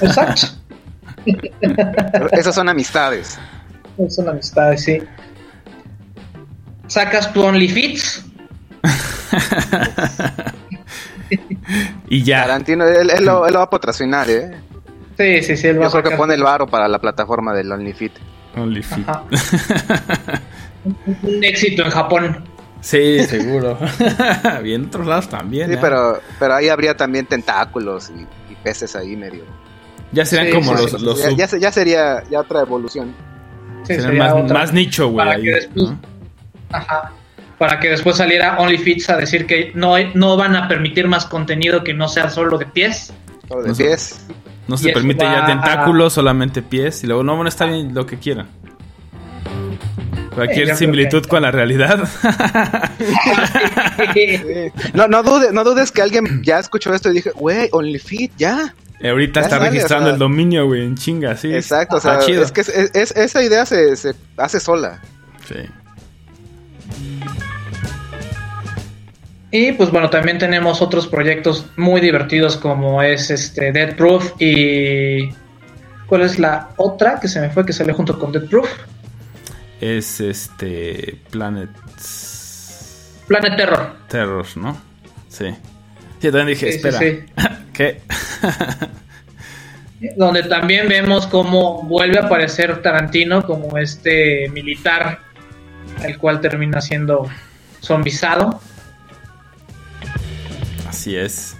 Exacto. 0.02 0.48
Esas 2.32 2.56
son 2.56 2.70
amistades. 2.70 3.40
Esas 3.98 4.16
son 4.16 4.30
amistades, 4.30 4.84
sí. 4.84 5.00
Sacas 6.88 7.34
tu 7.34 7.42
OnlyFits 7.42 8.26
y 12.10 12.24
ya. 12.24 12.44
Tarantino, 12.44 12.86
él, 12.86 13.10
lo, 13.22 13.42
va 13.42 13.64
a 13.64 13.70
patrocinar, 13.70 14.30
¿eh? 14.30 14.52
Sí, 15.18 15.42
sí, 15.42 15.58
sí. 15.58 15.68
Él 15.68 15.80
Yo 15.82 15.90
creo 15.90 16.04
que 16.04 16.12
pone 16.12 16.34
el 16.34 16.44
varo 16.44 16.68
para 16.68 16.88
la 16.88 17.00
plataforma 17.00 17.54
del 17.54 17.72
OnlyFit. 17.72 18.14
OnlyFit. 18.56 19.08
Un 21.24 21.44
éxito 21.44 21.84
en 21.84 21.90
Japón. 21.90 22.46
Sí, 22.82 23.24
seguro. 23.24 23.78
Bien 24.64 24.86
otros 24.86 25.08
lados 25.08 25.30
también. 25.30 25.70
Sí, 25.70 25.74
¿eh? 25.74 25.80
pero, 25.82 26.20
pero 26.38 26.56
ahí 26.56 26.70
habría 26.70 26.96
también 26.96 27.26
tentáculos 27.26 28.12
y, 28.12 28.28
peces 28.64 28.96
ahí 28.96 29.16
medio. 29.16 29.44
Ya 30.12 30.26
serían 30.26 30.56
como 30.56 30.74
los. 30.74 31.02
los 31.02 31.36
ya, 31.36 31.46
ya, 31.46 31.72
sería 31.72 32.24
ya 32.30 32.40
otra 32.40 32.62
evolución. 32.62 33.14
Serían 33.86 34.18
más, 34.18 34.52
más, 34.52 34.74
nicho, 34.74 35.10
güey. 35.10 35.28
Ajá 36.72 37.12
para 37.58 37.80
que 37.80 37.90
después 37.90 38.18
saliera 38.18 38.58
OnlyFits 38.60 39.10
a 39.10 39.18
decir 39.18 39.46
que 39.46 39.72
no, 39.76 39.96
no 40.14 40.38
van 40.38 40.56
a 40.56 40.68
permitir 40.68 41.08
más 41.08 41.26
contenido 41.26 41.84
que 41.84 41.94
no 41.94 42.08
sea 42.08 42.30
solo 42.30 42.58
de 42.58 42.66
pies. 42.66 43.14
Solo 43.48 43.64
de 43.64 43.74
pies. 43.74 44.26
No 44.68 44.78
se 44.78 44.92
permite 44.92 45.24
ya 45.24 45.46
tentáculos, 45.46 46.14
solamente 46.14 46.62
pies. 46.62 47.04
Y 47.04 47.08
luego, 47.08 47.24
no, 47.24 47.36
bueno, 47.36 47.50
está 47.50 47.66
bien 47.66 47.94
lo 47.94 48.06
que 48.06 48.18
quieran. 48.18 48.48
Cualquier 50.34 50.76
similitud 50.76 51.26
con 51.28 51.44
la 51.44 51.52
realidad. 51.52 52.10
no, 54.94 55.08
no, 55.08 55.24
dudes, 55.24 55.54
no 55.54 55.64
dudes 55.64 55.92
que 55.92 56.02
alguien 56.02 56.44
ya 56.44 56.60
escuchó 56.60 56.94
esto 56.94 57.10
y 57.12 57.14
dije, 57.14 57.32
güey, 57.32 57.70
OnlyFit, 57.72 58.34
ya. 58.38 58.76
Ahorita 59.04 59.42
está 59.42 59.60
registrando 59.60 60.10
el 60.10 60.18
dominio, 60.18 60.66
güey, 60.66 60.84
en 60.84 60.96
chinga, 60.96 61.36
sí. 61.36 61.54
Exacto, 61.54 61.98
o 61.98 62.00
sea, 62.00 62.20
es 62.20 62.52
que 62.52 62.62
esa 62.62 63.44
idea 63.44 63.66
se, 63.66 63.96
se 63.96 64.14
hace 64.38 64.60
sola. 64.60 65.02
Sí. 65.48 65.70
Y 69.52 69.72
pues 69.72 69.90
bueno, 69.90 70.10
también 70.10 70.38
tenemos 70.38 70.82
otros 70.82 71.08
proyectos 71.08 71.66
muy 71.78 72.02
divertidos 72.02 72.58
como 72.58 73.02
es 73.02 73.32
este 73.32 73.72
Dead 73.72 73.96
Proof 73.96 74.34
y 74.38 75.30
¿cuál 76.08 76.24
es 76.24 76.40
la 76.40 76.72
otra 76.76 77.20
que 77.22 77.30
se 77.30 77.40
me 77.40 77.50
fue 77.50 77.66
que 77.66 77.72
salió 77.72 77.94
junto 77.94 78.20
con 78.20 78.34
Dead 78.34 78.50
Proof? 78.50 78.70
Es 79.80 80.20
este 80.20 81.22
Planet 81.32 81.70
Planet 83.28 83.56
Terror. 83.56 83.96
Terror, 84.10 84.46
¿no? 84.56 84.78
Sí. 85.30 85.56
Sí, 86.26 86.32
también 86.32 86.48
dije, 86.58 86.70
espera. 86.70 87.00
¿Qué? 87.74 88.02
Donde 90.18 90.42
también 90.44 90.90
vemos 90.90 91.28
cómo 91.28 91.84
vuelve 91.84 92.18
a 92.18 92.24
aparecer 92.24 92.82
Tarantino 92.82 93.44
como 93.44 93.78
este 93.78 94.50
militar, 94.50 95.20
el 96.04 96.18
cual 96.18 96.42
termina 96.42 96.82
siendo 96.82 97.30
zombizado 97.82 98.60
Así 100.88 101.16
es. 101.16 101.56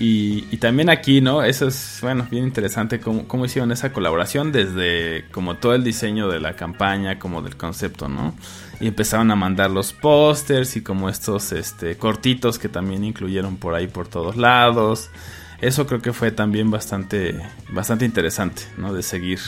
Y, 0.00 0.56
también 0.56 0.90
aquí, 0.90 1.20
¿no? 1.20 1.44
Eso 1.44 1.68
es, 1.68 1.98
bueno, 2.00 2.26
bien 2.30 2.44
interesante 2.44 2.98
cómo, 2.98 3.44
hicieron 3.44 3.70
esa 3.70 3.92
colaboración 3.92 4.50
desde 4.50 5.26
como 5.30 5.56
todo 5.58 5.74
el 5.74 5.84
diseño 5.84 6.28
de 6.28 6.40
la 6.40 6.56
campaña, 6.56 7.18
como 7.18 7.42
del 7.42 7.56
concepto, 7.56 8.08
¿no? 8.08 8.34
Y 8.80 8.88
empezaron 8.88 9.30
a 9.30 9.36
mandar 9.36 9.70
los 9.70 9.92
pósters 9.92 10.76
y 10.76 10.82
como 10.82 11.08
estos 11.08 11.52
este, 11.52 11.96
cortitos 11.96 12.58
que 12.58 12.68
también 12.68 13.04
incluyeron 13.04 13.56
por 13.56 13.74
ahí 13.74 13.86
por 13.86 14.08
todos 14.08 14.36
lados. 14.36 15.10
Eso 15.60 15.86
creo 15.86 16.00
que 16.00 16.14
fue 16.14 16.30
también 16.30 16.70
bastante, 16.70 17.38
bastante 17.70 18.06
interesante, 18.06 18.62
¿no? 18.78 18.94
De 18.94 19.02
seguir. 19.02 19.38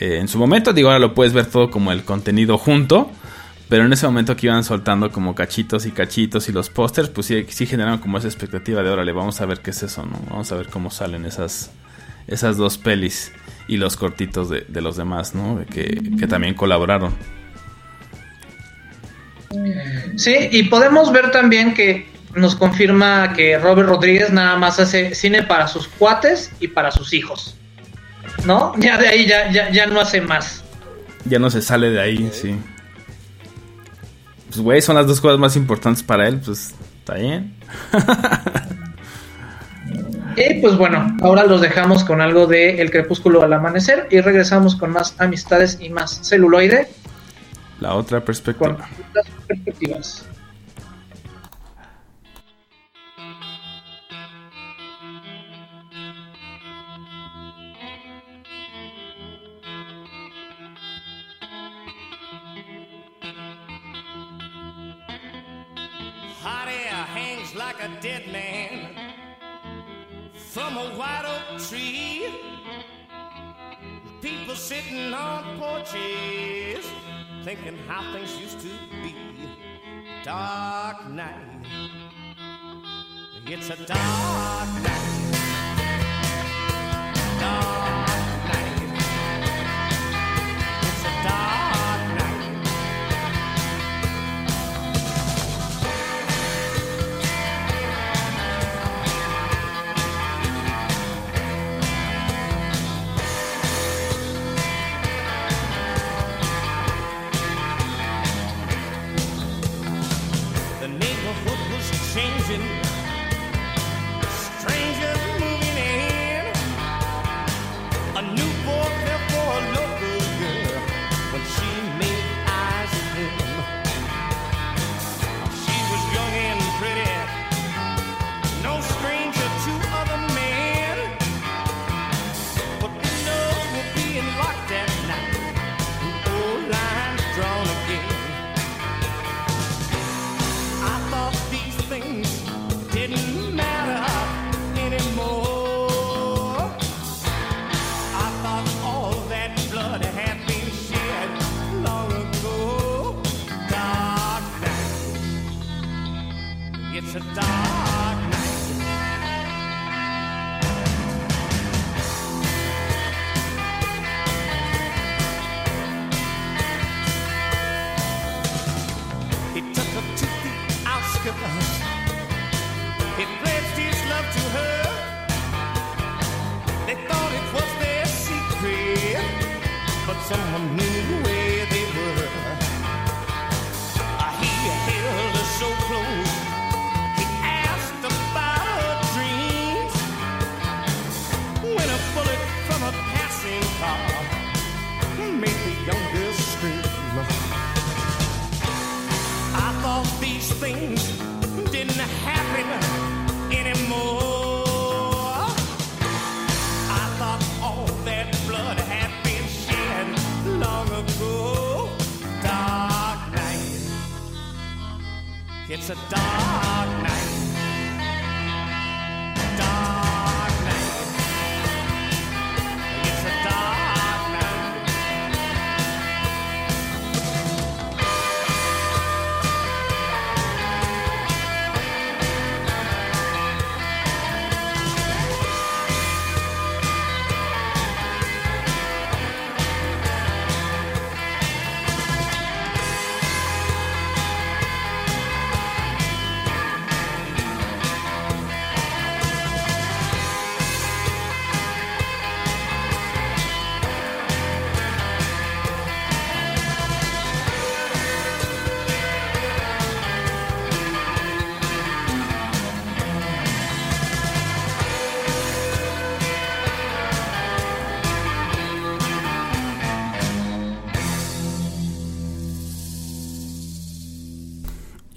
Eh, 0.00 0.18
en 0.18 0.26
su 0.26 0.38
momento, 0.38 0.72
digo, 0.72 0.88
ahora 0.88 0.98
lo 0.98 1.14
puedes 1.14 1.32
ver 1.32 1.46
todo 1.46 1.70
como 1.70 1.92
el 1.92 2.02
contenido 2.04 2.58
junto 2.58 3.10
pero 3.72 3.86
en 3.86 3.92
ese 3.94 4.04
momento 4.04 4.36
que 4.36 4.48
iban 4.48 4.64
soltando 4.64 5.10
como 5.10 5.34
cachitos 5.34 5.86
y 5.86 5.92
cachitos 5.92 6.46
y 6.50 6.52
los 6.52 6.68
pósters, 6.68 7.08
pues 7.08 7.26
sí, 7.28 7.46
sí 7.48 7.64
generaron 7.64 8.00
como 8.00 8.18
esa 8.18 8.28
expectativa 8.28 8.82
de 8.82 8.90
órale, 8.90 9.12
vamos 9.12 9.40
a 9.40 9.46
ver 9.46 9.60
qué 9.60 9.70
es 9.70 9.82
eso, 9.82 10.04
¿no? 10.04 10.20
Vamos 10.28 10.52
a 10.52 10.56
ver 10.56 10.68
cómo 10.68 10.90
salen 10.90 11.24
esas, 11.24 11.70
esas 12.26 12.58
dos 12.58 12.76
pelis 12.76 13.32
y 13.68 13.78
los 13.78 13.96
cortitos 13.96 14.50
de, 14.50 14.66
los 14.82 14.98
demás, 14.98 15.34
¿no? 15.34 15.64
Que, 15.70 16.02
que 16.18 16.26
también 16.26 16.52
colaboraron. 16.52 17.14
Sí, 20.16 20.48
y 20.50 20.64
podemos 20.64 21.12
ver 21.12 21.30
también 21.30 21.74
que 21.74 22.06
nos 22.34 22.54
confirma 22.54 23.32
que 23.34 23.58
Robert 23.58 23.88
Rodríguez 23.88 24.32
nada 24.32 24.56
más 24.56 24.80
hace 24.80 25.14
cine 25.14 25.42
para 25.42 25.68
sus 25.68 25.88
cuates 25.88 26.50
y 26.60 26.68
para 26.68 26.90
sus 26.90 27.12
hijos. 27.12 27.56
¿No? 28.46 28.72
Ya 28.78 28.98
de 28.98 29.08
ahí 29.08 29.26
ya, 29.26 29.50
ya, 29.50 29.70
ya 29.70 29.86
no 29.86 30.00
hace 30.00 30.20
más. 30.20 30.64
Ya 31.24 31.38
no 31.38 31.50
se 31.50 31.62
sale 31.62 31.90
de 31.90 32.00
ahí, 32.00 32.30
sí 32.32 32.58
pues, 34.52 34.62
güey, 34.62 34.82
son 34.82 34.96
las 34.96 35.06
dos 35.06 35.20
cosas 35.20 35.38
más 35.38 35.56
importantes 35.56 36.02
para 36.02 36.28
él, 36.28 36.38
pues, 36.44 36.74
está 36.98 37.14
bien. 37.14 37.54
y 40.36 40.60
pues 40.60 40.76
bueno, 40.76 41.16
ahora 41.22 41.44
los 41.44 41.62
dejamos 41.62 42.04
con 42.04 42.20
algo 42.20 42.46
de 42.46 42.82
El 42.82 42.90
crepúsculo 42.90 43.42
al 43.42 43.52
amanecer 43.54 44.08
y 44.10 44.20
regresamos 44.20 44.76
con 44.76 44.90
más 44.90 45.14
amistades 45.18 45.78
y 45.80 45.88
más 45.88 46.28
celuloide. 46.28 46.88
La 47.82 47.96
otra 47.96 48.24
perspectiva. 48.24 48.76
Con 48.76 48.78
las 49.12 49.28
perspectivas. 49.48 50.24
like 67.54 67.82
a 67.82 68.00
dead 68.00 68.22
man 68.32 68.96
from 70.34 70.78
a 70.78 70.86
white 70.96 71.26
oak 71.26 71.60
tree. 71.60 72.32
People 74.22 74.54
sitting 74.54 75.12
on 75.12 75.58
porches 75.58 76.86
thinking 77.44 77.76
how 77.88 78.02
things 78.12 78.38
used 78.40 78.60
to 78.60 78.68
be. 79.02 79.14
Dark 80.22 81.08
night. 81.10 81.34
It's 83.46 83.68
a 83.68 83.76
dark 83.84 84.68
night. 84.82 85.08
Dark 87.40 88.08
night. 88.46 88.72
It's 90.82 91.04
a 91.04 91.28
dark 91.28 91.71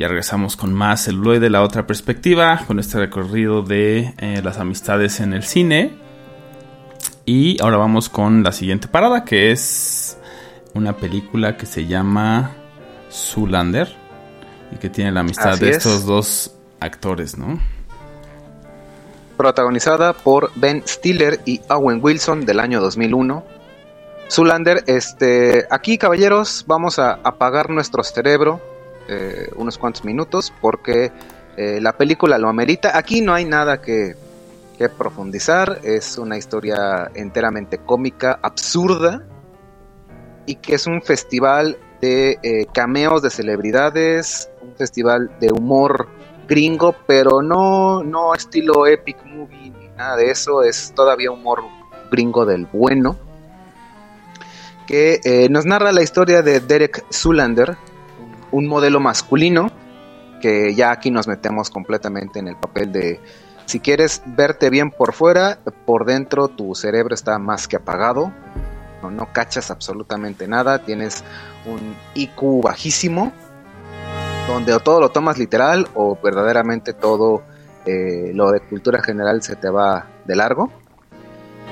Ya 0.05 0.09
regresamos 0.09 0.55
con 0.55 0.71
más 0.71 1.05
celuloide, 1.05 1.49
la 1.49 1.63
otra 1.63 1.87
perspectiva, 1.87 2.61
con 2.67 2.77
este 2.77 2.99
recorrido 2.99 3.63
de 3.63 4.13
eh, 4.19 4.39
las 4.43 4.59
amistades 4.59 5.19
en 5.19 5.33
el 5.33 5.41
cine. 5.41 5.97
Y 7.25 7.59
ahora 7.59 7.77
vamos 7.77 8.07
con 8.07 8.43
la 8.43 8.51
siguiente 8.51 8.87
parada, 8.87 9.25
que 9.25 9.51
es 9.51 10.19
una 10.75 10.95
película 10.95 11.57
que 11.57 11.65
se 11.65 11.87
llama 11.87 12.51
Zoolander 13.11 13.95
y 14.71 14.75
que 14.75 14.91
tiene 14.91 15.11
la 15.11 15.21
amistad 15.21 15.53
Así 15.53 15.65
de 15.65 15.71
es. 15.71 15.77
estos 15.77 16.05
dos 16.05 16.55
actores, 16.79 17.35
¿no? 17.35 17.59
protagonizada 19.37 20.13
por 20.13 20.51
Ben 20.53 20.83
Stiller 20.85 21.39
y 21.45 21.61
Owen 21.67 21.99
Wilson 21.99 22.45
del 22.45 22.59
año 22.59 22.79
2001. 22.79 23.43
Zoolander, 24.29 24.83
este, 24.85 25.65
aquí 25.71 25.97
caballeros 25.97 26.63
vamos 26.67 26.99
a 26.99 27.13
apagar 27.23 27.71
nuestro 27.71 28.03
cerebro 28.03 28.74
eh, 29.07 29.51
unos 29.55 29.77
cuantos 29.77 30.03
minutos 30.03 30.51
porque 30.61 31.11
eh, 31.57 31.79
la 31.79 31.93
película 31.93 32.37
lo 32.39 32.49
amerita. 32.49 32.97
Aquí 32.97 33.21
no 33.21 33.33
hay 33.33 33.45
nada 33.45 33.81
que, 33.81 34.15
profundizar, 34.97 35.79
es 35.83 36.17
una 36.17 36.37
historia 36.37 37.09
enteramente 37.13 37.77
cómica, 37.77 38.39
absurda 38.41 39.23
y 40.45 40.55
que 40.55 40.75
es 40.75 40.85
un 40.85 41.01
festival 41.01 41.77
de 42.01 42.39
eh, 42.43 42.65
cameos 42.73 43.21
de 43.21 43.29
celebridades, 43.29 44.49
un 44.61 44.75
festival 44.75 45.31
de 45.39 45.51
humor 45.51 46.07
gringo, 46.47 46.95
pero 47.07 47.41
no, 47.41 48.03
no 48.03 48.33
estilo 48.33 48.85
epic 48.85 49.23
movie 49.25 49.71
ni 49.71 49.87
nada 49.89 50.17
de 50.17 50.31
eso, 50.31 50.61
es 50.61 50.93
todavía 50.95 51.31
humor 51.31 51.63
gringo 52.11 52.45
del 52.45 52.65
bueno, 52.65 53.17
que 54.85 55.47
nos 55.49 55.65
narra 55.65 55.91
la 55.91 56.03
historia 56.03 56.41
de 56.41 56.59
Derek 56.59 57.05
Zoolander, 57.11 57.77
un 58.51 58.67
modelo 58.67 58.99
masculino, 58.99 59.69
que 60.41 60.73
ya 60.75 60.91
aquí 60.91 61.11
nos 61.11 61.27
metemos 61.27 61.69
completamente 61.69 62.39
en 62.39 62.47
el 62.47 62.55
papel 62.55 62.91
de, 62.91 63.19
si 63.65 63.79
quieres 63.79 64.21
verte 64.25 64.69
bien 64.69 64.91
por 64.91 65.13
fuera, 65.13 65.59
por 65.85 66.05
dentro 66.05 66.47
tu 66.47 66.75
cerebro 66.75 67.15
está 67.15 67.39
más 67.39 67.67
que 67.67 67.77
apagado, 67.77 68.31
no, 69.01 69.11
no 69.11 69.31
cachas 69.33 69.71
absolutamente 69.71 70.47
nada, 70.47 70.79
tienes 70.79 71.23
un 71.65 71.95
IQ 72.13 72.61
bajísimo, 72.63 73.31
donde 74.47 74.73
o 74.73 74.79
todo 74.79 74.99
lo 74.99 75.09
tomas 75.09 75.37
literal 75.37 75.87
o 75.95 76.17
verdaderamente 76.21 76.93
todo 76.93 77.43
eh, 77.85 78.31
lo 78.33 78.51
de 78.51 78.61
cultura 78.61 79.01
general 79.01 79.41
se 79.41 79.55
te 79.55 79.69
va 79.69 80.07
de 80.25 80.35
largo. 80.35 80.71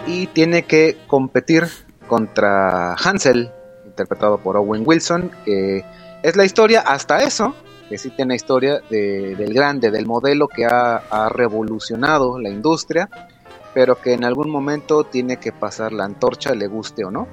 Y 0.05 0.27
tiene 0.27 0.63
que 0.63 0.97
competir 1.07 1.67
contra 2.07 2.93
Hansel, 2.93 3.51
interpretado 3.85 4.37
por 4.37 4.57
Owen 4.57 4.83
Wilson, 4.85 5.31
que 5.45 5.85
es 6.23 6.35
la 6.37 6.45
historia 6.45 6.81
hasta 6.81 7.21
eso, 7.21 7.53
que 7.89 7.97
sí 7.97 8.09
tiene 8.09 8.33
historia 8.33 8.81
de- 8.89 9.35
del 9.35 9.53
grande, 9.53 9.91
del 9.91 10.07
modelo 10.07 10.47
que 10.47 10.65
ha, 10.65 11.29
revolucionado 11.29 12.39
la 12.39 12.49
industria, 12.49 13.09
pero 13.73 13.99
que 13.99 14.13
en 14.13 14.23
algún 14.23 14.49
momento 14.49 15.03
tiene 15.03 15.37
que 15.37 15.51
pasar 15.51 15.91
la 15.91 16.05
antorcha, 16.05 16.55
le 16.55 16.67
guste 16.67 17.03
o 17.03 17.11
no, 17.11 17.27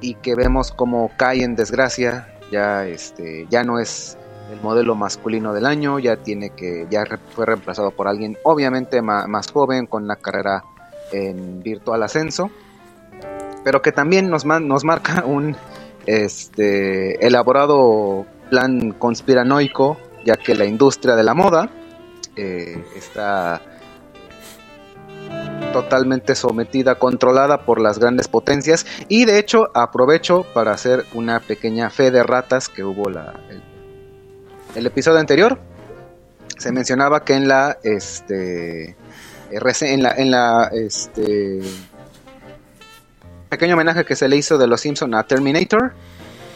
y 0.00 0.14
que 0.14 0.34
vemos 0.34 0.72
como 0.72 1.10
cae 1.16 1.42
en 1.42 1.56
desgracia, 1.56 2.28
ya, 2.52 2.86
este, 2.86 3.46
ya 3.48 3.64
no 3.64 3.78
es 3.78 4.18
el 4.52 4.60
modelo 4.60 4.94
masculino 4.94 5.52
del 5.54 5.66
año, 5.66 5.98
ya 5.98 6.16
tiene 6.16 6.50
que, 6.50 6.86
ya 6.90 7.04
fue 7.34 7.46
reemplazado 7.46 7.90
por 7.90 8.08
alguien 8.08 8.36
obviamente 8.44 9.00
más 9.02 9.50
joven, 9.50 9.86
con 9.86 10.04
una 10.04 10.16
carrera 10.16 10.62
en 11.12 11.62
virtual 11.62 12.02
ascenso, 12.02 12.50
pero 13.64 13.80
que 13.82 13.90
también 13.90 14.28
nos, 14.28 14.44
nos 14.44 14.84
marca 14.84 15.24
un 15.26 15.56
este, 16.06 17.26
elaborado 17.26 18.26
plan 18.50 18.92
conspiranoico, 18.92 19.98
ya 20.24 20.36
que 20.36 20.54
la 20.54 20.64
industria 20.64 21.16
de 21.16 21.24
la 21.24 21.34
moda 21.34 21.70
eh, 22.36 22.84
está 22.96 23.60
totalmente 25.72 26.34
sometida, 26.34 26.94
controlada 26.94 27.66
por 27.66 27.80
las 27.80 27.98
grandes 27.98 28.28
potencias 28.28 28.86
y 29.08 29.24
de 29.24 29.38
hecho 29.38 29.70
aprovecho 29.74 30.46
para 30.54 30.72
hacer 30.72 31.04
una 31.12 31.40
pequeña 31.40 31.90
fe 31.90 32.10
de 32.10 32.22
ratas 32.22 32.68
que 32.68 32.82
hubo 32.82 33.10
la, 33.10 33.34
el, 34.74 34.86
episodio 34.86 35.18
anterior. 35.18 35.58
Se 36.56 36.72
mencionaba 36.72 37.24
que 37.24 37.34
en 37.34 37.48
la 37.48 37.76
este 37.82 38.90
eh, 38.90 38.96
en 39.50 40.02
la 40.02 40.12
en 40.12 40.30
la 40.30 40.70
este 40.72 41.60
pequeño 43.48 43.74
homenaje 43.74 44.04
que 44.04 44.16
se 44.16 44.28
le 44.28 44.36
hizo 44.36 44.58
de 44.58 44.66
los 44.66 44.80
Simpson 44.80 45.14
a 45.14 45.22
Terminator 45.24 45.92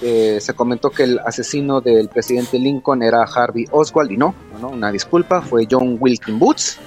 se 0.00 0.54
comentó 0.56 0.88
que 0.88 1.02
el 1.02 1.18
asesino 1.18 1.82
del 1.82 2.08
presidente 2.08 2.58
Lincoln 2.58 3.02
era 3.02 3.22
Harvey 3.22 3.66
Oswald 3.70 4.10
y 4.10 4.16
no, 4.16 4.34
no, 4.54 4.58
no, 4.58 4.68
una 4.70 4.90
disculpa, 4.90 5.42
fue 5.42 5.66
John 5.70 5.98
Wilkin 6.00 6.38
Boots 6.38 6.80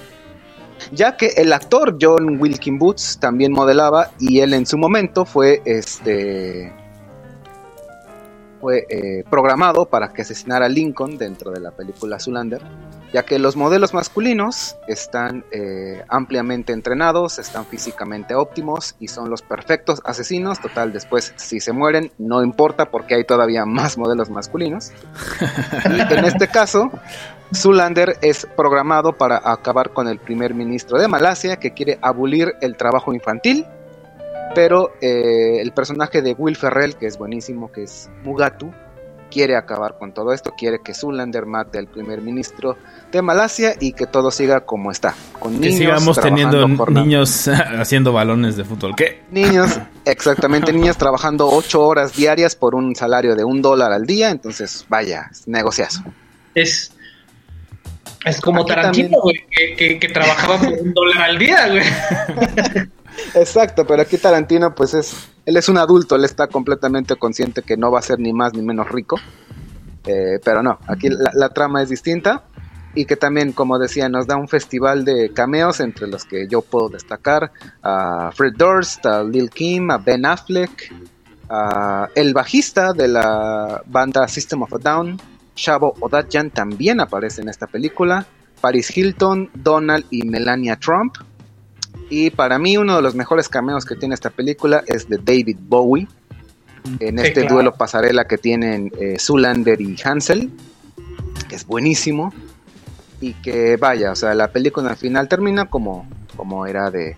ya 0.92 1.16
que 1.16 1.28
el 1.36 1.52
actor 1.52 1.96
John 2.00 2.40
Wilkin 2.40 2.78
Boots 2.78 3.18
también 3.20 3.52
modelaba 3.52 4.10
y 4.18 4.40
él 4.40 4.54
en 4.54 4.66
su 4.66 4.78
momento 4.78 5.24
fue 5.24 5.62
este 5.64 6.72
fue 8.64 8.86
eh, 8.88 9.24
programado 9.28 9.84
para 9.84 10.14
que 10.14 10.22
asesinara 10.22 10.64
a 10.64 10.68
Lincoln 10.70 11.18
dentro 11.18 11.50
de 11.50 11.60
la 11.60 11.72
película 11.72 12.18
Zoolander, 12.18 12.62
ya 13.12 13.22
que 13.22 13.38
los 13.38 13.56
modelos 13.56 13.92
masculinos 13.92 14.76
están 14.88 15.44
eh, 15.50 16.02
ampliamente 16.08 16.72
entrenados, 16.72 17.38
están 17.38 17.66
físicamente 17.66 18.34
óptimos 18.34 18.94
y 18.98 19.08
son 19.08 19.28
los 19.28 19.42
perfectos 19.42 20.00
asesinos. 20.06 20.62
Total, 20.62 20.94
después 20.94 21.34
si 21.36 21.60
se 21.60 21.72
mueren 21.72 22.10
no 22.16 22.42
importa 22.42 22.86
porque 22.86 23.16
hay 23.16 23.24
todavía 23.24 23.66
más 23.66 23.98
modelos 23.98 24.30
masculinos. 24.30 24.92
Y 25.84 26.00
en 26.14 26.24
este 26.24 26.48
caso, 26.48 26.90
Zoolander 27.54 28.16
es 28.22 28.46
programado 28.56 29.12
para 29.12 29.42
acabar 29.44 29.90
con 29.90 30.08
el 30.08 30.18
primer 30.18 30.54
ministro 30.54 30.98
de 30.98 31.06
Malasia 31.06 31.56
que 31.56 31.74
quiere 31.74 31.98
abolir 32.00 32.54
el 32.62 32.78
trabajo 32.78 33.12
infantil. 33.12 33.66
Pero 34.54 34.92
eh, 35.00 35.58
el 35.60 35.72
personaje 35.72 36.22
de 36.22 36.32
Will 36.34 36.56
Ferrell, 36.56 36.96
que 36.96 37.06
es 37.06 37.18
buenísimo, 37.18 37.70
que 37.72 37.82
es 37.84 38.08
Mugatu, 38.22 38.72
quiere 39.30 39.56
acabar 39.56 39.96
con 39.98 40.14
todo 40.14 40.32
esto, 40.32 40.52
quiere 40.56 40.78
que 40.84 40.94
Zoolander 40.94 41.44
mate 41.44 41.78
al 41.78 41.88
primer 41.88 42.20
ministro 42.20 42.76
de 43.10 43.20
Malasia 43.20 43.74
y 43.80 43.92
que 43.92 44.06
todo 44.06 44.30
siga 44.30 44.60
como 44.60 44.92
está. 44.92 45.14
Con 45.40 45.54
Que 45.54 45.70
niños 45.70 45.78
sigamos 45.78 46.20
teniendo 46.20 46.68
niños 46.68 47.48
haciendo 47.78 48.12
balones 48.12 48.56
de 48.56 48.64
fútbol. 48.64 48.94
¿Qué? 48.96 49.22
niños 49.32 49.80
Exactamente, 50.04 50.72
niñas 50.72 50.96
trabajando 50.98 51.48
ocho 51.50 51.82
horas 51.82 52.14
diarias 52.14 52.54
por 52.54 52.76
un 52.76 52.94
salario 52.94 53.34
de 53.34 53.42
un 53.42 53.60
dólar 53.60 53.90
al 53.92 54.06
día, 54.06 54.30
entonces 54.30 54.86
vaya, 54.88 55.30
negociazo. 55.46 56.04
Es, 56.54 56.92
es 58.24 58.40
como 58.40 58.60
Aquí 58.62 58.68
Tarantino, 58.68 59.18
güey, 59.20 59.36
que, 59.50 59.74
que- 59.74 59.98
que 59.98 60.08
trabajaba 60.10 60.58
por 60.58 60.68
un 60.74 60.94
dólar 60.94 61.22
al 61.22 61.38
día, 61.38 61.68
güey. 61.68 61.82
Exacto, 63.34 63.86
pero 63.86 64.02
aquí 64.02 64.18
Tarantino, 64.18 64.74
pues 64.74 64.94
es, 64.94 65.28
él 65.46 65.56
es 65.56 65.68
un 65.68 65.78
adulto, 65.78 66.16
él 66.16 66.24
está 66.24 66.46
completamente 66.46 67.16
consciente 67.16 67.62
que 67.62 67.76
no 67.76 67.90
va 67.90 67.98
a 67.98 68.02
ser 68.02 68.18
ni 68.18 68.32
más 68.32 68.54
ni 68.54 68.62
menos 68.62 68.88
rico. 68.88 69.16
Eh, 70.06 70.38
pero 70.44 70.62
no, 70.62 70.78
aquí 70.86 71.08
la, 71.08 71.48
trama 71.48 71.82
es 71.82 71.88
distinta 71.88 72.44
y 72.94 73.06
que 73.06 73.16
también, 73.16 73.52
como 73.52 73.78
decía, 73.78 74.08
nos 74.08 74.26
da 74.26 74.36
un 74.36 74.48
festival 74.48 75.04
de 75.04 75.32
cameos 75.32 75.80
entre 75.80 76.06
los 76.06 76.24
que 76.24 76.46
yo 76.46 76.60
puedo 76.60 76.90
destacar 76.90 77.52
a 77.82 78.30
Fred 78.32 78.52
Durst, 78.56 79.06
a 79.06 79.24
Lil 79.24 79.50
Kim, 79.50 79.90
a 79.90 79.98
Ben 79.98 80.26
Affleck, 80.26 80.92
a 81.48 82.08
el 82.14 82.34
bajista 82.34 82.92
de 82.92 83.08
la 83.08 83.82
banda 83.86 84.28
System 84.28 84.62
of 84.62 84.74
a 84.74 84.78
Down, 84.78 85.18
Shavo 85.56 85.94
Odadjian 86.00 86.50
también 86.50 87.00
aparece 87.00 87.40
en 87.40 87.48
esta 87.48 87.66
película, 87.66 88.26
Paris 88.60 88.96
Hilton, 88.96 89.50
Donald 89.54 90.04
y 90.10 90.22
Melania 90.26 90.76
Trump. 90.76 91.16
Y 92.10 92.30
para 92.30 92.58
mí 92.58 92.76
uno 92.76 92.96
de 92.96 93.02
los 93.02 93.14
mejores 93.14 93.48
cameos 93.48 93.84
que 93.84 93.96
tiene 93.96 94.14
esta 94.14 94.30
película 94.30 94.82
es 94.86 95.08
de 95.08 95.18
David 95.18 95.56
Bowie. 95.60 96.06
En 97.00 97.18
Sí, 97.18 97.24
este 97.26 97.40
claro. 97.42 97.54
duelo 97.54 97.74
pasarela 97.74 98.26
que 98.26 98.36
tienen 98.36 98.92
eh, 99.00 99.16
Zoolander 99.18 99.80
y 99.80 99.96
Hansel, 100.04 100.50
que 101.48 101.56
es 101.56 101.66
buenísimo. 101.66 102.32
Y 103.20 103.32
que 103.34 103.76
vaya, 103.78 104.12
o 104.12 104.16
sea, 104.16 104.34
la 104.34 104.48
película 104.52 104.90
al 104.90 104.96
final 104.96 105.28
termina 105.28 105.64
como, 105.70 106.06
como 106.36 106.66
era 106.66 106.90
de, 106.90 107.16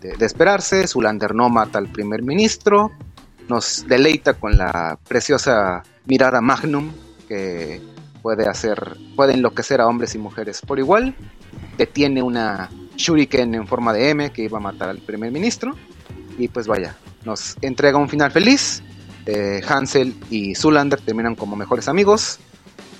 de- 0.00 0.16
de 0.16 0.26
esperarse. 0.26 0.86
Zoolander 0.86 1.34
no 1.34 1.48
mata 1.48 1.78
al 1.78 1.88
primer 1.88 2.22
ministro. 2.22 2.92
Nos 3.48 3.86
deleita 3.88 4.34
con 4.34 4.56
la 4.56 4.98
preciosa 5.08 5.82
mirada 6.06 6.40
Magnum 6.40 6.92
que 7.26 7.80
puede 8.22 8.46
hacer, 8.46 8.96
puede 9.16 9.32
enloquecer 9.34 9.80
a 9.80 9.86
hombres 9.88 10.14
y 10.14 10.18
mujeres 10.18 10.60
por 10.60 10.78
igual. 10.78 11.14
Detiene 11.76 12.22
una 12.22 12.68
shuriken 12.98 13.54
en 13.54 13.66
forma 13.66 13.92
de 13.94 14.10
M 14.10 14.30
que 14.30 14.42
iba 14.42 14.58
a 14.58 14.60
matar 14.60 14.90
al 14.90 14.98
primer 14.98 15.30
ministro. 15.32 15.74
Y 16.36 16.48
pues 16.48 16.66
vaya, 16.66 16.96
nos 17.24 17.56
entrega 17.62 17.96
un 17.98 18.08
final 18.08 18.30
feliz. 18.30 18.82
Eh, 19.26 19.60
Hansel 19.66 20.14
y 20.30 20.54
Zoolander 20.54 21.00
terminan 21.00 21.34
como 21.34 21.56
mejores 21.56 21.88
amigos. 21.88 22.38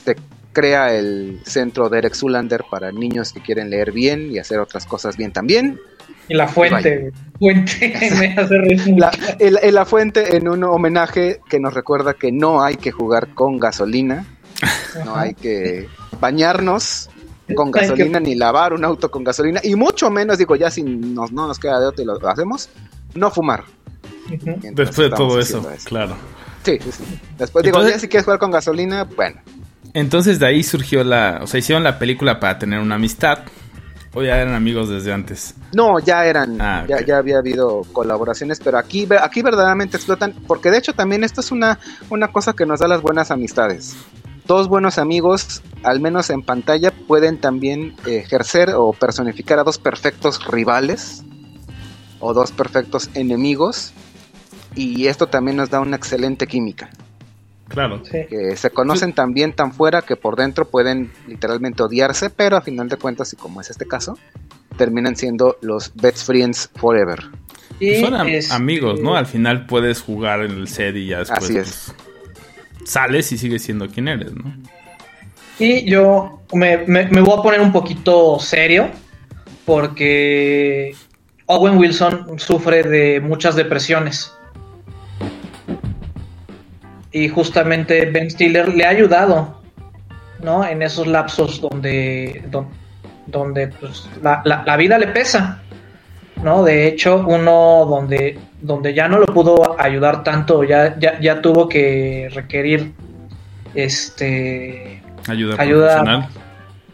Se 0.04 0.16
crea 0.52 0.94
el 0.94 1.40
centro 1.44 1.88
Derek 1.88 2.14
Zoolander 2.14 2.64
para 2.70 2.90
niños 2.92 3.32
que 3.32 3.40
quieren 3.40 3.70
leer 3.70 3.92
bien 3.92 4.30
y 4.32 4.38
hacer 4.38 4.58
otras 4.58 4.86
cosas 4.86 5.16
bien 5.16 5.32
también. 5.32 5.78
Y 6.28 6.34
la 6.34 6.46
fuente, 6.48 7.12
fuente 7.38 7.92
me 8.18 8.34
hace 8.36 8.58
reír. 8.58 8.94
La, 8.98 9.10
el- 9.38 9.58
el- 9.62 9.74
la 9.74 9.84
fuente 9.86 10.36
en 10.36 10.48
un 10.48 10.64
homenaje 10.64 11.40
que 11.48 11.58
nos 11.60 11.72
recuerda 11.74 12.14
que 12.14 12.32
no 12.32 12.62
hay 12.62 12.76
que 12.76 12.90
jugar 12.90 13.28
con 13.34 13.58
gasolina, 13.58 14.26
no 15.04 15.16
hay 15.16 15.32
que 15.34 15.88
bañarnos 16.20 17.08
con 17.54 17.70
gasolina 17.70 18.20
ni 18.20 18.34
lavar 18.34 18.72
un 18.72 18.84
auto 18.84 19.10
con 19.10 19.24
gasolina 19.24 19.60
y 19.62 19.74
mucho 19.74 20.10
menos, 20.10 20.38
digo, 20.38 20.56
ya 20.56 20.70
si 20.70 20.82
nos, 20.82 21.32
no 21.32 21.46
nos 21.46 21.58
queda 21.58 21.80
de 21.80 21.86
otro 21.86 22.02
y 22.02 22.06
lo 22.06 22.28
hacemos, 22.28 22.68
no 23.14 23.30
fumar. 23.30 23.64
Después 24.28 25.10
de 25.10 25.10
todo 25.10 25.40
eso, 25.40 25.66
claro. 25.84 26.14
Sí, 26.64 26.78
sí, 26.82 26.92
sí. 26.92 27.04
Después 27.38 27.64
digo, 27.64 27.76
Entonces- 27.78 27.94
ya 27.96 28.00
si 28.00 28.08
quieres 28.08 28.24
jugar 28.24 28.38
con 28.38 28.50
gasolina, 28.50 29.04
bueno. 29.04 29.40
Entonces 29.94 30.38
de 30.38 30.46
ahí 30.46 30.62
surgió 30.62 31.02
la... 31.02 31.40
O 31.42 31.46
sea, 31.46 31.58
hicieron 31.58 31.82
la 31.82 31.98
película 31.98 32.38
para 32.40 32.58
tener 32.58 32.78
una 32.80 32.96
amistad. 32.96 33.38
O 34.14 34.22
ya 34.22 34.38
eran 34.40 34.54
amigos 34.54 34.88
desde 34.88 35.12
antes. 35.12 35.54
No, 35.74 35.98
ya 35.98 36.24
eran, 36.26 36.60
Ah, 36.60 36.84
ya, 36.88 37.04
ya 37.04 37.18
había 37.18 37.38
habido 37.38 37.82
colaboraciones, 37.92 38.58
pero 38.62 38.78
aquí, 38.78 39.06
aquí 39.20 39.42
verdaderamente 39.42 39.96
explotan, 39.98 40.34
porque 40.46 40.70
de 40.70 40.78
hecho 40.78 40.92
también 40.94 41.24
esto 41.24 41.40
es 41.42 41.50
una, 41.52 41.78
una 42.10 42.28
cosa 42.28 42.54
que 42.54 42.64
nos 42.66 42.80
da 42.80 42.88
las 42.88 43.02
buenas 43.02 43.30
amistades. 43.30 43.96
Dos 44.48 44.66
buenos 44.66 44.96
amigos, 44.96 45.62
al 45.84 46.00
menos 46.00 46.30
en 46.30 46.42
pantalla, 46.42 46.90
pueden 46.90 47.36
también 47.38 47.94
ejercer 48.06 48.70
o 48.74 48.94
personificar 48.94 49.58
a 49.58 49.62
dos 49.62 49.76
perfectos 49.78 50.42
rivales 50.46 51.22
o 52.18 52.32
dos 52.32 52.50
perfectos 52.50 53.10
enemigos, 53.12 53.92
y 54.74 55.06
esto 55.06 55.26
también 55.26 55.58
nos 55.58 55.68
da 55.68 55.80
una 55.80 55.96
excelente 55.96 56.46
química. 56.46 56.88
Claro. 57.68 58.00
Sí. 58.02 58.20
que 58.30 58.56
se 58.56 58.70
conocen 58.70 59.12
tan 59.12 59.34
bien 59.34 59.52
tan 59.52 59.72
fuera 59.74 60.00
que 60.00 60.16
por 60.16 60.36
dentro 60.36 60.64
pueden 60.64 61.12
literalmente 61.26 61.82
odiarse, 61.82 62.30
pero 62.30 62.56
a 62.56 62.62
final 62.62 62.88
de 62.88 62.96
cuentas, 62.96 63.30
y 63.34 63.36
como 63.36 63.60
es 63.60 63.68
este 63.68 63.86
caso, 63.86 64.16
terminan 64.78 65.14
siendo 65.16 65.58
los 65.60 65.92
best 65.94 66.24
friends 66.26 66.70
forever. 66.74 67.22
Y, 67.78 68.00
Son 68.00 68.14
am- 68.14 68.26
este, 68.28 68.54
amigos, 68.54 68.98
¿no? 69.00 69.14
Al 69.14 69.26
final 69.26 69.66
puedes 69.66 70.00
jugar 70.00 70.40
en 70.40 70.52
el 70.52 70.68
set 70.68 70.96
y 70.96 71.08
ya 71.08 71.18
después 71.18 71.42
Así 71.44 71.58
es. 71.58 71.94
Sales 72.88 73.30
y 73.32 73.38
sigues 73.38 73.62
siendo 73.62 73.88
quien 73.88 74.08
eres, 74.08 74.32
¿no? 74.34 74.52
Y 75.58 75.84
yo 75.90 76.40
me, 76.52 76.78
me- 76.86 77.04
voy 77.20 77.38
a 77.38 77.42
poner 77.42 77.60
un 77.60 77.72
poquito 77.72 78.38
serio 78.38 78.88
porque 79.64 80.94
Owen 81.46 81.76
Wilson 81.78 82.38
sufre 82.38 82.82
de 82.82 83.20
muchas 83.20 83.56
depresiones. 83.56 84.32
Y 87.10 87.28
justamente 87.28 88.06
Ben 88.06 88.30
Stiller 88.30 88.68
le 88.74 88.84
ha 88.84 88.90
ayudado, 88.90 89.60
¿no? 90.42 90.64
En 90.64 90.82
esos 90.82 91.06
lapsos 91.06 91.60
donde, 91.60 92.44
don- 92.50 92.68
donde 93.26 93.68
pues, 93.68 94.08
la 94.22 94.76
vida 94.76 94.98
le 94.98 95.08
pesa, 95.08 95.62
¿no? 96.42 96.62
De 96.62 96.86
hecho, 96.86 97.24
uno 97.26 97.86
donde, 97.88 98.38
donde 98.60 98.92
ya 98.94 99.08
no 99.08 99.18
lo 99.18 99.26
pudo 99.26 99.78
ayudar 99.80 100.24
tanto, 100.24 100.64
ya, 100.64 100.98
ya, 100.98 101.18
ya 101.20 101.40
tuvo 101.40 101.68
que 101.68 102.28
requerir 102.34 102.92
este 103.74 105.02
Ayuda, 105.28 105.56
Ayuda. 105.58 105.86
profesional. 106.02 106.28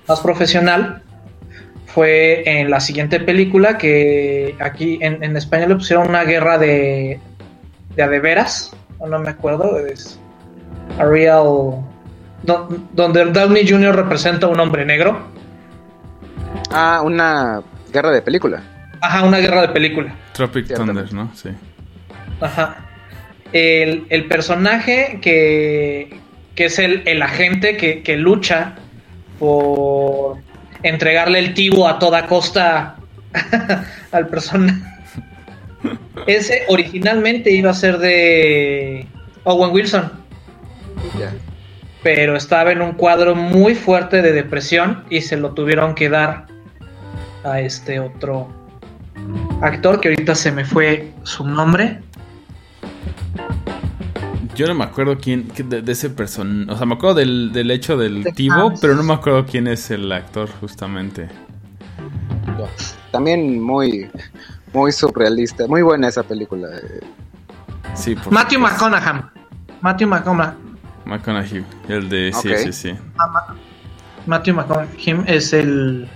más 0.08 0.20
profesional 0.20 1.02
fue 1.86 2.42
en 2.60 2.70
la 2.70 2.80
siguiente 2.80 3.20
película 3.20 3.78
que 3.78 4.56
aquí 4.60 4.98
en, 5.00 5.22
en 5.22 5.36
España 5.36 5.66
le 5.66 5.76
pusieron 5.76 6.08
una 6.08 6.24
guerra 6.24 6.58
de 6.58 7.20
de 7.96 8.02
a 8.02 8.08
de 8.08 8.18
veras 8.20 8.72
o 8.98 9.06
no 9.06 9.18
me 9.20 9.30
acuerdo 9.30 9.78
es 9.78 10.18
a 10.98 11.04
real 11.04 11.84
don- 12.42 12.88
donde 12.92 13.24
Downey 13.26 13.66
Jr. 13.68 13.94
representa 13.94 14.46
a 14.46 14.50
un 14.50 14.58
hombre 14.60 14.84
negro 14.84 15.32
Ah, 16.72 17.02
una 17.04 17.62
guerra 17.92 18.10
de 18.10 18.20
película. 18.22 18.62
Ajá 19.04 19.22
una 19.24 19.38
guerra 19.38 19.62
de 19.62 19.68
película 19.68 20.14
Tropic. 20.32 20.74
Thunder, 20.74 21.12
¿no? 21.12 21.30
Sí. 21.34 21.50
Ajá. 22.40 22.76
El, 23.52 24.06
el 24.08 24.24
personaje 24.26 25.18
que, 25.22 26.18
que 26.54 26.64
es 26.66 26.78
el, 26.78 27.02
el 27.06 27.22
agente 27.22 27.76
que, 27.76 28.02
que 28.02 28.16
lucha 28.16 28.74
por 29.38 30.38
entregarle 30.82 31.38
el 31.38 31.54
tibo 31.54 31.88
a 31.88 31.98
toda 31.98 32.26
costa 32.26 32.96
al 34.12 34.26
personaje. 34.28 34.78
Ese 36.26 36.62
originalmente 36.68 37.50
iba 37.50 37.70
a 37.70 37.74
ser 37.74 37.98
de 37.98 39.06
Owen 39.44 39.70
Wilson, 39.72 40.10
Ya. 41.18 41.32
pero 42.02 42.36
estaba 42.36 42.72
en 42.72 42.80
un 42.82 42.92
cuadro 42.92 43.34
muy 43.34 43.74
fuerte 43.74 44.22
de 44.22 44.32
depresión 44.32 45.04
y 45.10 45.20
se 45.20 45.36
lo 45.36 45.52
tuvieron 45.52 45.94
que 45.94 46.08
dar 46.08 46.46
a 47.44 47.60
este 47.60 48.00
otro 48.00 48.48
actor 49.62 50.00
que 50.00 50.08
ahorita 50.08 50.34
se 50.34 50.52
me 50.52 50.64
fue 50.64 51.12
su 51.22 51.46
nombre. 51.46 52.00
Yo 54.54 54.68
no 54.68 54.74
me 54.74 54.84
acuerdo 54.84 55.18
quién 55.18 55.48
de, 55.56 55.82
de 55.82 55.92
ese 55.92 56.10
personaje. 56.10 56.70
O 56.70 56.76
sea, 56.76 56.86
me 56.86 56.94
acuerdo 56.94 57.16
del, 57.16 57.52
del 57.52 57.70
hecho 57.72 57.96
del 57.96 58.22
De 58.22 58.32
Hans. 58.52 58.80
pero 58.80 58.94
no 58.94 59.02
me 59.02 59.12
acuerdo 59.14 59.44
quién 59.46 59.66
es 59.66 59.90
el 59.90 60.10
actor, 60.12 60.48
justamente. 60.60 61.28
También 63.10 63.60
muy, 63.60 64.08
muy 64.72 64.92
surrealista. 64.92 65.66
Muy 65.66 65.82
buena 65.82 66.08
esa 66.08 66.22
película. 66.22 66.68
eh. 66.76 67.00
Sí, 67.94 68.14
por 68.14 68.32
Matthew 68.32 68.60
supuesto. 68.60 68.88
McConaughey. 68.90 69.22
Matthew 69.80 70.08
McConaughey. 70.08 70.54
McConaughey. 71.04 71.64
El 71.88 72.08
de. 72.08 72.32
Sí, 72.32 72.48
Ok. 72.50 72.56
sí, 72.58 72.72
sí. 72.72 72.94
Matthew 74.26 74.54
McConaughey 74.54 75.16
es 75.26 75.52
el, 75.52 76.08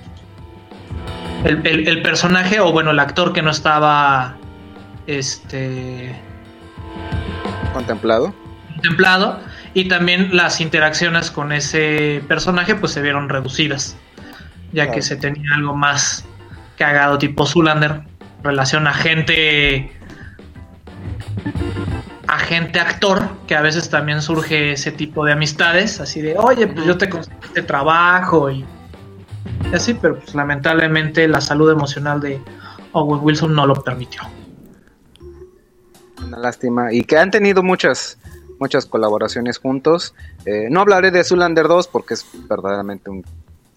el, 1.44 1.66
el- 1.66 1.88
el 1.88 2.02
personaje, 2.02 2.60
o 2.60 2.72
bueno, 2.72 2.90
el 2.90 2.98
actor 2.98 3.32
que 3.32 3.42
no 3.42 3.50
estaba 3.50 4.36
este 5.06 6.14
Contemplado. 7.72 8.34
contemplado. 8.74 9.40
Y 9.74 9.86
también 9.88 10.34
las 10.36 10.60
interacciones 10.60 11.30
con 11.30 11.52
ese 11.52 12.22
personaje 12.26 12.74
pues 12.74 12.92
se 12.92 13.02
vieron 13.02 13.28
reducidas. 13.28 13.96
Ya 14.72 14.90
que 14.90 15.00
se 15.02 15.16
tenía 15.16 15.54
algo 15.54 15.74
más 15.76 16.24
cagado 16.76 17.18
tipo 17.18 17.46
Zulander. 17.46 18.02
Relación 18.42 18.86
agente. 18.86 19.92
Agente 22.26 22.78
actor, 22.80 23.26
que 23.46 23.56
a 23.56 23.62
veces 23.62 23.88
también 23.88 24.20
surge 24.20 24.72
ese 24.72 24.92
tipo 24.92 25.24
de 25.24 25.32
amistades, 25.32 25.98
así 25.98 26.20
de, 26.20 26.36
oye, 26.36 26.66
pues 26.66 26.84
yo 26.86 26.98
te 26.98 27.08
conseguí 27.08 27.38
este 27.42 27.62
trabajo 27.62 28.50
y, 28.50 28.66
y 29.70 29.74
así, 29.74 29.94
pero 29.94 30.18
pues 30.18 30.34
lamentablemente 30.34 31.28
la 31.28 31.40
salud 31.40 31.70
emocional 31.70 32.20
de 32.20 32.40
Owen 32.92 33.20
Wilson 33.22 33.54
no 33.54 33.66
lo 33.66 33.74
permitió. 33.82 34.22
una 36.24 36.38
lástima. 36.38 36.92
Y 36.92 37.04
que 37.04 37.18
han 37.18 37.30
tenido 37.30 37.62
muchas, 37.62 38.18
muchas 38.58 38.86
colaboraciones 38.86 39.58
juntos. 39.58 40.14
Eh, 40.44 40.68
no 40.70 40.80
hablaré 40.80 41.10
de 41.10 41.24
Zulander 41.24 41.68
2 41.68 41.88
porque 41.88 42.14
es 42.14 42.26
verdaderamente 42.48 43.10
un 43.10 43.24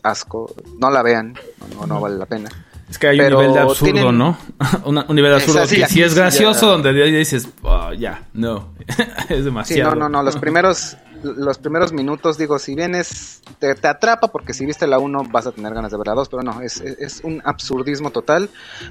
asco. 0.04 0.54
No 0.80 0.90
la 0.90 1.02
vean, 1.04 1.36
no, 1.76 1.86
no 1.86 2.02
vale 2.02 2.18
la 2.18 2.26
pena. 2.26 2.50
Es 2.92 3.00
que 3.00 3.08
hay 3.08 3.18
Pero 3.18 3.38
un 3.38 3.42
nivel 3.48 3.54
de 3.56 3.60
absurdo, 3.62 3.94
tienen- 3.94 4.18
¿no? 4.18 4.38
Una- 4.86 5.06
un 5.08 5.16
nivel 5.16 5.32
de 5.32 5.38
absurdo 5.38 5.62
así, 5.62 5.78
que 5.78 5.88
sí 5.88 6.04
es 6.04 6.12
sí 6.12 6.16
ya- 6.18 6.22
gracioso, 6.24 6.68
donde 6.68 6.92
dices, 6.94 7.48
"Ah, 7.64 7.92
ya, 7.98 8.28
no, 8.34 8.74
es 9.30 9.38
Sí, 9.38 9.42
demasiado. 9.44 9.96
no, 9.96 10.02
no, 10.02 10.10
no, 10.10 10.24
los 10.24 10.36
primeros, 10.38 10.98
los 11.24 11.58
primeros 11.58 11.94
minutos, 11.94 12.38
digo, 12.38 12.60
si 12.60 12.76
bien 12.76 12.94
es, 12.94 13.42
te, 13.60 13.74
te 13.76 13.88
atrapa, 13.88 14.28
porque 14.28 14.54
si 14.54 14.66
viste 14.66 14.88
la 14.88 15.00
1 15.00 15.24
vas 15.32 15.48
a 15.48 15.52
tener 15.54 15.74
ganas 15.74 15.92
de 15.92 15.98
ver 15.98 16.08
la 16.08 16.16
2, 16.16 16.28
pero 16.30 16.44
no, 16.44 16.62
es, 16.62 16.82
es- 16.82 17.00
es 17.00 17.22
un 17.24 17.42
absurdismo 17.46 18.12
total, 18.12 18.50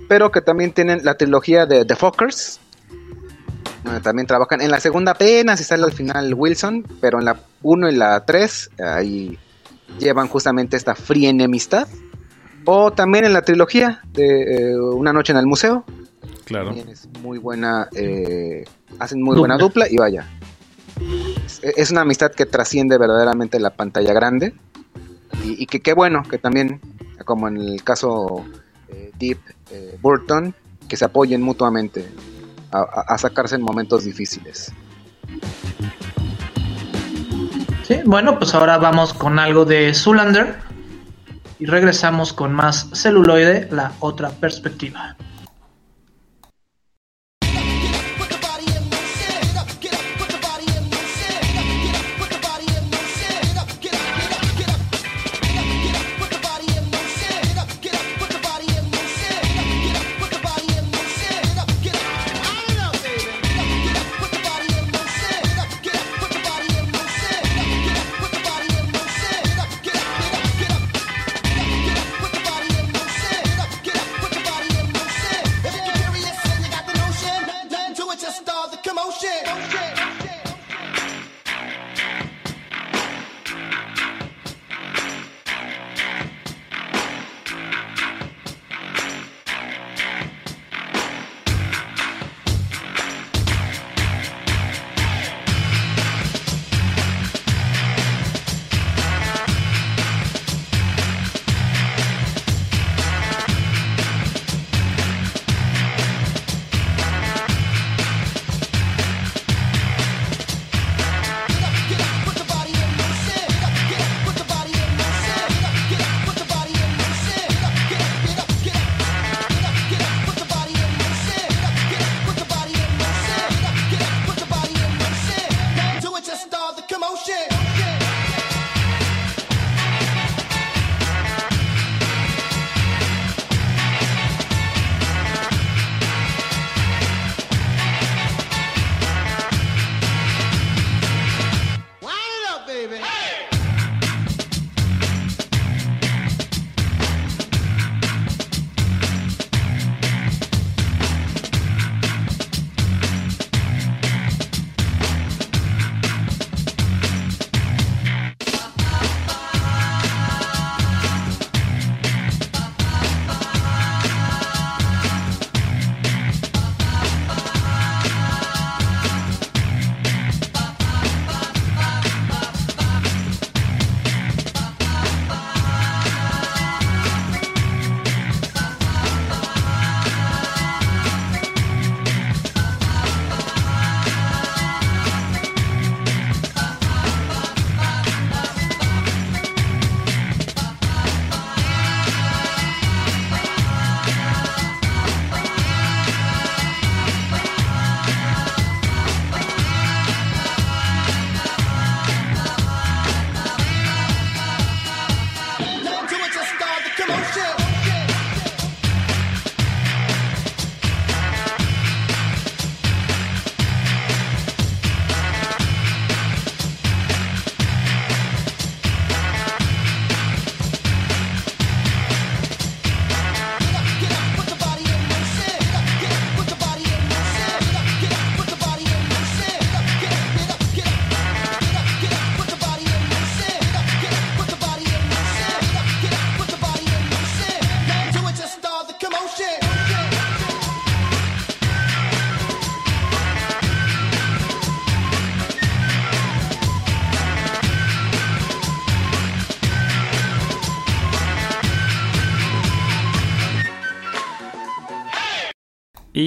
pero 0.09 0.31
que 0.33 0.41
también 0.41 0.73
tienen 0.73 1.05
la 1.05 1.15
trilogía 1.19 1.67
de 1.67 1.85
The 1.85 1.95
Fockers, 1.97 2.59
donde 3.85 4.01
también 4.01 4.27
trabajan, 4.27 4.61
en 4.63 4.71
la 4.71 4.81
segunda 4.81 5.13
apenas 5.13 5.61
y 5.61 5.65
sale 5.65 5.85
al 5.85 5.93
final 5.93 6.33
Wilson, 6.35 6.87
pero 7.03 7.19
en 7.19 7.27
la 7.27 7.37
1 7.63 7.91
y 7.91 7.97
la 7.97 8.25
3, 8.25 8.71
ahí 8.95 9.39
llevan 9.99 10.29
justamente 10.29 10.77
esta 10.77 10.95
fría 10.95 11.31
enemistad, 11.31 11.87
o 12.65 12.93
también 12.93 13.25
en 13.25 13.33
la 13.33 13.43
trilogía 13.43 14.01
de 14.13 14.71
eh, 14.73 14.81
Una 14.81 15.13
noche 15.13 15.33
en 15.33 15.39
el 15.39 15.47
museo, 15.47 15.85
Claro. 16.45 16.67
también 16.67 16.89
es 16.89 17.09
muy 17.23 17.39
buena, 17.39 17.89
eh, 17.95 18.65
hacen 18.99 19.23
muy 19.23 19.37
Dupla. 19.37 19.41
buena 19.41 19.59
dupla 19.59 19.87
y 19.89 19.97
vaya. 19.97 20.27
Es, 21.47 21.61
es 21.63 21.91
una 21.91 22.01
amistad 22.03 22.33
que 22.33 22.45
trasciende 22.47 22.99
verdaderamente 22.99 23.59
la 23.61 23.71
pantalla 23.71 24.13
grande 24.13 24.53
y, 25.45 25.63
y 25.63 25.67
que 25.67 25.81
qué 25.81 25.93
bueno 25.95 26.23
que 26.29 26.39
también, 26.39 26.81
como 27.25 27.47
en 27.49 27.57
el 27.57 27.83
caso 27.85 28.45
eh, 28.89 29.13
Deep 29.19 29.39
eh, 29.71 29.97
Burton, 30.03 30.55
que 30.89 30.97
se 30.97 31.05
apoyen 31.05 31.41
mutuamente 31.41 32.05
a, 32.73 32.81
a- 32.81 33.05
a 33.15 33.19
sacarse 33.19 33.55
en 33.55 33.63
momentos 33.63 34.05
difíciles. 34.05 34.73
Sí, 37.87 38.01
bueno, 38.05 38.39
pues 38.39 38.55
ahora 38.55 38.79
vamos 38.79 39.13
con 39.15 39.39
algo 39.39 39.65
de 39.65 39.95
Zulander 39.95 40.57
y 41.61 41.67
regresamos 41.67 42.33
con 42.33 42.53
más 42.53 42.89
celuloide, 42.93 43.69
la 43.71 43.93
otra 44.01 44.31
perspectiva. 44.31 45.17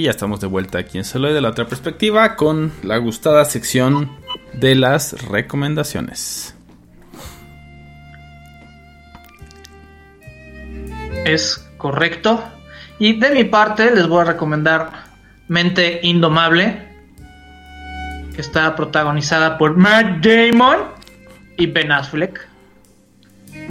Ya 0.04 0.10
estamos 0.10 0.40
de 0.40 0.46
vuelta 0.46 0.78
aquí 0.78 0.98
en 0.98 1.04
Celuloide 1.04 1.36
de 1.36 1.40
la 1.40 1.48
otra 1.48 1.66
perspectiva 1.66 2.36
con 2.36 2.72
la 2.82 2.98
gustada 2.98 3.44
sección 3.46 4.10
de 4.52 4.74
las 4.74 5.26
recomendaciones. 5.28 6.54
Es 11.24 11.66
correcto. 11.78 12.44
Y 12.98 13.18
de 13.18 13.30
mi 13.30 13.44
parte 13.44 13.94
les 13.94 14.06
voy 14.06 14.20
a 14.20 14.24
recomendar 14.24 14.90
Mente 15.48 16.00
Indomable, 16.02 16.86
que 18.34 18.40
está 18.40 18.76
protagonizada 18.76 19.56
por 19.56 19.76
Matt 19.76 20.24
Damon 20.24 20.80
y 21.56 21.66
Ben 21.66 21.90
Affleck. 21.90 22.46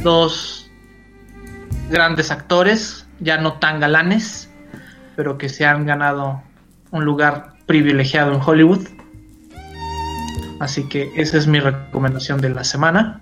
Dos 0.01 0.69
grandes 1.89 2.31
actores, 2.31 3.05
ya 3.19 3.38
no 3.38 3.53
tan 3.59 3.79
galanes, 3.79 4.49
pero 5.16 5.38
que 5.38 5.49
se 5.49 5.66
han 5.66 5.86
ganado 5.86 6.41
un 6.91 7.05
lugar 7.05 7.53
privilegiado 7.66 8.34
en 8.34 8.41
Hollywood. 8.41 8.88
Así 10.59 10.88
que 10.88 11.11
esa 11.16 11.38
es 11.38 11.47
mi 11.47 11.59
recomendación 11.59 12.39
de 12.39 12.49
la 12.49 12.64
semana. 12.64 13.22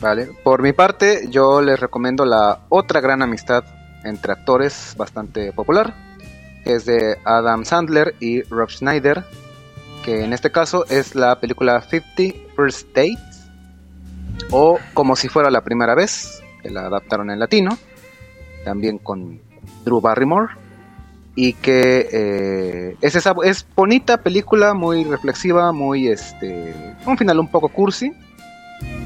Vale, 0.00 0.28
por 0.42 0.60
mi 0.60 0.72
parte 0.72 1.28
yo 1.30 1.62
les 1.62 1.80
recomiendo 1.80 2.24
la 2.26 2.60
otra 2.68 3.00
gran 3.00 3.22
amistad 3.22 3.64
entre 4.04 4.32
actores 4.32 4.94
bastante 4.98 5.52
popular, 5.52 5.94
que 6.62 6.74
es 6.74 6.84
de 6.84 7.16
Adam 7.24 7.64
Sandler 7.64 8.14
y 8.20 8.42
Rob 8.42 8.68
Schneider, 8.68 9.24
que 10.04 10.24
en 10.24 10.32
este 10.34 10.50
caso 10.50 10.84
es 10.90 11.14
la 11.14 11.40
película 11.40 11.80
50 11.80 12.54
First 12.54 12.88
Dates, 12.88 13.48
o 14.50 14.78
como 14.92 15.16
si 15.16 15.28
fuera 15.28 15.50
la 15.50 15.62
primera 15.62 15.94
vez, 15.94 16.42
que 16.62 16.70
la 16.70 16.86
adaptaron 16.86 17.30
en 17.30 17.38
latino, 17.38 17.78
también 18.64 18.98
con 18.98 19.40
Drew 19.84 20.00
Barrymore, 20.00 20.48
y 21.36 21.52
que 21.54 22.08
eh, 22.12 22.96
es 23.00 23.16
esa 23.16 23.34
es 23.44 23.66
bonita 23.74 24.18
película, 24.18 24.72
muy 24.74 25.04
reflexiva, 25.04 25.72
muy 25.72 26.08
este, 26.08 26.74
un 27.06 27.18
final 27.18 27.40
un 27.40 27.48
poco 27.48 27.68
cursi, 27.68 28.12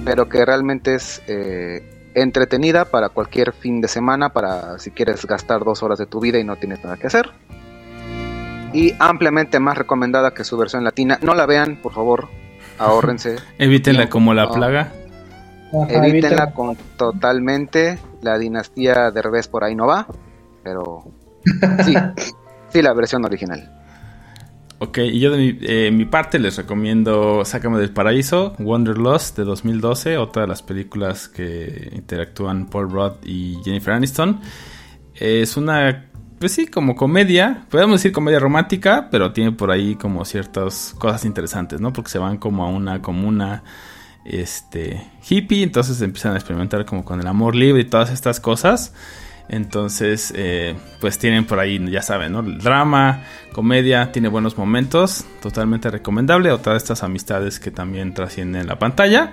pero 0.05 0.29
que 0.29 0.45
realmente 0.45 0.95
es 0.95 1.23
eh, 1.27 2.11
entretenida 2.15 2.85
para 2.85 3.09
cualquier 3.09 3.53
fin 3.53 3.81
de 3.81 3.89
semana, 3.89 4.29
para 4.31 4.79
si 4.79 4.91
quieres 4.91 5.25
gastar 5.27 5.65
dos 5.65 5.83
horas 5.83 5.99
de 5.99 6.07
tu 6.07 6.21
vida 6.21 6.39
y 6.39 6.45
no 6.45 6.57
tienes 6.57 6.83
nada 6.85 6.97
que 6.97 7.07
hacer. 7.07 7.31
Y 8.75 8.93
ampliamente 8.99 9.59
más 9.61 9.79
recomendada 9.79 10.35
que 10.35 10.45
su 10.45 10.59
versión 10.59 10.85
latina. 10.85 11.19
No 11.23 11.35
la 11.35 11.47
vean, 11.47 11.77
por 11.83 11.93
favor, 11.95 12.29
ahórrense. 12.79 13.37
Evítenla 13.59 14.11
como 14.11 14.35
la 14.35 14.45
No. 14.45 14.53
plaga. 14.53 14.93
Evítenla 15.89 16.53
con 16.53 16.77
totalmente. 16.99 17.99
La 18.21 18.37
dinastía 18.37 19.11
de 19.11 19.23
revés 19.23 19.49
por 19.49 19.65
ahí 19.65 19.75
no 19.75 19.87
va, 19.87 20.07
pero 20.63 21.05
sí, 21.85 21.95
sí 22.69 22.83
la 22.83 22.93
versión 22.95 23.25
original. 23.25 23.75
Ok, 24.81 24.99
y 24.99 25.19
yo 25.19 25.33
de 25.33 25.39
mi, 25.39 25.59
eh, 25.63 25.91
mi 25.91 26.05
parte 26.05 26.39
les 26.39 26.57
recomiendo 26.57 27.45
Sácame 27.45 27.79
del 27.79 27.91
Paraíso, 27.91 28.55
Wanderlust 28.61 29.37
de 29.37 29.43
2012, 29.43 30.19
otra 30.19 30.43
de 30.43 30.49
las 30.49 30.63
películas 30.63 31.29
que 31.29 31.91
interactúan 31.93 32.67
Paul 32.67 32.91
Rudd 32.91 33.15
y 33.25 33.59
Jennifer 33.65 33.95
Aniston. 33.95 34.41
Es 35.17 35.57
una, 35.57 36.11
pues 36.39 36.53
sí, 36.53 36.69
como 36.69 36.95
comedia, 36.95 37.67
podemos 37.71 37.99
decir 37.99 38.13
comedia 38.13 38.39
romántica, 38.39 39.09
pero 39.11 39.33
tiene 39.33 39.51
por 39.51 39.73
ahí 39.73 39.97
como 39.97 40.25
ciertas 40.25 40.95
cosas 40.97 41.25
interesantes, 41.25 41.81
¿no? 41.81 41.93
Porque 41.93 42.11
se 42.11 42.21
van 42.21 42.39
como 42.39 42.65
a 42.65 42.69
una 42.69 43.03
comuna 43.03 43.65
este, 44.25 45.11
hippie, 45.29 45.65
entonces 45.65 46.01
empiezan 46.03 46.35
a 46.35 46.37
experimentar 46.37 46.85
como 46.85 47.05
con 47.05 47.19
el 47.19 47.27
amor 47.27 47.57
libre 47.57 47.83
y 47.83 47.85
todas 47.85 48.13
estas 48.13 48.39
cosas. 48.39 48.95
Entonces, 49.49 50.33
eh, 50.37 50.77
pues 51.01 51.19
tienen 51.19 51.47
por 51.47 51.59
ahí, 51.59 51.81
ya 51.91 52.03
saben, 52.03 52.33
¿no? 52.33 52.43
Drama, 52.43 53.25
comedia, 53.53 54.13
tiene 54.13 54.29
buenos 54.29 54.59
momentos, 54.59 55.25
totalmente 55.41 55.91
recomendable. 55.91 56.53
Otra 56.53 56.73
de 56.73 56.79
estas 56.79 57.03
amistades 57.03 57.59
que 57.59 57.71
también 57.71 58.13
trascienden 58.13 58.67
la 58.67 58.79
pantalla. 58.79 59.33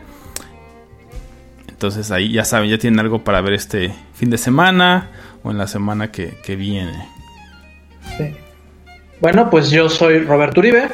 Entonces 1.68 2.12
ahí 2.12 2.32
ya 2.32 2.46
saben, 2.46 2.70
ya 2.70 2.78
tienen 2.78 3.00
algo 3.02 3.24
para 3.24 3.42
ver 3.42 3.54
este 3.54 3.94
fin 4.14 4.30
de 4.30 4.38
semana 4.38 5.10
o 5.44 5.52
en 5.52 5.58
la 5.58 5.68
semana 5.68 6.12
que, 6.12 6.38
que 6.44 6.56
viene. 6.56 7.10
Sí. 8.18 8.34
Bueno, 9.20 9.50
pues 9.50 9.70
yo 9.70 9.90
soy 9.90 10.20
Roberto 10.20 10.62
Uribe. 10.62 10.90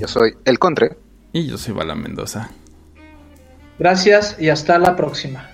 Yo 0.00 0.08
soy 0.08 0.34
El 0.44 0.58
Contre. 0.58 0.96
Y 1.32 1.46
yo 1.46 1.56
soy 1.56 1.74
Bala 1.74 1.94
Mendoza. 1.94 2.50
Gracias 3.78 4.36
y 4.38 4.48
hasta 4.48 4.78
la 4.78 4.96
próxima. 4.96 5.50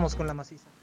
Vamos 0.00 0.16
con 0.16 0.26
la 0.26 0.32
maciza. 0.32 0.79